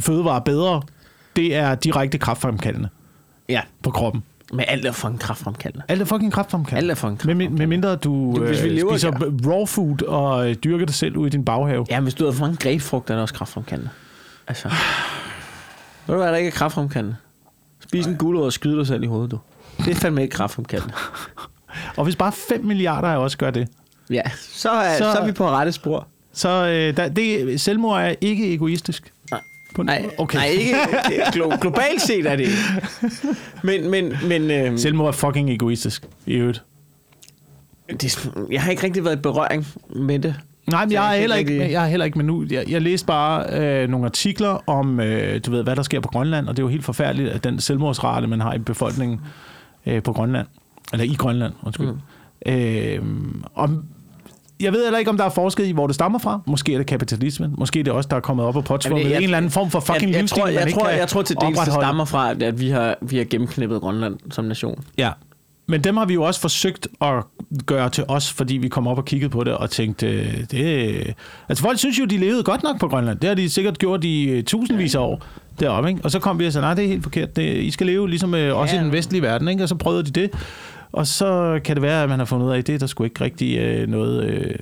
fødevarer 0.00 0.40
bedre, 0.40 0.82
det 1.36 1.56
er 1.56 1.74
direkte 1.74 2.18
kraftfremkaldende 2.18 2.88
ja, 3.48 3.60
på 3.82 3.90
kroppen. 3.90 4.22
Men 4.52 4.64
alt 4.68 4.84
er 4.84 4.92
fucking 4.92 5.20
kraftfremkaldende. 5.20 5.84
Alt 5.88 6.00
er 6.00 6.04
fucking 6.04 6.32
kraftfremkaldende. 6.32 6.78
Alt 6.82 6.90
er 6.90 6.94
fucking 6.94 7.20
Med, 7.24 7.34
med, 7.34 7.48
med 7.58 7.66
mindre 7.66 7.96
du 7.96 8.34
Det- 8.36 8.46
hvis 8.48 8.62
vi 8.62 8.68
øh, 8.68 8.74
lever- 8.74 8.92
spiser 8.96 9.10
raw 9.50 9.66
food 9.66 10.02
og 10.02 10.48
øh, 10.50 10.54
dyrker 10.64 10.86
det 10.86 10.94
selv 10.94 11.16
ude 11.16 11.26
i 11.26 11.30
din 11.30 11.44
baghave. 11.44 11.86
Ja, 11.90 12.00
hvis 12.00 12.14
du 12.14 12.24
har 12.24 12.32
for 12.32 12.40
mange 12.40 12.56
grebfrugter, 12.56 13.14
er 13.14 13.16
det 13.18 13.22
også 13.22 13.34
kraftfremkaldende. 13.34 13.90
Altså. 14.48 14.68
Ved 16.06 16.14
du 16.14 16.20
hvad, 16.20 16.30
der 16.30 16.36
ikke 16.36 16.48
er 16.48 16.52
kraftfremkaldende? 16.52 17.16
Spis 17.80 18.06
en 18.06 18.16
gulerod 18.16 18.44
og 18.46 18.52
skyde 18.52 18.78
dig 18.78 18.86
selv 18.86 19.02
i 19.02 19.06
hovedet, 19.06 19.30
du. 19.30 19.38
Det 19.78 19.88
er 19.90 19.94
fandme 19.94 20.22
ikke 20.22 20.32
kraftfremkaldende. 20.32 20.94
Og 21.96 22.04
hvis 22.04 22.16
bare 22.16 22.32
5 22.32 22.64
milliarder 22.64 23.08
af 23.08 23.16
os 23.16 23.36
gør 23.36 23.50
det, 23.50 23.68
Ja, 24.10 24.22
så 24.40 24.70
er, 24.70 24.92
så, 24.92 24.98
Så- 24.98 25.12
så 25.12 25.18
er 25.18 25.26
vi 25.26 25.32
på 25.32 25.48
rette 25.48 25.72
spor. 25.72 26.06
så 26.32 26.48
øh, 26.48 26.96
der, 26.96 27.08
det, 27.08 27.60
selvmord 27.60 28.00
er 28.02 28.14
ikke 28.20 28.54
egoistisk. 28.54 29.12
På, 29.74 29.82
Nej, 29.82 30.10
okay. 30.18 30.38
nej 30.38 30.46
ikke, 30.46 30.74
er 31.22 31.30
glo- 31.30 31.60
globalt 31.60 32.00
set 32.02 32.26
er 32.26 32.36
det 32.36 32.42
ikke. 32.44 32.56
Men, 33.62 33.90
men, 33.90 34.12
men 34.28 34.50
øh, 34.50 34.78
Selvmord 34.78 35.08
er 35.08 35.12
fucking 35.12 35.50
egoistisk, 35.50 36.06
i 36.26 36.32
øvrigt. 36.34 36.62
det, 38.00 38.30
jeg 38.50 38.62
har 38.62 38.70
ikke 38.70 38.82
rigtig 38.84 39.04
været 39.04 39.16
i 39.16 39.20
berøring 39.20 39.66
med 39.96 40.18
det. 40.18 40.34
Nej, 40.66 40.84
men 40.84 40.92
jeg 40.92 41.02
har 41.02 41.10
kan 41.12 41.20
heller 41.20 41.36
ikke 41.36 41.72
jeg 41.72 41.80
har 41.80 41.88
heller 41.88 42.04
ikke, 42.06 42.18
men 42.18 42.26
nu, 42.26 42.44
jeg, 42.50 42.64
jeg 42.70 42.82
læste 42.82 43.06
bare 43.06 43.46
øh, 43.60 43.88
nogle 43.88 44.06
artikler 44.06 44.68
om, 44.70 45.00
øh, 45.00 45.40
du 45.46 45.50
ved, 45.50 45.62
hvad 45.62 45.76
der 45.76 45.82
sker 45.82 46.00
på 46.00 46.08
Grønland, 46.08 46.48
og 46.48 46.56
det 46.56 46.62
er 46.62 46.64
jo 46.66 46.68
helt 46.70 46.84
forfærdeligt, 46.84 47.28
at 47.30 47.44
den 47.44 47.60
selvmordsrate, 47.60 48.26
man 48.26 48.40
har 48.40 48.54
i 48.54 48.58
befolkningen 48.58 49.20
øh, 49.86 50.02
på 50.02 50.12
Grønland, 50.12 50.46
eller 50.92 51.04
i 51.04 51.14
Grønland, 51.18 51.52
undskyld. 51.62 51.86
Mm. 51.86 52.52
Øh, 52.52 52.98
om, 53.54 53.84
jeg 54.60 54.72
ved 54.72 54.84
heller 54.84 54.98
ikke, 54.98 55.10
om 55.10 55.16
der 55.16 55.24
er 55.24 55.28
forsket 55.30 55.66
i, 55.66 55.70
hvor 55.72 55.86
det 55.86 55.94
stammer 55.94 56.18
fra. 56.18 56.40
Måske 56.46 56.74
er 56.74 56.78
det 56.78 56.86
kapitalismen. 56.86 57.54
Måske 57.58 57.80
er 57.80 57.84
det 57.84 57.92
også, 57.92 58.08
der 58.08 58.16
er 58.16 58.20
kommet 58.20 58.46
op 58.46 58.56
og 58.56 58.64
påtvunget 58.64 59.16
en 59.16 59.22
eller 59.22 59.36
anden 59.36 59.50
form 59.50 59.70
for 59.70 59.80
fucking 59.80 60.02
jeg, 60.10 60.12
jeg, 60.14 60.20
livsstil, 60.22 60.40
tror, 60.42 60.48
jeg, 60.48 60.72
tror, 60.74 60.88
jeg 60.88 61.08
tror 61.08 61.22
til 61.22 61.36
dels, 61.40 61.58
det 61.58 61.72
stammer 61.72 62.04
fra, 62.04 62.30
at- 62.30 62.60
vi 62.60 62.68
har, 62.70 62.96
vi 63.02 63.16
har 63.16 63.24
gennemknippet 63.24 63.80
Grønland 63.80 64.16
som 64.30 64.44
nation. 64.44 64.84
Ja. 64.98 65.10
Men 65.66 65.84
dem 65.84 65.96
har 65.96 66.04
vi 66.04 66.14
jo 66.14 66.22
også 66.22 66.40
forsøgt 66.40 66.88
at 67.00 67.12
gøre 67.66 67.88
til 67.90 68.04
os, 68.08 68.32
fordi 68.32 68.56
vi 68.56 68.68
kom 68.68 68.86
op 68.86 68.98
og 68.98 69.04
kiggede 69.04 69.30
på 69.30 69.44
det 69.44 69.54
og 69.54 69.70
tænkte, 69.70 70.06
det... 70.50 71.14
Altså 71.48 71.64
folk 71.64 71.78
synes 71.78 71.98
jo, 71.98 72.04
de 72.04 72.18
levede 72.18 72.42
godt 72.42 72.62
nok 72.62 72.80
på 72.80 72.88
Grønland. 72.88 73.18
Det 73.18 73.28
har 73.28 73.34
de 73.34 73.50
sikkert 73.50 73.78
gjort 73.78 74.04
i 74.04 74.24
øh, 74.28 74.44
tusindvis 74.44 74.94
af 74.94 74.98
år 75.00 75.22
deroppe, 75.60 75.88
ikke? 75.88 76.00
Og 76.04 76.10
så 76.10 76.18
kom 76.18 76.38
vi 76.38 76.46
og 76.46 76.52
sagde, 76.52 76.64
nej, 76.64 76.74
det 76.74 76.84
er 76.84 76.88
helt 76.88 77.02
forkert. 77.02 77.36
Det, 77.36 77.42
I 77.56 77.70
skal 77.70 77.86
leve 77.86 78.08
ligesom 78.08 78.34
øh, 78.34 78.56
også 78.58 78.74
Ja. 78.74 78.80
i 78.80 78.84
den 78.84 78.92
vestlige 78.92 79.22
verden, 79.22 79.48
ikke? 79.48 79.62
Og 79.62 79.68
så 79.68 79.74
prøvede 79.74 80.02
de 80.02 80.10
det. 80.20 80.30
Og 80.92 81.06
så 81.06 81.60
kan 81.64 81.76
det 81.76 81.82
være, 81.82 82.02
at 82.02 82.08
man 82.08 82.18
har 82.18 82.26
fundet 82.26 82.46
ud 82.46 82.52
af, 82.52 82.58
at 82.58 82.66
det 82.66 82.74
er 82.74 82.78
der 82.78 82.86
sgu 82.86 83.04
ikke 83.04 83.24
rigtig 83.24 83.58
øh, 83.58 83.88
noget 83.88 84.24
øh, 84.24 84.54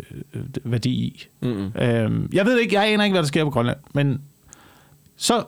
værdi 0.65 0.91
i. 0.91 1.27
Mm-hmm. 1.41 1.83
Øhm, 1.83 2.31
jeg 2.33 2.47
ved 2.47 2.59
ikke, 2.59 2.75
jeg 2.75 2.93
aner 2.93 3.05
ikke, 3.05 3.15
hvad 3.15 3.23
der 3.23 3.29
sker 3.29 3.45
på 3.45 3.51
Grønland, 3.51 3.79
men 3.95 4.21
så 5.17 5.45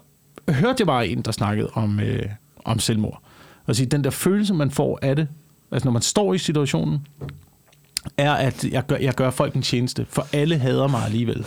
hørte 0.49 0.77
jeg 0.79 0.87
bare 0.87 1.09
en, 1.09 1.23
der 1.23 1.33
snakkede 1.33 1.71
om, 1.75 2.01
øh, 2.01 2.27
om 2.65 2.79
selvmord. 2.79 3.23
Og 3.67 3.77
sige, 3.77 3.87
den 3.87 4.05
der 4.05 4.11
følelse, 4.11 4.55
man 4.55 4.71
får 4.71 4.99
af 5.03 5.17
det, 5.17 5.29
altså 5.73 5.87
når 5.87 5.93
man 5.93 6.03
står 6.03 6.35
i 6.35 6.39
situationen, 6.39 7.07
er, 8.17 8.33
at 8.33 8.65
jeg 8.65 8.87
gør, 8.87 8.97
jeg 8.97 9.15
gør 9.15 9.31
folk 9.31 9.55
en 9.55 9.63
tjeneste, 9.63 10.07
for 10.09 10.27
alle 10.33 10.59
hader 10.59 10.87
mig 10.87 11.05
alligevel. 11.05 11.47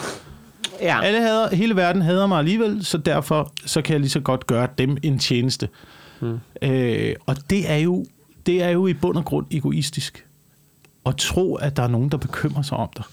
Ja. 0.81 1.01
Alle 1.01 1.21
hader, 1.21 1.55
hele 1.55 1.75
verden 1.75 2.01
hader 2.01 2.27
mig 2.27 2.39
alligevel, 2.39 2.85
så 2.85 2.97
derfor 2.97 3.53
så 3.65 3.81
kan 3.81 3.93
jeg 3.93 3.99
lige 3.99 4.09
så 4.09 4.19
godt 4.19 4.47
gøre 4.47 4.67
dem 4.77 4.97
en 5.03 5.19
tjeneste. 5.19 5.69
Mm. 6.21 6.39
Øh, 6.61 7.15
og 7.25 7.35
det 7.49 7.71
er, 7.71 7.77
jo, 7.77 8.05
det 8.45 8.63
er 8.63 8.69
jo 8.69 8.87
i 8.87 8.93
bund 8.93 9.17
og 9.17 9.25
grund 9.25 9.45
egoistisk. 9.51 10.25
At 11.05 11.17
tro, 11.17 11.55
at 11.55 11.77
der 11.77 11.83
er 11.83 11.87
nogen, 11.87 12.09
der 12.09 12.17
bekymrer 12.17 12.61
sig 12.61 12.77
om 12.77 12.89
dig. 12.95 13.03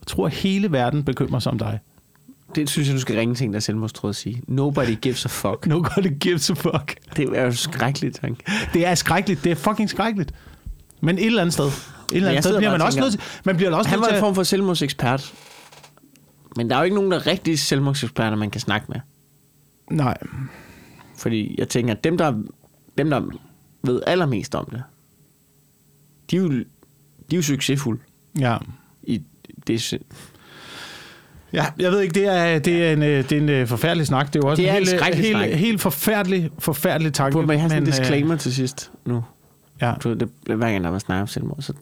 Jeg 0.00 0.06
tror, 0.06 0.26
at 0.26 0.32
hele 0.32 0.72
verden 0.72 1.04
bekymrer 1.04 1.38
sig 1.38 1.52
om 1.52 1.58
dig. 1.58 1.78
Det 2.54 2.70
synes 2.70 2.88
jeg, 2.88 2.94
du 2.96 3.00
skal 3.00 3.16
ringe 3.16 3.34
til 3.34 3.44
en, 3.44 3.52
der 3.52 3.56
er 3.56 3.60
selvmordstråd 3.60 4.08
og 4.08 4.14
sige. 4.14 4.42
Nobody 4.48 4.96
gives 5.00 5.24
a 5.24 5.28
fuck. 5.28 5.66
Nobody 5.74 6.18
gives 6.20 6.50
a 6.50 6.54
fuck. 6.54 6.96
Det 7.16 7.38
er 7.38 7.42
jo 7.44 7.52
skrækkeligt, 7.52 8.20
tanke. 8.20 8.44
Det 8.74 8.86
er 8.86 8.94
skrækkeligt. 8.94 9.44
Det 9.44 9.52
er 9.52 9.56
fucking 9.56 9.90
skrækkeligt. 9.90 10.34
Men 11.00 11.18
et 11.18 11.26
eller 11.26 11.40
andet 11.40 11.52
sted. 11.52 11.64
Et 11.66 11.72
eller 12.12 12.28
andet 12.30 12.44
sted 12.44 12.56
bliver 12.58 12.70
man 12.70 12.80
og 12.80 12.86
også 12.86 13.00
nødt 13.00 13.12
til... 13.12 13.20
Man 13.44 13.56
bliver 13.56 13.76
også 13.76 13.90
Han 13.90 14.00
var 14.00 14.06
en 14.08 14.14
at- 14.14 14.20
form 14.20 14.34
for 14.34 14.42
selvmordsekspert. 14.42 15.34
Men 16.56 16.70
der 16.70 16.76
er 16.76 16.80
jo 16.80 16.84
ikke 16.84 16.96
nogen, 16.96 17.10
der 17.10 17.16
er 17.18 17.26
rigtige 17.26 17.56
selvmordseksperter, 17.58 18.36
man 18.36 18.50
kan 18.50 18.60
snakke 18.60 18.86
med. 18.88 19.00
Nej. 19.90 20.16
Fordi 21.16 21.54
jeg 21.58 21.68
tænker, 21.68 21.94
at 21.94 22.04
dem, 22.04 22.18
der, 22.18 22.42
dem, 22.98 23.10
der 23.10 23.20
ved 23.86 24.02
allermest 24.06 24.54
om 24.54 24.68
det, 24.70 24.82
de 26.30 26.36
er 26.36 26.40
jo, 26.40 26.50
de 26.50 26.56
er 27.32 27.36
jo 27.36 27.42
succesfulde 27.42 28.00
Ja. 28.38 28.56
i 29.02 29.22
det. 29.66 29.98
Ja, 31.52 31.66
jeg 31.78 31.92
ved 31.92 32.00
ikke, 32.00 32.14
det 32.14 32.26
er, 32.28 32.58
det 32.58 32.84
er, 32.86 32.92
en, 32.92 33.02
øh, 33.02 33.24
det 33.28 33.32
er 33.32 33.36
en 33.40 33.48
øh, 33.48 33.66
forfærdelig 33.66 34.06
snak. 34.06 34.26
Det 34.32 34.36
er 34.36 34.40
jo 34.44 34.50
også 34.50 34.62
Det 34.62 34.68
er 34.68 34.72
en 34.72 34.78
helt, 34.78 34.88
skrækkelig 34.88 35.36
helt, 35.36 35.56
helt 35.56 35.80
forfærdelig, 35.80 36.50
forfærdelig 36.58 37.12
tanke. 37.12 37.32
Burde 37.32 37.46
man 37.46 37.58
have 37.58 37.70
sådan 37.70 37.82
en 37.82 37.84
men, 37.86 37.92
øh, 37.94 37.98
disclaimer 37.98 38.36
til 38.36 38.54
sidst 38.54 38.90
nu? 39.06 39.24
Ja, 39.80 39.94
Du 40.04 40.14
det, 40.14 40.28
hver 40.46 40.56
gang 40.70 40.84
der 40.84 40.90
var 40.90 40.98
snak 40.98 41.20
om 41.20 41.26
selvmord, 41.26 41.62
så 41.62 41.72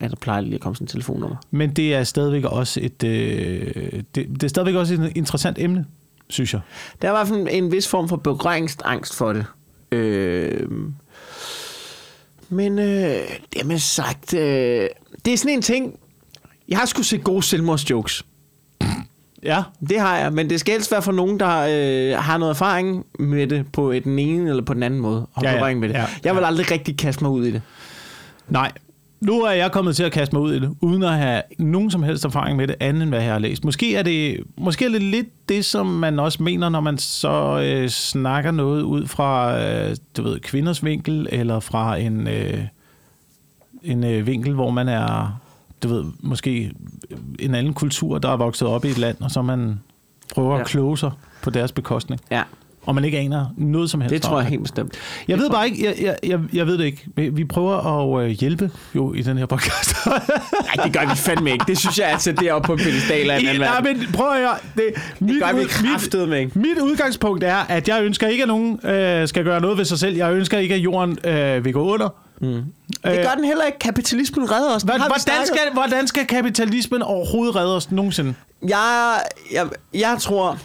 er 0.00 0.08
der 0.08 0.16
plejer 0.16 0.40
lige 0.40 0.54
at 0.54 0.60
komme 0.60 0.76
sådan 0.76 0.84
en 0.84 0.88
telefonnummer. 0.88 1.36
men 1.50 1.70
det 1.72 1.94
er 1.94 2.04
stadigvæk 2.04 2.44
også 2.44 2.80
et, 2.82 3.04
øh, 3.04 3.92
det, 4.14 4.14
det 4.14 4.42
er 4.42 4.48
stadigvæk 4.48 4.74
også 4.74 4.94
et 4.94 5.12
interessant 5.14 5.58
emne, 5.58 5.86
synes 6.28 6.52
jeg. 6.52 6.60
Der 7.02 7.08
er 7.08 7.12
hvert 7.12 7.28
fald 7.28 7.46
en 7.50 7.72
vis 7.72 7.88
form 7.88 8.08
for 8.08 8.16
berøringsangst 8.16 9.14
for 9.14 9.32
det. 9.32 9.44
Øh, 9.92 10.68
men 12.48 12.78
øh, 12.78 13.18
det 13.52 13.66
med 13.66 13.78
sagt, 13.78 14.34
øh, 14.34 14.88
det 15.24 15.32
er 15.32 15.36
sådan 15.36 15.52
en 15.54 15.62
ting, 15.62 15.98
jeg 16.68 16.78
har 16.78 16.86
sgu 16.86 17.02
set 17.02 17.24
gode 17.24 17.42
selvmordsjokes. 17.42 18.24
Ja, 19.42 19.62
Det 19.88 20.00
har 20.00 20.18
jeg, 20.18 20.32
men 20.32 20.50
det 20.50 20.60
skal 20.60 20.72
helst 20.72 20.92
være 20.92 21.02
for 21.02 21.12
nogen, 21.12 21.40
der 21.40 21.58
øh, 21.70 22.18
har 22.22 22.38
noget 22.38 22.50
erfaring 22.50 23.06
med 23.18 23.46
det 23.46 23.72
på 23.72 23.92
den 23.92 24.18
ene 24.18 24.50
eller 24.50 24.62
på 24.64 24.74
den 24.74 24.82
anden 24.82 25.00
måde. 25.00 25.26
Og 25.34 25.42
Ja, 25.42 25.66
ja. 25.66 25.74
med 25.74 25.88
det. 25.88 25.94
Ja, 25.94 26.04
Jeg 26.24 26.34
vil 26.34 26.40
ja. 26.40 26.46
aldrig 26.46 26.70
rigtig 26.70 26.98
kaste 26.98 27.24
mig 27.24 27.30
ud 27.32 27.46
i 27.46 27.50
det. 27.50 27.62
nej. 28.48 28.72
Nu 29.20 29.40
er 29.40 29.50
jeg 29.50 29.72
kommet 29.72 29.96
til 29.96 30.04
at 30.04 30.12
kaste 30.12 30.34
mig 30.34 30.42
ud 30.42 30.54
i 30.54 30.58
det, 30.58 30.76
uden 30.80 31.02
at 31.02 31.12
have 31.12 31.42
nogen 31.58 31.90
som 31.90 32.02
helst 32.02 32.24
erfaring 32.24 32.56
med 32.56 32.68
det, 32.68 32.76
andet 32.80 33.02
end 33.02 33.10
hvad 33.10 33.22
jeg 33.22 33.32
har 33.32 33.38
læst. 33.38 33.64
Måske 33.64 33.96
er 33.96 34.02
det, 34.02 34.40
måske 34.56 34.84
er 34.84 34.88
det 34.88 35.02
lidt 35.02 35.48
det, 35.48 35.64
som 35.64 35.86
man 35.86 36.18
også 36.18 36.42
mener, 36.42 36.68
når 36.68 36.80
man 36.80 36.98
så 36.98 37.60
øh, 37.64 37.88
snakker 37.88 38.50
noget 38.50 38.82
ud 38.82 39.06
fra, 39.06 39.60
øh, 39.62 39.96
du 40.16 40.22
ved, 40.22 40.40
kvinders 40.40 40.84
vinkel, 40.84 41.28
eller 41.32 41.60
fra 41.60 41.96
en, 41.96 42.28
øh, 42.28 42.64
en 43.82 44.04
øh, 44.04 44.26
vinkel, 44.26 44.54
hvor 44.54 44.70
man 44.70 44.88
er, 44.88 45.40
du 45.82 45.88
ved, 45.88 46.04
måske 46.20 46.72
en 47.38 47.54
anden 47.54 47.74
kultur, 47.74 48.18
der 48.18 48.28
er 48.28 48.36
vokset 48.36 48.68
op 48.68 48.84
i 48.84 48.88
et 48.88 48.98
land, 48.98 49.16
og 49.20 49.30
så 49.30 49.42
man 49.42 49.80
prøver 50.34 50.54
ja. 50.54 50.60
At 50.60 50.66
kloge 50.66 50.98
sig 50.98 51.10
på 51.42 51.50
deres 51.50 51.72
bekostning. 51.72 52.20
Ja, 52.30 52.42
Og 52.88 52.94
man 52.94 53.04
ikke 53.04 53.18
aner 53.18 53.46
noget 53.56 53.90
som 53.90 54.00
helst 54.00 54.12
det 54.12 54.22
tror 54.22 54.40
jeg 54.40 54.48
helt 54.48 54.62
bestemt. 54.62 54.94
jeg 55.28 55.36
Det 55.36 55.42
ved 55.42 55.48
tror 55.50 55.56
bare 55.56 55.66
ikke, 55.68 55.84
jeg, 55.84 55.94
jeg, 56.02 56.16
jeg, 56.30 56.38
jeg 56.52 56.66
ved 56.66 56.78
det 56.78 56.84
ikke. 56.84 57.06
Vi- 57.32 57.44
prøver 57.44 58.18
at 58.20 58.24
øh, 58.24 58.30
hjælpe 58.30 58.70
jo 58.94 59.12
i 59.14 59.22
den 59.22 59.38
her 59.38 59.46
podcast. 59.46 59.94
Nej, 60.06 60.84
det 60.84 60.92
gør 60.92 61.10
vi 61.10 61.16
fandme 61.16 61.50
ikke. 61.52 61.64
Det 61.68 61.78
synes 61.78 61.98
jeg 61.98 62.10
er 62.10 62.14
at 62.14 62.22
sætte 62.22 62.42
det 62.44 62.52
op 62.52 62.62
på 62.62 62.72
en 62.72 62.78
pedestal 62.78 63.30
af 63.30 63.38
en 63.40 63.46
anden 63.46 63.60
Nej, 63.60 63.80
men 63.82 64.06
prøv 64.12 64.30
at 64.32 64.38
høre. 64.38 64.54
Det, 64.76 64.84
mit, 65.20 65.42
gør 65.42 65.52
vi 65.52 65.64
kraftedeme 65.64 66.38
ikke. 66.38 66.58
mit, 66.58 66.66
mit 66.68 66.78
udgangspunkt 66.82 67.44
er, 67.44 67.56
at 67.56 67.88
jeg 67.88 68.02
ønsker 68.02 68.26
ikke, 68.28 68.42
at 68.42 68.48
nogen 68.48 68.86
øh, 68.86 69.28
skal 69.28 69.44
gøre 69.44 69.60
noget 69.60 69.78
ved 69.78 69.84
sig 69.84 69.98
selv. 69.98 70.16
Jeg 70.16 70.32
ønsker 70.32 70.58
ikke, 70.58 70.74
at 70.74 70.80
jorden 70.80 71.18
øh, 71.24 71.64
vil 71.64 71.72
gå 71.72 71.92
under. 71.92 72.08
Mm. 72.40 72.46
Det 72.48 72.62
gør 73.02 73.34
den 73.36 73.44
heller 73.44 73.64
ikke. 73.64 73.78
Kapitalismen 73.78 74.52
redder 74.52 74.74
os. 74.74 74.82
Det 74.82 74.94
vi 74.94 74.98
Hvordan 74.98 75.46
skal, 75.46 75.60
hvordan 75.72 76.06
skal 76.06 76.26
kapitalismen 76.26 77.02
overhovedet 77.02 77.56
redde 77.56 77.76
os 77.76 77.90
nogensinde? 77.90 78.34
Jeg, 78.68 79.14
jeg, 79.52 79.66
jeg 79.94 80.16
tror... 80.20 80.58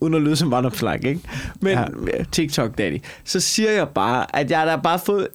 Uden 0.00 0.14
at 0.14 0.22
lyde 0.22 0.36
som 0.36 0.50
vandopslag, 0.50 1.04
ikke? 1.04 1.20
Men 1.60 1.72
Ja. 1.72 1.84
TikTok 2.32 2.78
daddy. 2.78 3.02
Så 3.24 3.40
siger 3.40 3.70
jeg 3.70 3.88
bare, 3.88 4.36
at 4.36 4.50
jeg 4.50 4.66
da 4.66 4.76
bare 4.76 4.98
fået... 4.98 5.28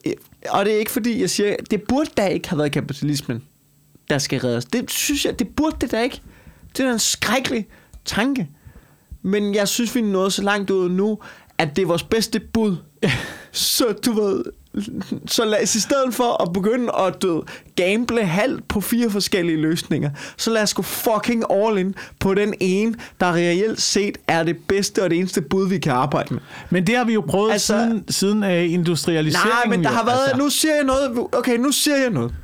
Og 0.50 0.64
det 0.64 0.74
er 0.74 0.78
ikke 0.78 0.90
fordi, 0.90 1.20
jeg 1.20 1.30
siger... 1.30 1.56
Det 1.70 1.82
burde 1.82 2.10
da 2.16 2.26
ikke 2.26 2.48
have 2.48 2.58
været 2.58 2.72
kapitalismen, 2.72 3.42
der 4.10 4.18
skal 4.18 4.40
redde 4.40 4.56
os. 4.56 4.64
Det 4.64 4.90
synes 4.90 5.24
jeg, 5.24 5.38
det 5.38 5.48
burde 5.48 5.76
det 5.80 5.90
da 5.90 6.02
ikke. 6.02 6.20
Det 6.76 6.80
er 6.80 6.86
da 6.86 6.92
en 6.92 6.98
skrækkelig 6.98 7.66
tanke. 8.04 8.48
Men 9.22 9.54
jeg 9.54 9.68
synes, 9.68 9.94
vi 9.94 10.00
er 10.00 10.04
nået 10.04 10.32
så 10.32 10.42
langt 10.42 10.70
ud 10.70 10.88
nu, 10.88 11.18
at 11.58 11.76
det 11.76 11.82
er 11.82 11.86
vores 11.86 12.02
bedste 12.02 12.40
bud. 12.40 12.76
så 13.52 13.84
du 14.06 14.12
ved, 14.12 14.44
Så 15.26 15.44
lad 15.44 15.62
os 15.62 15.74
i 15.74 15.80
stedet 15.80 16.14
for 16.14 16.42
at 16.42 16.52
begynde 16.52 16.92
at 16.98 17.22
død, 17.22 17.42
gamble 17.76 18.24
halvt 18.24 18.68
på 18.68 18.80
fire 18.80 19.10
forskellige 19.10 19.60
løsninger, 19.60 20.10
så 20.36 20.50
lad 20.50 20.62
os 20.62 20.74
gå 20.74 20.82
fucking 20.82 21.44
all 21.50 21.78
in 21.78 21.94
på 22.18 22.34
den 22.34 22.54
ene, 22.60 22.94
der 23.20 23.32
reelt 23.32 23.80
set 23.80 24.18
er 24.28 24.42
det 24.42 24.56
bedste 24.68 25.02
og 25.02 25.10
det 25.10 25.18
eneste 25.18 25.42
bud, 25.42 25.68
vi 25.68 25.78
kan 25.78 25.92
arbejde 25.92 26.34
med. 26.34 26.42
Men 26.70 26.86
det 26.86 26.96
har 26.96 27.04
vi 27.04 27.12
jo 27.12 27.24
prøvet 27.28 27.52
altså, 27.52 27.78
siden, 27.78 28.04
siden 28.08 28.42
uh, 28.42 28.72
industrialiseringen. 28.72 29.52
Nej, 29.54 29.76
men 29.76 29.84
der 29.84 29.90
jo, 29.90 29.96
har 29.96 30.04
været... 30.04 30.22
altså. 30.22 30.36
Nu 30.36 30.50
siger 30.50 30.74
jeg 30.74 30.84
noget... 30.84 31.18
Okay, 31.32 31.56
nu 31.56 31.72
siger 31.72 31.96
jeg 31.96 32.10
noget. 32.10 32.34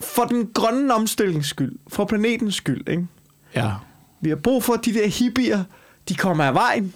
For 0.00 0.24
den 0.24 0.48
grønne 0.54 0.94
omstillings 0.94 1.48
skyld. 1.48 1.72
For 1.88 2.04
planetens 2.04 2.54
skyld, 2.54 2.88
ikke? 2.88 3.06
Ja. 3.54 3.70
Vi 4.20 4.28
har 4.28 4.36
brug 4.36 4.64
for, 4.64 4.72
at 4.72 4.84
de 4.84 4.94
der 4.94 5.06
hippier, 5.06 5.64
de 6.08 6.14
kommer 6.14 6.44
af 6.44 6.54
vejen. 6.54 6.94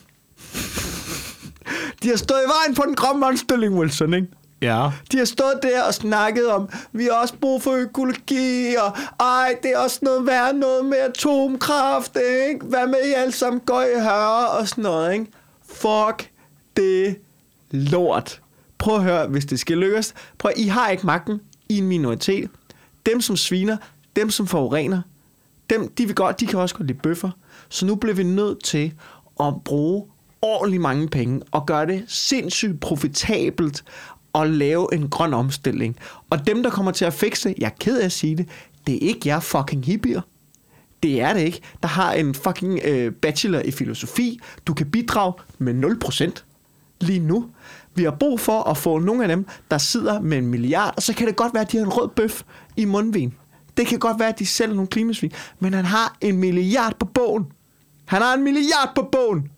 De 2.03 2.09
har 2.09 2.17
stået 2.17 2.41
i 2.47 2.49
vejen 2.49 2.75
på 2.75 2.83
den 2.87 2.95
grønne 2.95 3.27
omstilling, 3.27 3.75
Wilson, 3.75 4.15
ikke? 4.15 4.29
Ja. 4.63 4.91
De 5.13 5.19
har 5.19 5.25
stået 5.25 5.61
der 5.63 5.83
og 5.83 5.95
snakket 5.95 6.47
om, 6.47 6.69
vi 6.93 7.05
har 7.05 7.13
også 7.13 7.35
brug 7.41 7.63
for 7.63 7.73
økologi, 7.73 8.75
og 8.75 8.97
ej, 9.21 9.55
det 9.63 9.71
er 9.75 9.79
også 9.79 9.99
noget 10.03 10.27
værd, 10.27 10.55
noget 10.55 10.85
med 10.85 10.97
atomkraft, 10.99 12.17
ikke? 12.49 12.67
Hvad 12.67 12.87
med 12.87 12.99
I 13.11 13.13
alle 13.13 13.33
sammen 13.33 13.61
går 13.61 13.83
i 13.83 14.01
høre 14.01 14.49
og 14.49 14.69
sådan 14.69 14.83
noget, 14.83 15.13
ikke? 15.13 15.27
Fuck 15.69 16.31
det 16.77 17.17
lort. 17.71 18.41
Prøv 18.79 18.95
at 18.95 19.03
høre, 19.03 19.27
hvis 19.27 19.45
det 19.45 19.61
skal 19.61 19.79
lykkes. 19.79 20.15
Prøv, 20.39 20.53
I 20.57 20.67
har 20.67 20.89
ikke 20.89 21.07
magten. 21.07 21.41
I 21.69 21.75
er 21.75 21.83
en 21.83 21.89
minoritet. 21.89 22.51
Dem, 23.07 23.21
som 23.21 23.37
sviner, 23.37 23.77
dem, 24.17 24.31
som 24.31 24.47
forurener, 24.47 25.03
dem, 25.71 25.89
de, 25.89 26.07
vil 26.07 26.15
godt, 26.15 26.41
de 26.41 26.47
kan 26.47 26.59
også 26.59 26.75
godt 26.75 26.87
lide 26.87 26.99
bøffer. 26.99 27.31
Så 27.69 27.87
nu 27.87 27.95
bliver 27.95 28.15
vi 28.15 28.23
nødt 28.23 28.65
til 28.65 28.93
at 29.41 29.55
bruge 29.65 30.07
ordentligt 30.47 30.83
mange 30.83 31.09
penge 31.09 31.41
og 31.51 31.67
gøre 31.67 31.87
det 31.87 32.05
sindssygt 32.09 32.81
profitabelt 32.81 33.85
at 34.35 34.51
lave 34.51 34.95
en 34.95 35.09
grøn 35.09 35.35
omstilling. 35.35 35.97
Og 36.31 36.47
dem, 36.47 36.63
der 36.63 36.71
kommer 36.71 36.93
til 36.93 37.05
at 37.05 37.15
fikse 37.15 37.49
det, 37.49 37.59
jeg 37.59 37.67
er 37.67 37.77
ked 37.81 38.01
af 38.01 38.05
at 38.05 38.13
sige 38.13 38.37
det, 38.37 38.49
det 38.87 38.95
er 38.95 39.09
ikke 39.09 39.29
jer 39.29 39.41
fucking 39.41 39.85
hippier. 39.85 40.21
Det 41.03 41.21
er 41.21 41.33
det 41.33 41.41
ikke. 41.41 41.61
Der 41.83 41.89
har 41.89 42.13
en 42.13 42.35
fucking 42.35 42.81
øh, 42.85 43.13
bachelor 43.13 43.61
i 43.61 43.71
filosofi. 43.71 44.41
Du 44.67 44.75
kan 44.75 44.91
bidrage 44.91 45.33
med 45.59 45.75
0% 46.05 46.43
lige 47.01 47.21
nu. 47.21 47.47
Vi 47.95 48.05
har 48.05 48.11
brug 48.11 48.41
for 48.41 48.63
at 48.63 48.77
få 48.77 48.99
nogle 48.99 49.23
af 49.23 49.29
dem, 49.29 49.47
der 49.71 49.79
sidder 49.79 50.21
med 50.21 50.39
en 50.39 50.47
milliard, 50.47 50.95
og 50.97 51.03
så 51.03 51.15
kan 51.15 51.27
det 51.27 51.37
godt 51.37 51.55
være, 51.55 51.63
at 51.63 51.73
de 51.73 51.77
har 51.77 51.85
en 51.85 51.93
rød 51.93 52.09
bøf 52.09 52.43
i 52.77 52.85
mundvin. 52.85 53.35
Det 53.77 53.87
kan 53.87 53.99
godt 53.99 54.19
være, 54.19 54.29
at 54.29 54.39
de 54.39 54.47
sælger 54.47 54.75
nogle 54.75 54.89
klimasvin, 54.89 55.33
men 55.59 55.75
han 55.75 55.85
har 55.85 56.17
en 56.21 56.37
milliard 56.37 56.99
på 56.99 57.07
bogen. 57.07 57.47
Han 58.05 58.23
har 58.23 58.35
en 58.35 58.45
milliard 58.45 58.93
på 58.95 59.09
bogen. 59.13 59.51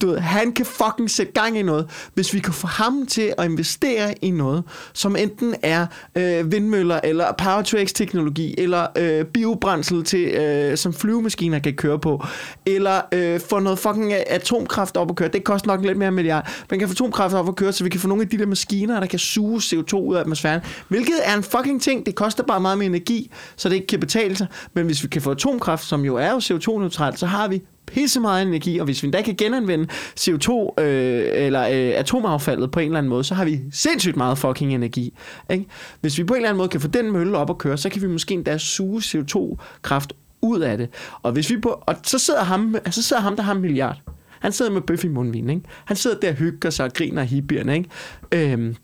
Du 0.00 0.06
ved, 0.06 0.18
han 0.18 0.52
kan 0.52 0.66
fucking 0.66 1.10
sætte 1.10 1.32
gang 1.32 1.58
i 1.58 1.62
noget, 1.62 2.08
hvis 2.14 2.34
vi 2.34 2.38
kan 2.38 2.52
få 2.52 2.66
ham 2.66 3.06
til 3.06 3.34
at 3.38 3.44
investere 3.44 4.14
i 4.24 4.30
noget, 4.30 4.64
som 4.92 5.16
enten 5.16 5.54
er 5.62 5.86
øh, 6.16 6.52
vindmøller, 6.52 7.00
eller 7.04 7.32
power 7.38 7.62
to 7.62 7.78
x 7.84 7.92
teknologi 7.92 8.54
eller 8.58 8.86
øh, 8.96 9.24
biobrændsel, 9.24 10.04
til, 10.04 10.28
øh, 10.28 10.76
som 10.76 10.92
flyvemaskiner 10.92 11.58
kan 11.58 11.74
køre 11.74 11.98
på, 11.98 12.24
eller 12.66 13.00
øh, 13.12 13.40
få 13.40 13.58
noget 13.58 13.78
fucking 13.78 14.12
øh, 14.12 14.18
atomkraft 14.26 14.96
op 14.96 15.10
at 15.10 15.16
køre. 15.16 15.28
Det 15.28 15.44
koster 15.44 15.68
nok 15.68 15.84
lidt 15.84 15.98
mere 15.98 16.08
end 16.08 16.14
milliard. 16.16 16.50
Man 16.70 16.78
kan 16.78 16.88
få 16.88 16.92
atomkraft 16.92 17.34
op 17.34 17.48
at 17.48 17.56
køre, 17.56 17.72
så 17.72 17.84
vi 17.84 17.90
kan 17.90 18.00
få 18.00 18.08
nogle 18.08 18.22
af 18.22 18.28
de 18.28 18.38
der 18.38 18.46
maskiner, 18.46 19.00
der 19.00 19.06
kan 19.06 19.18
suge 19.18 19.58
CO2 19.58 19.96
ud 19.96 20.16
af 20.16 20.20
atmosfæren, 20.20 20.60
hvilket 20.88 21.14
er 21.24 21.36
en 21.36 21.42
fucking 21.42 21.82
ting. 21.82 22.06
Det 22.06 22.14
koster 22.14 22.42
bare 22.42 22.60
meget 22.60 22.78
mere 22.78 22.86
energi, 22.86 23.30
så 23.56 23.68
det 23.68 23.74
ikke 23.74 23.86
kan 23.86 24.00
betale 24.00 24.36
sig. 24.36 24.46
Men 24.74 24.86
hvis 24.86 25.02
vi 25.02 25.08
kan 25.08 25.22
få 25.22 25.30
atomkraft, 25.30 25.84
som 25.84 26.04
jo 26.04 26.16
er 26.16 26.30
jo 26.30 26.38
CO2-neutralt, 26.38 27.18
så 27.18 27.26
har 27.26 27.48
vi 27.48 27.62
pisse 27.86 28.20
meget 28.20 28.46
energi, 28.46 28.78
og 28.78 28.84
hvis 28.84 29.02
vi 29.02 29.06
endda 29.06 29.22
kan 29.22 29.36
genanvende 29.36 29.86
CO2 30.20 30.80
øh, 30.82 31.24
eller 31.32 31.62
øh, 31.62 31.98
atomaffaldet 31.98 32.70
på 32.70 32.80
en 32.80 32.86
eller 32.86 32.98
anden 32.98 33.10
måde, 33.10 33.24
så 33.24 33.34
har 33.34 33.44
vi 33.44 33.60
sindssygt 33.72 34.16
meget 34.16 34.38
fucking 34.38 34.74
energi. 34.74 35.14
Ikke? 35.50 35.66
Hvis 36.00 36.18
vi 36.18 36.24
på 36.24 36.34
en 36.34 36.38
eller 36.38 36.48
anden 36.48 36.58
måde 36.58 36.68
kan 36.68 36.80
få 36.80 36.88
den 36.88 37.12
mølle 37.12 37.38
op 37.38 37.50
at 37.50 37.58
køre, 37.58 37.76
så 37.76 37.88
kan 37.88 38.02
vi 38.02 38.06
måske 38.06 38.34
endda 38.34 38.58
suge 38.58 39.00
CO2-kraft 39.00 40.12
ud 40.42 40.60
af 40.60 40.78
det. 40.78 40.88
Og, 41.22 41.32
hvis 41.32 41.50
vi 41.50 41.60
på, 41.60 41.82
og 41.86 41.96
så, 42.02 42.18
sidder 42.18 42.44
ham, 42.44 42.74
altså, 42.74 43.02
så 43.02 43.08
sidder 43.08 43.22
ham, 43.22 43.36
der 43.36 43.42
har 43.42 43.54
en 43.54 43.60
milliard. 43.60 44.00
Han 44.40 44.52
sidder 44.52 44.70
med 44.70 44.80
bøf 44.80 45.04
i 45.04 45.08
mundvin, 45.08 45.50
ikke? 45.50 45.62
Han 45.84 45.96
sidder 45.96 46.20
der 46.20 46.28
og 46.28 46.34
hygger 46.34 46.70
sig 46.70 46.86
og 46.86 46.92
griner 46.92 47.22
af 47.22 47.28
hippierne, 47.28 47.76
ikke? 47.76 48.52
Øhm, 48.52 48.76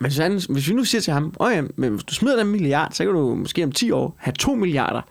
men 0.00 0.06
hvis, 0.06 0.16
han, 0.16 0.40
hvis 0.48 0.68
vi 0.68 0.74
nu 0.74 0.84
siger 0.84 1.02
til 1.02 1.12
ham, 1.12 1.34
Åh 1.40 1.52
ja, 1.52 1.62
men 1.76 1.90
hvis 1.90 2.04
du 2.04 2.14
smider 2.14 2.36
den 2.36 2.46
milliard, 2.46 2.92
så 2.92 3.04
kan 3.04 3.12
du 3.12 3.34
måske 3.34 3.64
om 3.64 3.72
10 3.72 3.90
år 3.90 4.14
have 4.18 4.32
2 4.32 4.54
milliarder 4.54 5.02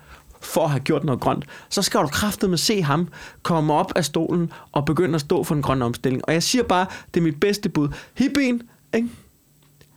for 0.42 0.64
at 0.64 0.70
have 0.70 0.80
gjort 0.80 1.04
noget 1.04 1.22
grønt, 1.22 1.46
så 1.70 1.82
skal 1.82 2.00
du 2.00 2.08
kraftet 2.08 2.50
med 2.50 2.58
se 2.58 2.82
ham 2.82 3.08
komme 3.44 3.74
op 3.74 3.92
af 3.96 4.06
stolen 4.06 4.52
og 4.72 4.86
begynde 4.86 5.16
at 5.16 5.22
stå 5.22 5.44
for 5.44 5.56
en 5.56 5.62
grøn 5.62 5.82
omstilling. 5.82 6.26
Og 6.28 6.34
jeg 6.34 6.44
siger 6.44 6.64
bare, 6.64 6.86
det 7.14 7.20
er 7.20 7.24
mit 7.24 7.40
bedste 7.40 7.70
bud. 7.70 7.90
Hippien, 8.14 8.62
ikke? 8.96 9.10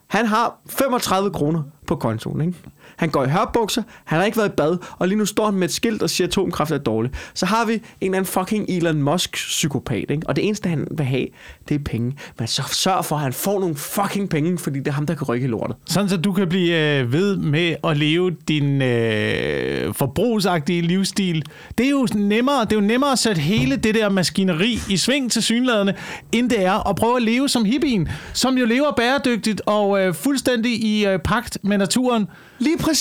Han 0.07 0.27
har 0.27 0.57
35 0.67 1.31
kroner 1.31 1.63
på 1.87 1.97
kontoen, 1.97 2.41
ikke? 2.41 2.59
Han 3.03 3.11
går 3.11 3.25
i 3.25 3.29
hørbukser, 3.29 3.83
han 4.05 4.19
har 4.19 4.27
ikke 4.27 4.39
været 4.39 4.49
i 4.49 4.53
bad, 4.57 4.77
og 4.99 5.09
lige 5.09 5.19
nu 5.19 5.27
står 5.27 5.45
han 5.45 5.55
med 5.55 5.69
et 5.69 5.75
skilt 5.75 6.03
og 6.03 6.11
siger, 6.11 6.27
at 6.27 6.31
atomkraft 6.31 6.71
er 6.71 6.79
dårligt. 6.79 7.15
Så 7.35 7.47
har 7.47 7.65
vi 7.65 7.73
en 7.73 7.81
eller 8.01 8.19
anden 8.19 8.33
fucking 8.33 8.69
Elon 8.69 9.03
Musk-psykopat, 9.03 10.05
ikke? 10.11 10.23
Og 10.29 10.37
det 10.37 10.47
eneste, 10.47 10.69
han 10.69 10.87
vil 10.91 11.07
have, 11.07 11.27
det 11.69 11.75
er 11.75 11.79
penge. 11.85 12.17
Men 12.39 12.47
så 12.49 12.63
sørg 12.73 13.05
for, 13.05 13.17
at 13.17 13.23
han 13.23 13.33
får 13.33 13.61
nogle 13.61 13.75
fucking 13.75 14.29
penge, 14.29 14.59
fordi 14.59 14.79
det 14.79 14.89
er 14.89 14.93
ham, 14.93 15.07
der 15.07 15.15
kan 15.15 15.29
rykke 15.29 15.45
i 15.45 15.49
lortet. 15.49 15.77
Sådan 15.87 16.09
så 16.09 16.17
du 16.17 16.33
kan 16.33 16.49
blive 16.49 16.99
øh, 16.99 17.13
ved 17.13 17.37
med 17.37 17.77
at 17.85 17.97
leve 17.97 18.31
din 18.49 18.83
øh, 18.83 19.95
forbrugsagtige 19.95 20.83
livsstil. 20.83 21.45
Det 21.79 21.87
er 21.87 21.91
jo 21.91 22.07
nemmere, 22.15 22.61
det 22.65 22.73
er 22.73 22.77
jo 22.77 22.87
nemmere 22.87 23.13
at 23.13 23.19
sætte 23.19 23.41
hele 23.41 23.77
det 23.77 23.95
der 23.95 24.09
maskineri 24.09 24.79
i 24.91 24.97
sving 24.97 25.33
til 25.33 25.43
synlædende, 25.43 25.95
end 26.33 26.51
det 26.51 26.65
er 26.65 26.89
at 26.89 26.97
prøve 26.97 27.17
at 27.17 27.23
leve 27.23 27.49
som 27.49 27.65
hippien, 27.65 28.09
som 28.33 28.59
jo 28.59 28.67
lever 28.67 28.93
bæredygtigt 28.97 29.63
og 29.67 30.01
øh, 30.01 30.15
fuldstændig 30.15 30.85
i 30.85 31.07
øh, 31.07 31.19
pagt 31.19 31.59
med 31.63 31.79
naturen. 31.79 32.27
Lige 32.59 32.79
præcis. 32.79 32.92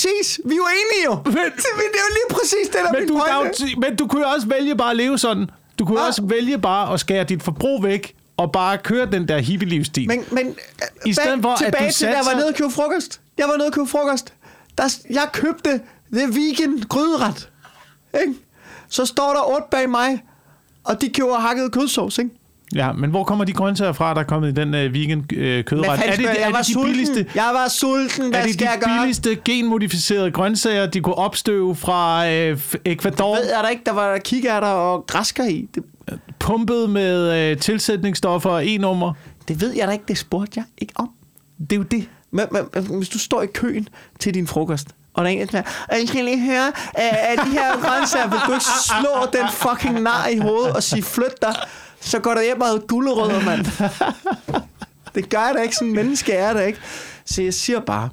Vi 0.44 0.52
er 0.52 0.56
jo 0.56 0.66
enige 0.66 1.04
jo. 1.04 1.14
Men, 1.24 1.34
det, 1.34 1.34
det 1.92 1.98
er 2.00 2.04
jo 2.08 2.14
lige 2.14 2.28
præcis 2.40 2.66
det, 2.66 2.74
der 2.74 2.88
er 2.88 2.92
Men 3.00 3.08
du, 3.08 3.14
der 3.14 3.40
pointe. 3.42 3.64
t- 3.64 3.76
men 3.80 3.96
du 3.96 4.06
kunne 4.06 4.22
jo 4.22 4.28
også 4.34 4.46
vælge 4.46 4.76
bare 4.76 4.90
at 4.90 4.96
leve 4.96 5.18
sådan. 5.18 5.50
Du 5.78 5.84
kunne 5.84 6.00
Ah. 6.00 6.06
også 6.06 6.22
vælge 6.22 6.58
bare 6.58 6.94
at 6.94 7.00
skære 7.00 7.24
dit 7.24 7.42
forbrug 7.42 7.82
væk 7.84 8.14
og 8.36 8.52
bare 8.52 8.78
køre 8.78 9.06
den 9.06 9.28
der 9.28 9.38
hippie-livsstil. 9.38 10.08
Men, 10.08 10.24
men 10.32 10.46
I 10.48 10.54
bag- 11.04 11.14
stedet 11.14 11.42
for, 11.42 11.48
at 11.52 11.58
tilbage 11.58 11.88
du 11.88 11.92
til, 11.94 12.06
da 12.06 12.10
jeg 12.12 12.18
var 12.18 12.24
satser- 12.24 12.36
nede 12.36 12.48
og 12.48 12.54
købe 12.54 12.70
frokost. 12.70 13.20
Jeg 13.38 13.48
var 13.48 13.56
nede 13.56 13.66
og 13.66 13.72
købe 13.72 13.86
frokost. 13.86 14.34
Der, 14.78 14.96
jeg 15.10 15.28
købte 15.32 15.70
det 16.10 16.36
vegan 16.36 16.82
gryderet. 16.88 17.50
Ikke? 18.20 18.34
Så 18.88 19.06
står 19.06 19.32
der 19.32 19.54
otte 19.54 19.66
bag 19.70 19.90
mig, 19.90 20.22
og 20.84 21.00
de 21.00 21.08
køber 21.10 21.34
hakket 21.38 21.72
kødsovs, 21.72 22.18
ikke? 22.18 22.30
Ja, 22.74 22.92
men 22.92 23.10
hvor 23.10 23.24
kommer 23.24 23.44
de 23.44 23.52
grøntsager 23.52 23.92
fra, 23.92 24.14
der 24.14 24.20
er 24.20 24.24
kommet 24.24 24.48
i 24.48 24.54
den 24.54 24.74
øh, 24.74 24.94
vegan 24.94 25.24
øh, 25.32 25.64
kødret? 25.64 25.86
Er 25.88 26.16
det, 26.16 26.22
jeg? 26.22 26.36
er 26.38 26.40
Jeg 26.44 26.52
var 26.52 26.58
det 26.58 26.66
de 26.66 26.72
sulten. 26.72 26.90
billigste, 26.92 27.26
Jeg 27.34 27.50
var 27.54 27.68
sulten. 27.68 28.28
Hvad 28.30 28.40
er 28.40 28.44
det 28.44 28.54
skal 28.54 28.64
jeg 28.64 28.78
de 28.80 28.84
gøre? 28.86 28.98
billigste 29.00 29.34
genmodificerede 29.44 30.30
grøntsager, 30.30 30.86
de 30.86 31.00
kunne 31.00 31.14
opstøve 31.14 31.76
fra 31.76 32.28
øh, 32.30 32.60
Ecuador, 32.84 33.34
Ved 33.36 33.44
jeg 33.54 33.60
da 33.64 33.68
ikke, 33.68 33.82
der 33.86 33.92
var 33.92 34.18
kikærter 34.18 34.66
og 34.68 35.04
græsker 35.06 35.44
i. 35.44 35.68
Det, 35.74 35.82
pumpet 36.38 36.90
med 36.90 37.50
øh, 37.50 37.58
tilsætningsstoffer 37.58 38.50
og 38.50 38.66
e-nummer? 38.68 39.12
det 39.48 39.60
ved 39.60 39.72
jeg 39.72 39.86
da 39.88 39.92
ikke, 39.92 40.04
det 40.08 40.18
spurgte 40.18 40.52
jeg 40.56 40.64
ikke 40.78 40.92
om. 40.96 41.10
Det 41.60 41.72
er 41.72 41.76
jo 41.76 41.82
det. 41.82 42.08
Men, 42.30 42.46
men, 42.50 42.62
hvis 42.96 43.08
du 43.08 43.18
står 43.18 43.42
i 43.42 43.46
køen 43.46 43.88
til 44.18 44.34
din 44.34 44.46
frokost, 44.46 44.88
og 45.14 45.24
der 45.24 45.30
er 45.30 45.34
en, 45.34 45.46
der 45.46 45.58
"Øh, 45.58 45.98
jeg 46.00 46.08
skal 46.08 46.24
lige 46.24 46.40
høre, 46.46 46.66
øh, 46.98 47.02
er 47.12 47.44
de 47.44 47.50
her 47.50 47.80
grøntsager, 47.82 48.28
vil 48.28 48.38
du 48.46 48.52
ikke 48.52 48.64
slå 48.64 49.40
den 49.40 49.48
fucking 49.52 50.00
nar 50.02 50.26
i 50.26 50.38
hovedet 50.38 50.72
og 50.72 50.82
sige, 50.82 51.02
flyt 51.02 51.42
dig, 51.42 51.54
så 52.04 52.18
går 52.18 52.34
der 52.34 52.42
hjem 52.42 52.60
og 52.60 52.66
havde 52.66 52.80
gulerødder, 52.88 53.44
mand. 53.44 53.66
Det 55.14 55.28
gør 55.28 55.38
jeg 55.46 55.54
da 55.54 55.60
ikke, 55.62 55.74
sådan 55.74 55.88
en 55.88 55.94
menneske 55.94 56.32
er 56.32 56.52
det 56.52 56.66
ikke. 56.66 56.78
Så 57.24 57.42
jeg 57.42 57.54
siger 57.54 57.80
bare, 57.80 58.08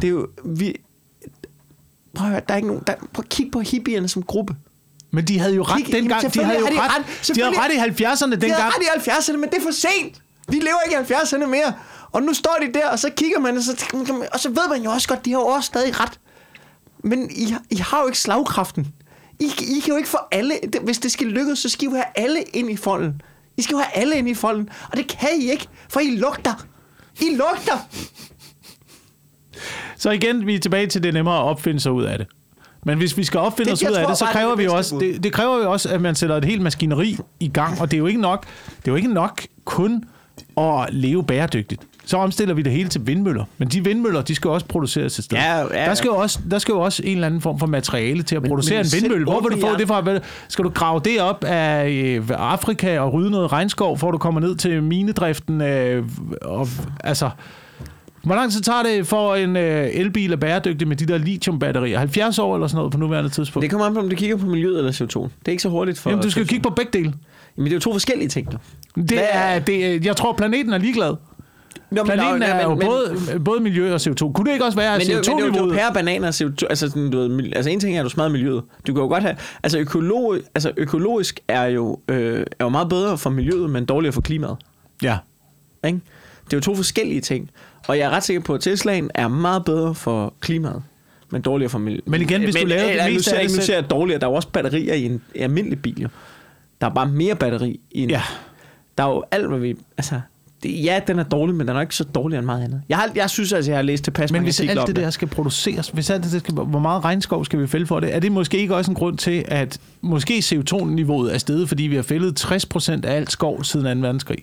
det 0.00 0.04
er 0.04 0.08
jo, 0.10 0.28
vi, 0.44 0.76
prøv 2.14 2.26
at 2.26 2.30
høre, 2.32 2.40
der 2.48 2.52
er 2.54 2.56
ikke 2.56 2.68
nogen, 2.68 2.82
der, 2.86 2.94
prøv 3.12 3.22
at 3.22 3.28
kigge 3.28 3.50
på 3.52 3.60
hippierne 3.60 4.08
som 4.08 4.22
gruppe. 4.22 4.56
Men 5.10 5.24
de 5.24 5.38
havde 5.38 5.54
jo 5.54 5.62
ret 5.62 5.76
Kig- 5.80 5.88
jamen, 5.88 6.02
dengang. 6.02 6.20
De 6.20 6.26
selvfølgelig 6.26 6.56
havde 6.60 6.70
jo 6.74 6.76
de 6.76 6.82
ret, 6.82 6.90
ret. 7.28 7.36
de 7.36 7.42
havde 7.42 7.58
ret 7.60 7.72
i 8.00 8.02
70'erne 8.04 8.26
De 8.26 8.30
dengang. 8.30 8.62
havde 8.62 8.72
ret 8.96 9.06
i 9.06 9.10
70'erne, 9.10 9.36
men 9.36 9.48
det 9.50 9.58
er 9.58 9.62
for 9.62 9.70
sent. 9.70 10.22
Vi 10.48 10.56
lever 10.56 10.80
ikke 10.86 11.12
i 11.12 11.14
70'erne 11.14 11.46
mere. 11.46 11.74
Og 12.12 12.22
nu 12.22 12.34
står 12.34 12.58
de 12.66 12.78
der, 12.78 12.88
og 12.88 12.98
så 12.98 13.10
kigger 13.16 13.38
man, 13.38 13.56
og 13.56 13.62
så, 13.62 13.84
og 14.32 14.40
så 14.40 14.48
ved 14.48 14.68
man 14.70 14.82
jo 14.82 14.90
også 14.90 15.08
godt, 15.08 15.24
de 15.24 15.30
har 15.32 15.38
jo 15.38 15.46
også 15.46 15.66
stadig 15.66 16.00
ret. 16.00 16.20
Men 17.04 17.30
I, 17.30 17.54
I 17.70 17.76
har 17.76 18.00
jo 18.00 18.06
ikke 18.06 18.18
slagkraften. 18.18 18.92
I, 19.42 19.76
I 19.76 19.80
kan 19.80 19.88
jo 19.92 19.96
ikke 19.96 20.08
få 20.08 20.18
alle... 20.30 20.54
Hvis 20.84 20.98
det 20.98 21.12
skal 21.12 21.26
lykkes, 21.26 21.58
så 21.58 21.68
skal 21.68 21.88
I 21.88 21.90
jo 21.90 21.94
have 21.96 22.04
alle 22.14 22.42
ind 22.52 22.70
i 22.70 22.76
folden. 22.76 23.22
I 23.56 23.62
skal 23.62 23.74
jo 23.74 23.78
have 23.78 23.96
alle 24.02 24.16
ind 24.18 24.28
i 24.28 24.34
folden. 24.34 24.68
Og 24.90 24.96
det 24.96 25.06
kan 25.06 25.28
I 25.40 25.50
ikke, 25.50 25.66
for 25.88 26.00
I 26.00 26.16
lugter. 26.16 26.66
I 27.20 27.24
lugter. 27.30 27.88
Så 29.96 30.10
igen, 30.10 30.46
vi 30.46 30.54
er 30.54 30.58
tilbage 30.58 30.86
til, 30.86 31.02
det 31.02 31.08
er 31.08 31.12
nemmere 31.12 31.36
at 31.38 31.42
opfinde 31.42 31.80
sig 31.80 31.92
ud 31.92 32.02
af 32.04 32.18
det. 32.18 32.26
Men 32.84 32.98
hvis 32.98 33.16
vi 33.16 33.24
skal 33.24 33.40
opfinde 33.40 33.70
Det- 33.70 33.82
os 33.86 33.90
ud 33.90 33.96
af 33.96 34.06
det, 34.08 34.18
så 34.18 34.24
er 34.24 34.32
kræver 34.32 34.50
det 34.50 34.58
vi 34.58 34.66
også, 34.68 34.98
det, 34.98 35.22
det 35.22 35.32
kræver 35.32 35.58
jo 35.62 35.72
også, 35.72 35.88
at 35.88 36.00
man 36.00 36.14
sætter 36.14 36.36
et 36.36 36.44
helt 36.44 36.62
maskineri 36.62 37.18
i 37.40 37.48
gang, 37.48 37.80
og 37.80 37.90
det 37.90 37.96
er 37.96 37.98
jo 37.98 38.06
ikke 38.06 38.20
nok, 38.20 38.46
det 38.66 38.88
er 38.88 38.92
jo 38.92 38.96
ikke 38.96 39.12
nok 39.14 39.42
kun 39.64 40.04
at 40.58 40.86
leve 40.90 41.24
bæredygtigt. 41.24 41.82
Så 42.12 42.18
omstiller 42.18 42.54
vi 42.54 42.62
det 42.62 42.72
hele 42.72 42.88
til 42.88 43.06
vindmøller. 43.06 43.44
Men 43.58 43.68
de 43.68 43.84
vindmøller, 43.84 44.22
de 44.22 44.34
skal 44.34 44.50
også 44.50 44.66
produceres 44.66 45.18
et 45.18 45.24
sted. 45.24 45.38
Ja, 45.38 45.58
ja, 45.58 45.84
Der, 45.86 45.94
skal 45.94 46.08
jo 46.08 46.16
også, 46.16 46.38
der 46.50 46.58
skal 46.58 46.72
jo 46.72 46.80
også 46.80 47.02
en 47.04 47.14
eller 47.14 47.26
anden 47.26 47.40
form 47.40 47.58
for 47.58 47.66
materiale 47.66 48.22
til 48.22 48.36
at 48.36 48.42
producere 48.42 48.78
men 48.78 48.86
en 48.86 49.02
vindmølle. 49.02 49.24
Hvor 49.24 49.40
vil 49.40 49.56
du 49.56 49.60
få 49.60 49.76
det 49.76 49.88
fra? 49.88 50.18
Skal 50.48 50.64
du 50.64 50.70
grave 50.70 51.00
det 51.04 51.20
op 51.20 51.44
af 51.44 51.90
øh, 51.90 52.28
Afrika 52.30 52.98
og 52.98 53.12
rydde 53.12 53.30
noget 53.30 53.52
regnskov, 53.52 53.98
for 53.98 54.08
at 54.08 54.12
du 54.12 54.18
kommer 54.18 54.40
ned 54.40 54.56
til 54.56 54.82
minedriften? 54.82 55.60
Øh, 55.60 56.04
og, 56.42 56.68
altså, 57.04 57.30
hvor 58.22 58.34
lang 58.34 58.52
tid 58.52 58.60
tager 58.60 58.82
det 58.82 59.06
for 59.06 59.34
en 59.34 59.56
øh, 59.56 59.88
elbil 59.92 60.32
at 60.32 60.40
bæredygtig 60.40 60.88
med 60.88 60.96
de 60.96 61.06
der 61.06 61.18
lithiumbatterier? 61.18 61.98
70 61.98 62.38
år 62.38 62.54
eller 62.54 62.66
sådan 62.66 62.76
noget 62.76 62.92
på 62.92 62.98
nuværende 62.98 63.30
tidspunkt? 63.30 63.62
Det 63.62 63.70
kommer 63.70 63.86
an 63.86 63.94
på, 63.94 64.00
om 64.00 64.08
du 64.08 64.16
kigger 64.16 64.36
på 64.36 64.46
miljøet 64.46 64.78
eller 64.78 64.92
CO2. 64.92 65.22
Det 65.22 65.30
er 65.46 65.50
ikke 65.50 65.62
så 65.62 65.68
hurtigt 65.68 65.98
for... 65.98 66.10
Jamen, 66.10 66.22
du 66.22 66.30
skal 66.30 66.40
jo 66.40 66.44
CO2. 66.44 66.48
kigge 66.48 66.62
på 66.62 66.74
begge 66.74 66.98
dele. 66.98 67.12
Jamen, 67.56 67.64
det 67.64 67.72
er 67.72 67.76
jo 67.76 67.80
to 67.80 67.92
forskellige 67.92 68.28
ting. 68.28 68.48
Det 68.96 69.20
er, 69.32 69.58
det, 69.58 70.04
jeg 70.04 70.16
tror, 70.16 70.32
planeten 70.32 70.72
er 70.72 70.78
ligeglad. 70.78 71.14
Nå, 71.90 72.02
men 72.04 72.12
Planeten 72.12 72.42
er 72.42 72.62
jo 72.62 72.68
men- 72.68 72.78
men- 72.78 72.86
både, 72.86 73.40
både 73.44 73.60
miljø 73.60 73.94
og 73.94 74.00
CO2. 74.00 74.32
Kunne 74.32 74.46
det 74.46 74.52
ikke 74.52 74.64
også 74.64 74.78
være, 74.78 74.94
at 74.94 74.98
Men 75.00 75.06
det, 75.06 75.12
er 75.12 75.16
jo- 75.16 75.18
men 75.18 75.24
det, 75.24 75.28
er 75.28 75.32
jo- 75.32 75.38
det 75.38 75.56
er 75.56 75.60
jo 75.60 75.66
CO2-niveauet... 75.66 75.74
pære, 75.78 75.92
bananer 75.94 76.28
og 76.28 76.34
CO2. 76.34 76.66
Altså, 76.70 76.88
sådan, 76.88 77.10
du 77.10 77.18
ved, 77.18 77.52
altså 77.56 77.70
en 77.70 77.80
ting 77.80 77.96
er, 77.96 78.00
at 78.00 78.04
du 78.04 78.10
smadrer 78.10 78.28
miljøet. 78.30 78.62
Du 78.86 78.92
kan 78.94 79.02
jo 79.02 79.08
godt 79.08 79.22
have... 79.22 79.36
Altså, 79.62 79.78
økolog, 79.78 80.36
altså 80.54 80.72
økologisk 80.76 81.40
er 81.48 81.64
jo, 81.64 81.98
øh, 82.08 82.40
er 82.58 82.64
jo 82.64 82.68
meget 82.68 82.88
bedre 82.88 83.18
for 83.18 83.30
miljøet, 83.30 83.70
men 83.70 83.84
dårligere 83.84 84.12
for 84.12 84.20
klimaet. 84.20 84.56
Ja. 85.02 85.18
Ikke? 85.86 86.00
Det 86.44 86.52
er 86.52 86.56
jo 86.56 86.60
to 86.60 86.74
forskellige 86.74 87.20
ting. 87.20 87.50
Og 87.88 87.98
jeg 87.98 88.04
er 88.06 88.10
ret 88.10 88.22
sikker 88.22 88.42
på, 88.42 88.54
at 88.54 88.60
Teslaen 88.60 89.10
er 89.14 89.28
meget 89.28 89.64
bedre 89.64 89.94
for 89.94 90.34
klimaet, 90.40 90.82
men 91.30 91.42
dårligere 91.42 91.70
for 91.70 91.78
miljøet. 91.78 92.08
Men 92.08 92.20
igen, 92.20 92.42
hvis 92.42 92.54
du 92.54 92.60
det 92.60 92.68
nu 92.68 92.74
meste 92.74 92.78
siger 92.78 92.88
af 92.90 92.96
jeg 92.96 93.04
det 93.36 93.42
ikke, 93.42 93.56
nu 93.56 93.62
siger 93.62 93.76
jeg 93.76 93.90
dårligere. 93.90 94.20
Der 94.20 94.26
er 94.26 94.30
jo 94.30 94.34
også 94.36 94.48
batterier 94.48 94.94
i 94.94 95.04
en, 95.04 95.12
en 95.12 95.42
almindelig 95.42 95.82
bil, 95.82 96.00
jo. 96.02 96.08
Der 96.80 96.86
er 96.86 96.90
bare 96.94 97.06
mere 97.08 97.34
batteri 97.34 97.80
i 97.90 98.02
en... 98.02 98.10
Ja. 98.10 98.22
Der 98.98 99.04
er 99.04 99.08
jo 99.08 99.22
alt, 99.30 99.46
hvad 99.48 99.58
vi... 99.58 99.76
Altså, 99.98 100.20
det, 100.62 100.84
ja, 100.84 101.00
den 101.06 101.18
er 101.18 101.22
dårlig, 101.22 101.54
men 101.54 101.68
den 101.68 101.76
er 101.76 101.80
ikke 101.80 101.94
så 101.94 102.04
dårlig 102.04 102.36
end 102.36 102.46
meget 102.46 102.64
andet. 102.64 102.82
Jeg, 102.88 102.96
har, 102.96 103.10
jeg 103.14 103.30
synes 103.30 103.52
altså, 103.52 103.70
jeg 103.70 103.78
har 103.78 103.82
læst 103.82 104.04
tilpas 104.04 104.32
Men 104.32 104.42
hvis 104.42 104.60
alt 104.60 104.86
det 104.86 104.96
der 104.96 105.10
skal 105.10 105.28
produceres, 105.28 105.88
hvis 105.88 106.10
alt 106.10 106.24
det 106.24 106.32
der 106.32 106.38
skal, 106.38 106.54
hvor 106.54 106.78
meget 106.78 107.04
regnskov 107.04 107.44
skal 107.44 107.60
vi 107.60 107.66
fælde 107.66 107.86
for 107.86 108.00
det? 108.00 108.14
Er 108.14 108.20
det 108.20 108.32
måske 108.32 108.58
ikke 108.58 108.76
også 108.76 108.90
en 108.90 108.94
grund 108.94 109.18
til, 109.18 109.44
at 109.48 109.78
måske 110.00 110.38
CO2-niveauet 110.38 111.34
er 111.34 111.38
steget, 111.38 111.68
fordi 111.68 111.82
vi 111.82 111.96
har 111.96 112.02
fældet 112.02 112.44
60% 112.44 113.06
af 113.06 113.16
alt 113.16 113.32
skov 113.32 113.64
siden 113.64 114.00
2. 114.00 114.06
verdenskrig? 114.06 114.38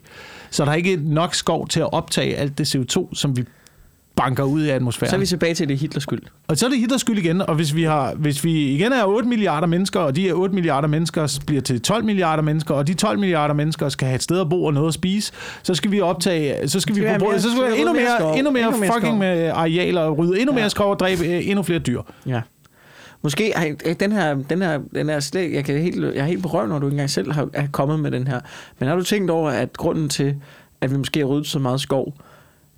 Så 0.49 0.65
der 0.65 0.71
er 0.71 0.75
ikke 0.75 0.99
nok 1.03 1.35
skov 1.35 1.67
til 1.67 1.79
at 1.79 1.93
optage 1.93 2.35
alt 2.35 2.57
det 2.57 2.75
CO2, 2.75 3.15
som 3.15 3.37
vi 3.37 3.43
banker 4.23 4.43
ud 4.43 4.63
i 4.65 4.69
atmosfæren. 4.69 5.09
Så 5.09 5.15
er 5.15 5.19
vi 5.19 5.25
tilbage 5.25 5.53
til, 5.53 5.63
at 5.63 5.69
det 5.69 5.75
er 5.75 5.79
Hitlers 5.79 6.03
skyld. 6.03 6.21
Og 6.47 6.57
så 6.57 6.65
er 6.65 6.69
det 6.69 6.79
Hitlers 6.79 7.01
skyld 7.01 7.17
igen, 7.17 7.41
og 7.41 7.55
hvis 7.55 7.75
vi, 7.75 7.83
har, 7.83 8.13
hvis 8.15 8.43
vi 8.43 8.67
igen 8.67 8.91
er 8.93 9.03
8 9.05 9.27
milliarder 9.29 9.67
mennesker, 9.67 9.99
og 9.99 10.15
de 10.15 10.21
her 10.21 10.33
8 10.33 10.55
milliarder 10.55 10.87
mennesker 10.87 11.39
bliver 11.47 11.61
til 11.61 11.81
12 11.81 12.03
milliarder 12.05 12.43
mennesker, 12.43 12.73
og 12.75 12.87
de 12.87 12.93
12 12.93 13.19
milliarder 13.19 13.53
mennesker 13.53 13.89
skal 13.89 14.05
have 14.07 14.15
et 14.15 14.23
sted 14.23 14.39
at 14.41 14.49
bo 14.49 14.65
og 14.65 14.73
noget 14.73 14.87
at 14.87 14.93
spise, 14.93 15.33
så 15.63 15.75
skal 15.75 15.91
vi 15.91 16.01
optage, 16.01 16.67
så 16.67 16.79
skal 16.79 16.95
vi, 16.95 17.01
vi 17.01 17.07
forbruge, 17.07 17.31
mere- 17.31 17.41
så 17.41 17.49
skal 17.49 17.61
vi 17.61 17.65
have 17.65 17.71
skal 17.75 17.79
endnu 17.79 17.93
mere 17.93 18.03
mere, 18.03 18.17
skov, 18.19 18.33
endnu 18.37 18.51
mere 18.51 18.63
endnu 18.65 18.79
mere 18.79 18.89
fucking 18.93 19.09
skov. 19.11 19.19
med 19.19 19.47
arealer 19.49 20.01
og 20.01 20.17
rydde 20.17 20.39
endnu 20.39 20.53
mere 20.53 20.63
Ja. 20.63 20.69
skov 20.69 20.91
og 20.91 20.99
dræbe 20.99 21.25
endnu 21.43 21.63
flere 21.63 21.79
dyr. 21.79 22.01
Ja. 22.27 22.41
Måske 23.21 23.51
ej, 23.51 23.75
øh, 23.85 23.95
den 23.99 24.11
her, 24.11 24.33
den 24.49 24.61
her, 24.61 24.79
den 24.95 25.09
her 25.09 25.19
slet, 25.19 25.53
jeg, 25.53 25.65
kan 25.65 25.77
helt, 25.81 26.03
jeg 26.03 26.15
er 26.15 26.25
helt 26.25 26.41
på 26.43 26.49
røv, 26.49 26.67
når 26.67 26.79
du 26.79 26.85
ikke 26.87 26.93
engang 26.93 27.09
selv 27.09 27.31
har, 27.31 27.49
er 27.53 27.67
kommet 27.71 27.99
med 27.99 28.11
den 28.11 28.27
her. 28.27 28.39
Men 28.79 28.89
har 28.89 28.95
du 28.95 29.03
tænkt 29.03 29.31
over, 29.31 29.49
at 29.49 29.77
grunden 29.77 30.09
til, 30.09 30.35
at 30.81 30.91
vi 30.91 30.97
måske 30.97 31.19
har 31.19 31.25
ryddet 31.25 31.47
så 31.47 31.59
meget 31.59 31.81
skov, 31.81 32.13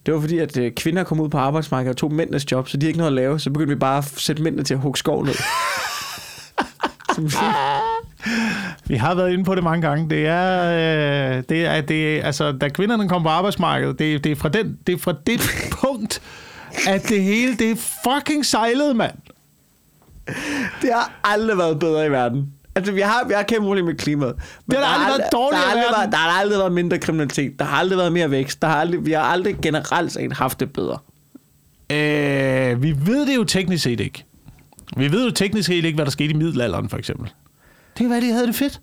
det 0.06 0.14
var 0.14 0.20
fordi, 0.20 0.38
at 0.38 0.58
øh, 0.58 0.72
kvinder 0.72 1.04
kom 1.04 1.20
ud 1.20 1.30
på 1.30 1.38
arbejdsmarkedet 1.38 1.89
og 1.89 1.97
tog 1.97 2.14
mændenes 2.14 2.52
job, 2.52 2.70
så 2.70 2.78
de 2.78 2.88
ikke 2.88 2.97
noget 2.97 3.12
at 3.12 3.16
lave, 3.16 3.39
så 3.39 3.49
begyndte 3.49 3.74
vi 3.74 3.80
bare 3.80 3.97
at 3.97 4.06
sætte 4.06 4.43
mændene 4.43 4.64
til 4.64 4.74
at 4.74 4.80
hugge 4.80 4.97
skov 4.97 5.26
ned. 5.26 5.36
Vi 8.88 8.95
har 8.95 9.16
været 9.16 9.34
inde 9.34 9.43
på 9.43 9.56
det 9.56 9.64
mange 9.64 9.88
gange. 9.88 10.10
Det 10.10 10.28
er, 10.28 10.64
øh, 11.38 11.43
det 11.49 11.66
er, 11.66 11.82
det 11.82 12.24
altså, 12.24 12.52
da 12.52 12.70
kvinderne 12.70 13.10
kom 13.10 13.24
på 13.24 13.30
arbejdsmarkedet, 13.30 13.99
det, 13.99 14.24
det, 14.24 14.32
er 14.32 14.36
fra 14.36 14.49
den, 14.49 14.78
det 14.88 14.93
er 14.93 14.97
fra 14.97 15.14
det 15.28 15.39
punkt, 15.82 16.22
at 16.88 17.10
det 17.10 17.24
hele, 17.24 17.58
det 17.58 17.72
er 17.72 17.76
fucking 18.04 18.45
sejlet, 18.45 18.95
mand. 18.95 19.16
det 20.82 20.93
har 20.93 21.20
aldrig 21.24 21.58
været 21.58 21.80
bedre 21.80 22.06
i 22.06 22.12
verden. 22.12 22.54
Altså, 22.76 22.92
vi 22.92 23.02
har, 23.02 23.24
vi 23.28 23.34
har 23.34 23.44
kæmpe 23.44 23.66
problemer 23.66 23.88
med 23.88 23.98
klimaet. 23.98 24.36
Men 24.66 24.76
Det 24.78 24.86
har 24.86 24.98
der 24.98 25.06
aldrig 25.06 25.20
været 25.20 25.32
dårligere 25.32 25.64
der 25.64 25.70
aldrig 25.70 25.86
været, 26.00 26.12
der 26.12 26.18
har 26.18 26.30
aldrig 26.40 26.60
været 26.60 26.72
mindre 26.72 26.98
kriminalitet. 27.00 27.60
Der 27.60 27.66
har 27.66 27.78
aldrig 27.78 27.98
været 27.98 28.12
mere 28.14 28.32
vækst. 28.32 28.62
Der 28.62 28.68
har 28.68 28.76
aldrig, 28.76 29.06
vi 29.06 29.12
har 29.12 29.22
aldrig 29.22 29.56
generelt 29.62 30.12
set 30.12 30.34
haft 30.34 30.60
det 30.60 30.74
bedre. 30.74 30.98
Øh, 31.92 32.84
vi 32.84 32.96
ved 33.06 33.26
det 33.28 33.36
jo 33.36 33.44
teknisk 33.44 33.84
set 33.84 34.00
ikke. 34.00 34.26
Vi 34.98 35.12
ved 35.12 35.26
jo 35.26 35.32
teknisk 35.32 35.68
set 35.68 35.86
ikke, 35.86 35.96
hvad 35.96 36.06
der 36.06 36.12
skete 36.12 36.30
i 36.30 36.34
middelalderen, 36.34 36.90
for 36.90 36.98
eksempel. 36.98 37.26
Det 37.28 37.98
kan 37.98 38.10
være, 38.10 38.22
de 38.22 38.32
havde 38.32 38.48
det 38.48 38.56
fedt. 38.56 38.82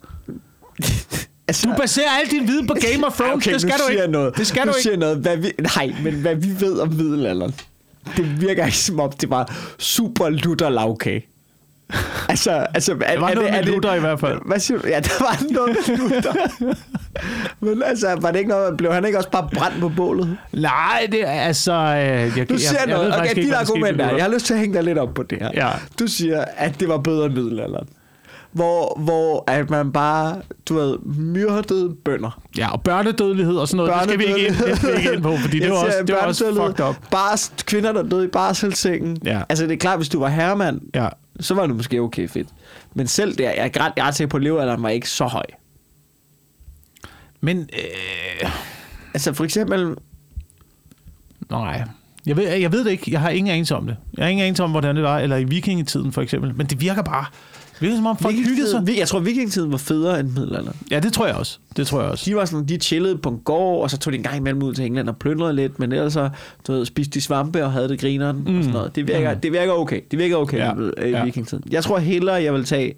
Altså, 1.48 1.68
Du 1.68 1.74
baserer 1.76 2.10
al 2.10 2.30
din 2.30 2.46
viden 2.48 2.66
på 2.66 2.74
Game 2.92 3.06
of 3.06 3.16
Thrones. 3.16 3.34
okay, 3.46 3.52
det 3.52 3.60
skal 3.60 3.72
du 3.74 3.82
siger 3.88 4.02
ikke. 4.02 4.12
Noget. 4.12 4.36
Det 4.36 4.46
skal 4.46 4.66
nu 4.66 4.72
du 4.72 4.76
ikke. 4.90 4.96
Noget. 5.00 5.18
Hvad 5.18 5.36
vi, 5.36 5.52
nej, 5.76 5.94
men 6.02 6.14
hvad 6.14 6.34
vi 6.34 6.60
ved 6.60 6.78
om 6.78 6.88
middelalderen, 6.88 7.54
det 8.16 8.40
virker 8.40 8.64
ikke 8.64 8.78
som 8.78 9.00
om, 9.00 9.12
det 9.12 9.30
var 9.30 9.54
super 9.78 10.28
lutter 10.28 10.68
lavkage. 10.68 11.26
Altså, 12.28 12.66
altså, 12.74 12.92
er, 12.92 12.96
Der 12.96 13.20
var 13.20 13.28
er 13.28 13.34
noget 13.34 13.36
det, 13.36 13.48
er 13.48 13.52
med 13.52 13.64
det, 13.64 13.74
Luther 13.74 13.94
i 13.94 14.00
hvert 14.00 14.20
fald. 14.20 14.38
Hvad 14.48 14.58
siger 14.60 14.78
du? 14.78 14.88
Ja, 14.88 15.00
der 15.00 15.10
var 15.20 15.52
noget 15.52 15.76
med. 16.60 16.74
Men 17.74 17.82
altså, 17.82 18.16
var 18.20 18.30
det 18.30 18.38
ikke 18.38 18.50
noget, 18.50 18.76
blev 18.76 18.92
han 18.92 19.04
ikke 19.04 19.18
også 19.18 19.30
bare 19.30 19.48
brændt 19.54 19.80
på 19.80 19.88
bålet? 19.96 20.36
Nej, 20.52 21.08
det 21.12 21.28
er 21.28 21.30
altså... 21.40 21.72
Øh, 21.72 21.78
jeg, 21.98 22.32
jeg, 22.36 22.48
Du 22.48 22.58
siger 22.58 22.78
jeg, 22.86 22.94
noget. 22.96 23.12
faktisk 23.14 23.32
okay, 23.32 23.42
ikke, 23.42 23.48
dit 23.50 23.54
argument 23.56 24.00
er, 24.00 24.10
jeg 24.14 24.24
har 24.24 24.30
lyst 24.32 24.46
til 24.46 24.54
at 24.54 24.60
hænge 24.60 24.74
dig 24.74 24.84
lidt 24.84 24.98
op 24.98 25.14
på 25.14 25.22
det 25.22 25.38
her. 25.40 25.50
Ja. 25.54 25.68
Du 25.98 26.06
siger, 26.06 26.44
at 26.56 26.80
det 26.80 26.88
var 26.88 26.98
bedre 26.98 27.26
end 27.26 27.34
middelalderen. 27.34 27.88
Hvor, 28.52 29.00
hvor 29.00 29.44
at 29.50 29.70
man 29.70 29.92
bare, 29.92 30.36
du 30.68 30.74
ved, 30.74 30.98
myrdede 31.04 31.94
bønder. 32.04 32.40
Ja, 32.58 32.72
og 32.72 32.82
børnedødelighed 32.82 33.54
og 33.56 33.68
sådan 33.68 33.76
noget, 33.76 33.92
det 34.02 34.10
skal 34.10 34.18
vi 34.18 34.24
ikke 34.24 34.46
ind, 34.48 34.56
det 34.66 34.76
skal 34.76 34.92
vi 34.92 34.96
ikke 34.98 35.12
ind 35.12 35.22
på, 35.22 35.36
fordi 35.36 35.58
det 35.58 35.64
Jeg 35.64 35.70
var 35.72 35.76
også, 35.78 35.96
det 36.06 36.14
var 36.14 36.26
også 36.26 36.44
fucked 36.66 36.84
up. 36.88 36.96
Bars, 37.10 37.52
kvinder, 37.66 37.92
der 37.92 38.02
døde 38.02 38.24
i 38.24 38.28
barselssengen. 38.28 39.16
Ja. 39.24 39.40
Altså, 39.48 39.64
det 39.66 39.72
er 39.72 39.76
klart, 39.76 39.98
hvis 39.98 40.08
du 40.08 40.20
var 40.20 40.28
herremand, 40.28 40.80
Ja. 40.94 41.08
Så 41.40 41.54
var 41.54 41.66
det 41.66 41.76
måske 41.76 42.00
okay 42.00 42.28
fedt. 42.28 42.48
Men 42.94 43.06
selv 43.06 43.38
der, 43.38 43.50
jeg 43.50 43.70
er 43.74 43.92
jeg 43.96 44.14
er 44.20 44.26
på, 44.26 44.36
at 44.36 44.42
levealderen 44.42 44.82
var 44.82 44.88
ikke 44.88 45.10
så 45.10 45.24
høj. 45.24 45.44
Men, 47.40 47.68
øh, 47.72 48.50
Altså, 49.14 49.32
for 49.32 49.44
eksempel, 49.44 49.94
nej. 51.50 51.82
Jeg 52.26 52.36
ved, 52.36 52.48
jeg 52.48 52.72
ved 52.72 52.84
det 52.84 52.90
ikke. 52.90 53.12
Jeg 53.12 53.20
har 53.20 53.30
ingen 53.30 53.52
anelse 53.52 53.76
om 53.76 53.86
det. 53.86 53.96
Jeg 54.16 54.24
har 54.24 54.30
ingen 54.30 54.44
anelse 54.44 54.64
om, 54.64 54.70
hvordan 54.70 54.96
det 54.96 55.04
var, 55.04 55.18
eller 55.18 55.36
i 55.36 55.44
vikingetiden 55.44 56.12
for 56.12 56.22
eksempel. 56.22 56.54
Men 56.54 56.66
det 56.66 56.80
virker 56.80 57.02
bare. 57.02 57.24
Virker 57.80 57.96
som 57.96 58.06
om 58.06 58.18
folk 58.18 58.34
hyggede 58.36 58.70
sig. 58.70 58.98
Jeg 58.98 59.08
tror, 59.08 59.20
vikingetiden 59.20 59.72
var 59.72 59.78
federe 59.78 60.20
end 60.20 60.28
middelalderen. 60.30 60.76
Ja, 60.90 61.00
det 61.00 61.12
tror 61.12 61.26
jeg 61.26 61.34
også. 61.36 61.58
Det 61.76 61.86
tror 61.86 62.00
jeg 62.00 62.10
også. 62.10 62.30
De 62.30 62.36
var 62.36 62.44
sådan, 62.44 62.66
de 62.66 62.76
chillede 62.76 63.18
på 63.18 63.28
en 63.28 63.38
gård, 63.44 63.82
og 63.82 63.90
så 63.90 63.98
tog 63.98 64.12
de 64.12 64.16
en 64.16 64.22
gang 64.22 64.36
imellem 64.36 64.62
ud 64.62 64.74
til 64.74 64.84
England 64.84 65.08
og 65.08 65.16
plyndrede 65.16 65.52
lidt, 65.52 65.78
men 65.78 65.92
ellers 65.92 66.12
så, 66.12 66.30
du 66.66 66.72
ved, 66.72 66.84
spiste 66.86 67.14
de 67.14 67.20
svampe 67.20 67.64
og 67.64 67.72
havde 67.72 67.88
det 67.88 68.00
grineren 68.00 68.36
mm. 68.46 68.56
og 68.58 68.64
sådan 68.64 68.72
noget. 68.78 68.96
Det 68.96 69.08
virker, 69.08 69.34
mm. 69.34 69.40
det 69.40 69.52
virker 69.52 69.72
okay. 69.72 70.00
Det 70.10 70.18
virker 70.18 70.36
okay 70.36 70.58
Ja. 70.58 70.72
i 71.22 71.24
vikingetiden. 71.24 71.64
Jeg 71.70 71.84
tror 71.84 71.98
hellere, 71.98 72.34
jeg 72.42 72.54
vil 72.54 72.64
tage 72.64 72.94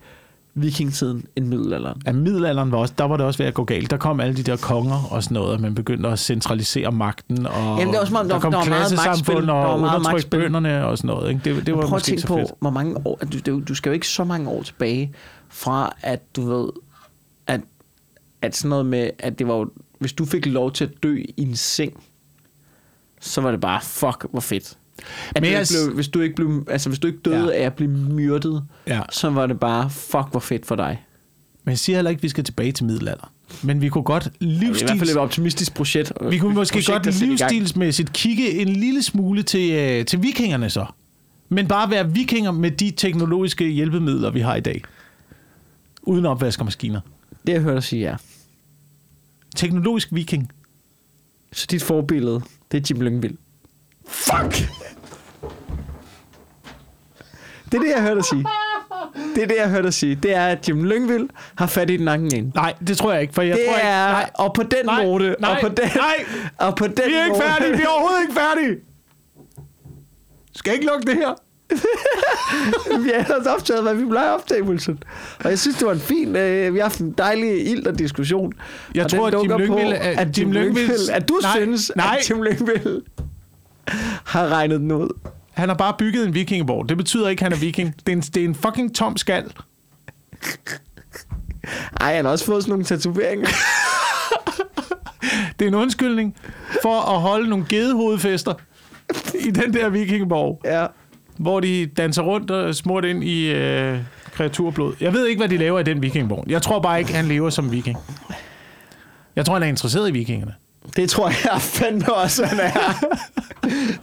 vikingetiden 0.63 1.25
end 1.37 1.47
middelalderen. 1.47 2.03
At 2.07 2.15
middelalderen 2.15 2.73
var 2.73 2.79
også, 2.79 2.95
der 2.99 3.05
var 3.05 3.17
det 3.17 3.27
også 3.27 3.39
ved 3.39 3.47
at 3.47 3.55
gå 3.55 3.65
galt. 3.65 3.91
Der 3.91 3.97
kom 3.97 4.21
alle 4.21 4.37
de 4.37 4.43
der 4.43 4.57
konger 4.57 5.09
og 5.11 5.23
sådan 5.23 5.35
noget, 5.35 5.53
og 5.53 5.61
man 5.61 5.75
begyndte 5.75 6.09
at 6.09 6.19
centralisere 6.19 6.93
magten, 6.93 7.47
og 7.47 7.79
Jamen, 7.79 7.95
det 7.95 8.11
var 8.11 8.21
om, 8.21 8.29
der- 8.29 8.35
der 8.35 8.41
kom 8.41 8.53
der 8.53 8.65
klassesamfund 8.65 9.51
og 9.51 9.81
magtspil. 10.03 10.31
bønderne 10.41 10.87
og 10.87 10.99
sådan 10.99 11.09
noget. 11.09 11.29
Ikke? 11.31 11.55
Det, 11.57 11.67
det 11.67 11.75
var 11.77 11.87
Prøv 11.87 11.97
at 11.97 12.03
tænke 12.03 12.27
på, 12.27 12.37
fedt. 12.37 12.51
hvor 12.61 12.71
mange 12.71 12.97
år... 13.05 13.17
Du, 13.33 13.39
du, 13.47 13.63
du 13.69 13.75
skal 13.75 13.91
jo 13.91 13.95
ikke 13.95 14.09
så 14.09 14.25
mange 14.25 14.51
år 14.51 14.63
tilbage 14.63 15.13
fra, 15.49 15.93
at 16.03 16.37
du 16.37 16.49
ved, 16.63 16.69
at, 17.47 17.61
at 18.43 18.57
sådan 18.57 18.69
noget 18.69 18.87
med, 18.87 19.11
at 19.19 19.39
det 19.39 19.49
var 19.49 19.55
jo, 19.55 19.71
hvis 19.99 20.13
du 20.13 20.25
fik 20.25 20.47
lov 20.47 20.73
til 20.73 20.85
at 20.85 20.91
dø 21.03 21.17
i 21.37 21.43
en 21.43 21.57
seng, 21.57 22.03
så 23.21 23.41
var 23.41 23.51
det 23.51 23.61
bare, 23.61 23.81
fuck, 23.83 24.27
hvor 24.31 24.41
fedt. 24.41 24.77
At 25.35 25.43
Men 25.43 25.59
du 25.59 25.65
s- 25.65 25.73
blev, 25.85 25.95
hvis, 25.95 26.09
du 26.09 26.21
ikke 26.21 26.35
blev, 26.37 26.67
altså, 26.71 26.89
hvis 26.89 26.99
du 26.99 27.07
ikke 27.07 27.19
døde 27.19 27.53
Ja. 27.55 27.61
af 27.63 27.67
at 27.67 27.75
blive 27.75 27.91
myrdet, 27.91 28.65
Ja. 28.87 29.01
så 29.13 29.31
var 29.31 29.47
det 29.47 29.61
bare, 29.61 29.91
fuck, 29.91 30.25
hvor 30.31 30.41
fedt 30.41 30.67
for 30.67 30.77
dig. 30.77 31.05
Men 31.65 31.71
jeg 31.71 31.79
siger 31.79 31.97
heller 31.97 32.11
ikke, 32.11 32.19
at 32.19 32.23
vi 32.23 32.29
skal 32.29 32.45
tilbage 32.45 32.73
til 32.73 32.85
middelalderen. 32.85 33.31
Men 33.63 33.81
vi 33.81 33.89
kunne 33.89 34.05
godt 34.05 34.25
Det 34.25 34.31
er 34.31 34.47
i 34.47 34.47
hvert 34.49 34.61
fald 34.67 34.89
livsstils... 34.91 35.11
et 35.11 35.17
optimistisk 35.17 35.75
projekt. 35.75 36.13
Vi 36.31 36.39
kunne 36.39 36.55
måske 36.55 36.75
projekt, 36.75 37.05
godt 37.05 37.21
livsstilsmæssigt 37.21 38.13
kigge 38.13 38.51
en 38.51 38.69
lille 38.69 39.03
smule 39.03 39.43
til, 39.43 39.71
øh, 39.73 40.05
til 40.05 40.23
vikingerne 40.23 40.71
så. 40.71 40.87
Men 41.49 41.69
bare 41.69 41.91
være 41.91 42.13
vikinger 42.13 42.51
med 42.51 42.71
de 42.71 42.91
teknologiske 42.97 43.69
hjælpemidler, 43.69 44.31
vi 44.31 44.41
har 44.41 44.55
i 44.57 44.61
dag. 44.61 44.83
Uden 46.03 46.27
opvaskemaskiner. 46.27 47.01
Det 47.47 47.53
jeg 47.53 47.61
hørte 47.61 47.75
dig 47.75 47.83
sige, 47.85 48.03
ja. 48.03 48.17
Teknologisk 49.57 50.09
viking. 50.13 50.53
Så 51.53 51.67
dit 51.71 51.83
forbillede, 51.83 52.41
det 52.73 52.79
er 52.79 52.87
Jim 52.91 53.01
Lyngvild. 53.03 53.37
Fuck! 54.11 54.69
Det 57.73 57.79
er 57.79 57.83
det, 57.83 57.91
jeg 57.95 58.03
hørte 58.03 58.17
dig 58.17 58.25
sige. 58.25 58.47
Det 59.35 59.43
er 59.43 59.47
det, 59.47 59.57
jeg 59.57 59.71
hørte 59.71 59.83
dig 59.83 59.95
sige. 59.95 60.15
Det 60.15 60.35
er, 60.35 60.47
at 60.47 60.69
Jim 60.69 60.85
Lyngvild 60.85 61.29
har 61.55 61.67
fat 61.67 61.91
i 61.91 61.97
den 61.97 62.09
anden 62.09 62.35
ende. 62.35 62.53
Nej, 62.55 62.75
det 62.87 62.99
tror 62.99 63.13
jeg 63.13 63.23
ikke, 63.23 63.35
for 63.35 63.43
jeg 63.43 63.57
det 63.57 63.65
tror 63.67 63.77
ikke... 63.77 63.89
er, 63.89 64.13
Nej, 64.13 64.31
og 64.35 64.55
på 64.55 64.63
den 64.63 64.87
Nej, 64.87 65.07
måde, 65.07 65.37
nej, 65.41 65.51
og 65.51 65.57
på 65.61 65.69
den, 65.69 65.91
nej. 65.97 66.25
og 66.59 66.77
på 66.77 66.87
den 66.87 66.95
vi 67.07 67.15
er 67.15 67.25
ikke 67.25 67.29
måde, 67.29 67.43
færdige. 67.43 67.77
Vi 67.77 67.83
er 67.83 67.89
overhovedet 67.89 68.23
ikke 68.23 68.35
færdige. 68.35 68.77
Skal 70.55 70.73
ikke 70.73 70.87
lukke 70.87 71.07
det 71.07 71.15
her? 71.15 71.35
vi 73.05 73.11
har 73.15 73.25
ellers 73.25 73.47
optaget, 73.47 73.83
hvad 73.83 73.95
vi 73.95 74.05
plejer 74.07 74.29
at 74.31 74.35
optage, 74.35 74.63
Wilson. 74.63 75.03
Og 75.45 75.51
jeg 75.51 75.59
synes, 75.59 75.77
det 75.77 75.87
var 75.87 75.93
en 75.93 76.01
fin... 76.01 76.37
Øh, 76.37 76.75
vi 76.75 76.79
har 76.79 76.85
haft 76.85 77.01
en 77.01 77.13
dejlig 77.19 77.71
ild 77.71 77.87
og 77.87 77.99
diskussion. 77.99 78.53
Jeg 78.95 79.05
og 79.05 79.11
tror, 79.11 79.27
at 79.27 79.35
Jim 79.43 79.59
Lyngvild... 79.59 79.93
at 79.93 80.39
Jim 80.39 80.53
Lyngvild... 80.53 81.11
At 81.13 81.29
du 81.29 81.39
nej, 81.43 81.51
synes, 81.57 81.93
nej, 81.97 82.17
at 82.21 82.31
Jim 82.31 82.43
Lyngvild 82.43 83.03
har 84.33 84.49
regnet 84.49 84.81
den 84.81 84.93
ud. 84.93 85.09
han 85.53 85.69
har 85.69 85.77
bare 85.77 85.95
bygget 85.99 86.27
en 86.27 86.35
vikingeborg. 86.35 86.89
Det 86.89 86.97
betyder 86.97 87.29
ikke, 87.29 87.41
at 87.41 87.43
han 87.43 87.53
er 87.53 87.61
viking. 87.61 87.95
Det 88.07 88.13
er 88.13 88.17
en, 88.17 88.21
det 88.23 88.37
er 88.37 88.45
en 88.45 88.55
fucking 88.55 88.95
tom 88.95 89.17
skal. 89.17 89.53
Ej, 92.01 92.15
han 92.15 92.25
har 92.25 92.33
også 92.33 92.45
fået 92.45 92.63
sådan 92.63 92.71
nogle 92.71 92.85
tatoveringer. 92.85 93.49
Det 95.59 95.65
er 95.65 95.69
en 95.69 95.75
undskyldning 95.75 96.37
for 96.83 97.15
at 97.15 97.21
holde 97.21 97.49
nogle 97.49 97.67
gedehovedfester 97.69 98.55
i 99.47 99.51
den 99.51 99.75
der 99.75 99.89
vikingeborg, 99.89 100.61
ja. 100.65 100.87
hvor 101.37 101.61
de 101.61 101.87
danser 101.87 102.23
rundt 102.23 102.51
og 102.51 102.75
smurt 102.75 103.05
ind 103.05 103.25
i 103.25 103.53
øh, 103.53 103.99
kreaturblod. 104.33 104.95
Jeg 105.01 105.13
ved 105.13 105.27
ikke, 105.27 105.39
hvad 105.39 105.49
de 105.49 105.57
laver 105.57 105.81
i 105.81 105.83
den 105.83 106.03
vikingeborg. 106.03 106.45
Jeg 106.49 106.63
tror 106.63 106.81
bare 106.81 106.99
ikke, 106.99 107.15
han 107.15 107.25
lever 107.25 107.51
som 107.51 107.73
viking. 107.73 107.99
Jeg 109.37 109.47
tror, 109.47 109.55
han 109.55 109.63
er 109.63 109.67
interesseret 109.67 110.09
i 110.09 110.13
vikingerne. 110.13 110.55
Det 110.97 111.11
tror 111.11 111.29
jeg 111.29 111.61
fandme 111.79 112.15
også, 112.15 112.45
han 112.47 112.61
er. 112.61 113.05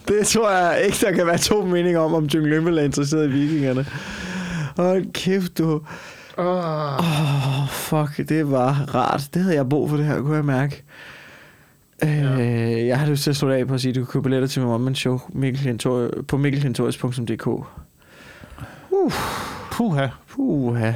det 0.08 0.26
tror 0.26 0.50
jeg 0.50 0.82
ikke, 0.86 0.98
der 1.00 1.12
kan 1.12 1.26
være 1.26 1.38
to 1.38 1.64
meninger 1.64 2.00
om, 2.00 2.14
om 2.14 2.24
Jim 2.24 2.44
Lyngvild 2.44 2.78
er 2.78 2.82
interesseret 2.82 3.28
i 3.28 3.32
vikingerne. 3.32 3.86
Hold 4.76 5.12
kæft, 5.12 5.58
du. 5.58 5.82
Åh, 6.38 6.98
oh, 6.98 7.68
fuck, 7.68 8.28
det 8.28 8.50
var 8.50 8.72
rart. 8.94 9.28
Det 9.34 9.42
havde 9.42 9.56
jeg 9.56 9.68
brug 9.68 9.90
for 9.90 9.96
det 9.96 10.06
her, 10.06 10.20
kunne 10.20 10.36
jeg 10.36 10.44
mærke. 10.44 10.82
Ja. 12.02 12.40
Øh, 12.40 12.86
jeg 12.86 12.98
har 12.98 13.06
lyst 13.06 13.22
til 13.22 13.30
at 13.30 13.36
slå 13.36 13.50
af 13.50 13.66
på 13.66 13.74
at 13.74 13.80
sige, 13.80 13.90
at 13.90 13.94
du 13.94 14.00
kan 14.00 14.12
købe 14.12 14.22
billetter 14.22 14.48
til 14.48 14.62
min 14.62 14.70
one 14.70 14.96
show 14.96 15.20
Mikkel 15.28 15.78
på 16.28 16.36
mikkelhentorius.dk. 16.36 17.46
Uh, 17.46 19.12
Puha. 19.70 20.06
puha. 20.28 20.92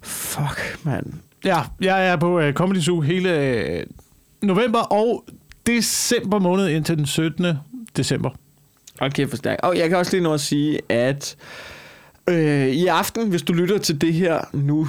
Fuck, 0.00 0.78
mand. 0.84 1.06
Ja, 1.44 1.62
jeg 1.80 2.08
er 2.08 2.16
på 2.16 2.46
uh, 2.46 2.52
Comedy 2.52 2.80
Zoo 2.80 3.00
hele 3.00 3.30
uh, 3.88 4.01
november 4.42 4.78
og 4.78 5.24
december 5.66 6.38
måned 6.38 6.68
indtil 6.68 6.96
den 6.96 7.06
17. 7.06 7.46
december. 7.96 8.30
Okay, 9.00 9.28
for 9.28 9.36
stærkt. 9.36 9.60
Og 9.60 9.78
jeg 9.78 9.88
kan 9.88 9.98
også 9.98 10.12
lige 10.12 10.22
nå 10.22 10.34
at 10.34 10.40
sige, 10.40 10.80
at 10.88 11.36
øh, 12.28 12.68
i 12.68 12.86
aften, 12.86 13.28
hvis 13.28 13.42
du 13.42 13.52
lytter 13.52 13.78
til 13.78 14.00
det 14.00 14.14
her 14.14 14.40
nu, 14.52 14.88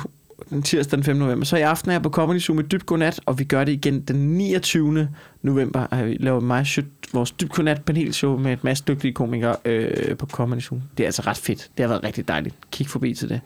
den 0.49 0.64
tirsdag 0.64 0.97
den 0.97 1.04
5. 1.04 1.16
november, 1.16 1.45
så 1.45 1.58
i 1.58 1.62
aften 1.62 1.91
er 1.91 1.93
jeg 1.93 2.01
på 2.01 2.10
Comedy 2.10 2.39
Zoo 2.39 2.56
med 2.56 2.64
Dyb 2.64 2.84
Godnat, 2.86 3.20
og 3.26 3.39
vi 3.39 3.43
gør 3.43 3.64
det 3.64 3.72
igen 3.72 4.01
den 4.01 4.38
29. 4.38 5.10
november. 5.41 5.80
Og 5.80 6.06
vi 6.06 6.18
laver 6.20 6.39
mig 6.39 6.68
shit, 6.68 6.86
vores 7.14 7.32
Dyb 7.32 7.49
Godnat 7.49 7.86
panelshow 7.86 8.38
med 8.38 8.54
et 8.54 8.64
masse 8.64 8.84
dygtige 8.88 9.14
komikere 9.14 9.56
øh, 9.66 10.18
på 10.18 10.26
Comedy 10.26 10.60
Zoo. 10.60 10.82
Det 10.97 11.04
er 11.04 11.08
altså 11.08 11.22
ret 11.22 11.38
fedt. 11.38 11.70
Det 11.78 11.84
har 11.84 11.88
været 11.88 12.04
rigtig 12.04 12.28
dejligt. 12.28 12.56
Kig 12.72 12.88
forbi 12.88 13.14
til 13.14 13.30
det. 13.30 13.41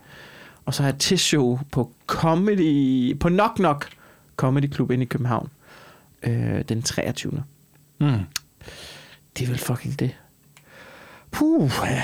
Og 0.65 0.73
så 0.73 0.83
har 0.83 0.89
jeg 0.89 1.13
et 1.13 1.19
show 1.19 1.59
på 1.71 1.91
Comedy, 2.07 3.19
på 3.19 3.29
Knock 3.29 3.55
Knock 3.55 3.89
Comedy 4.35 4.73
Club 4.73 4.91
inde 4.91 5.03
i 5.03 5.07
København 5.07 5.49
øh, 6.23 6.61
den 6.61 6.81
23. 6.81 7.43
Mm. 7.99 8.07
Det 9.37 9.43
er 9.43 9.47
vel 9.47 9.57
fucking 9.57 9.99
det. 9.99 10.15
Puh. 11.31 11.71
ja. 11.83 12.03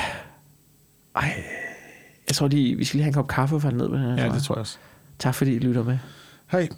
Ej. 1.16 1.43
Jeg 2.28 2.36
tror 2.36 2.47
lige, 2.47 2.76
vi 2.78 2.84
skal 2.86 2.97
lige 2.97 3.03
have 3.03 3.09
en 3.09 3.14
kop 3.14 3.28
kaffe 3.28 3.59
for 3.59 3.72
ned 3.72 3.89
med 3.89 3.99
den 3.99 4.18
her. 4.18 4.26
Ja, 4.26 4.34
det 4.34 4.43
tror 4.43 4.55
jeg 4.55 4.59
også. 4.59 4.78
Tak 5.20 5.36
fordi 5.36 5.55
I 5.55 5.59
lytter 5.59 5.84
med. 5.84 5.97
Hej. 6.51 6.70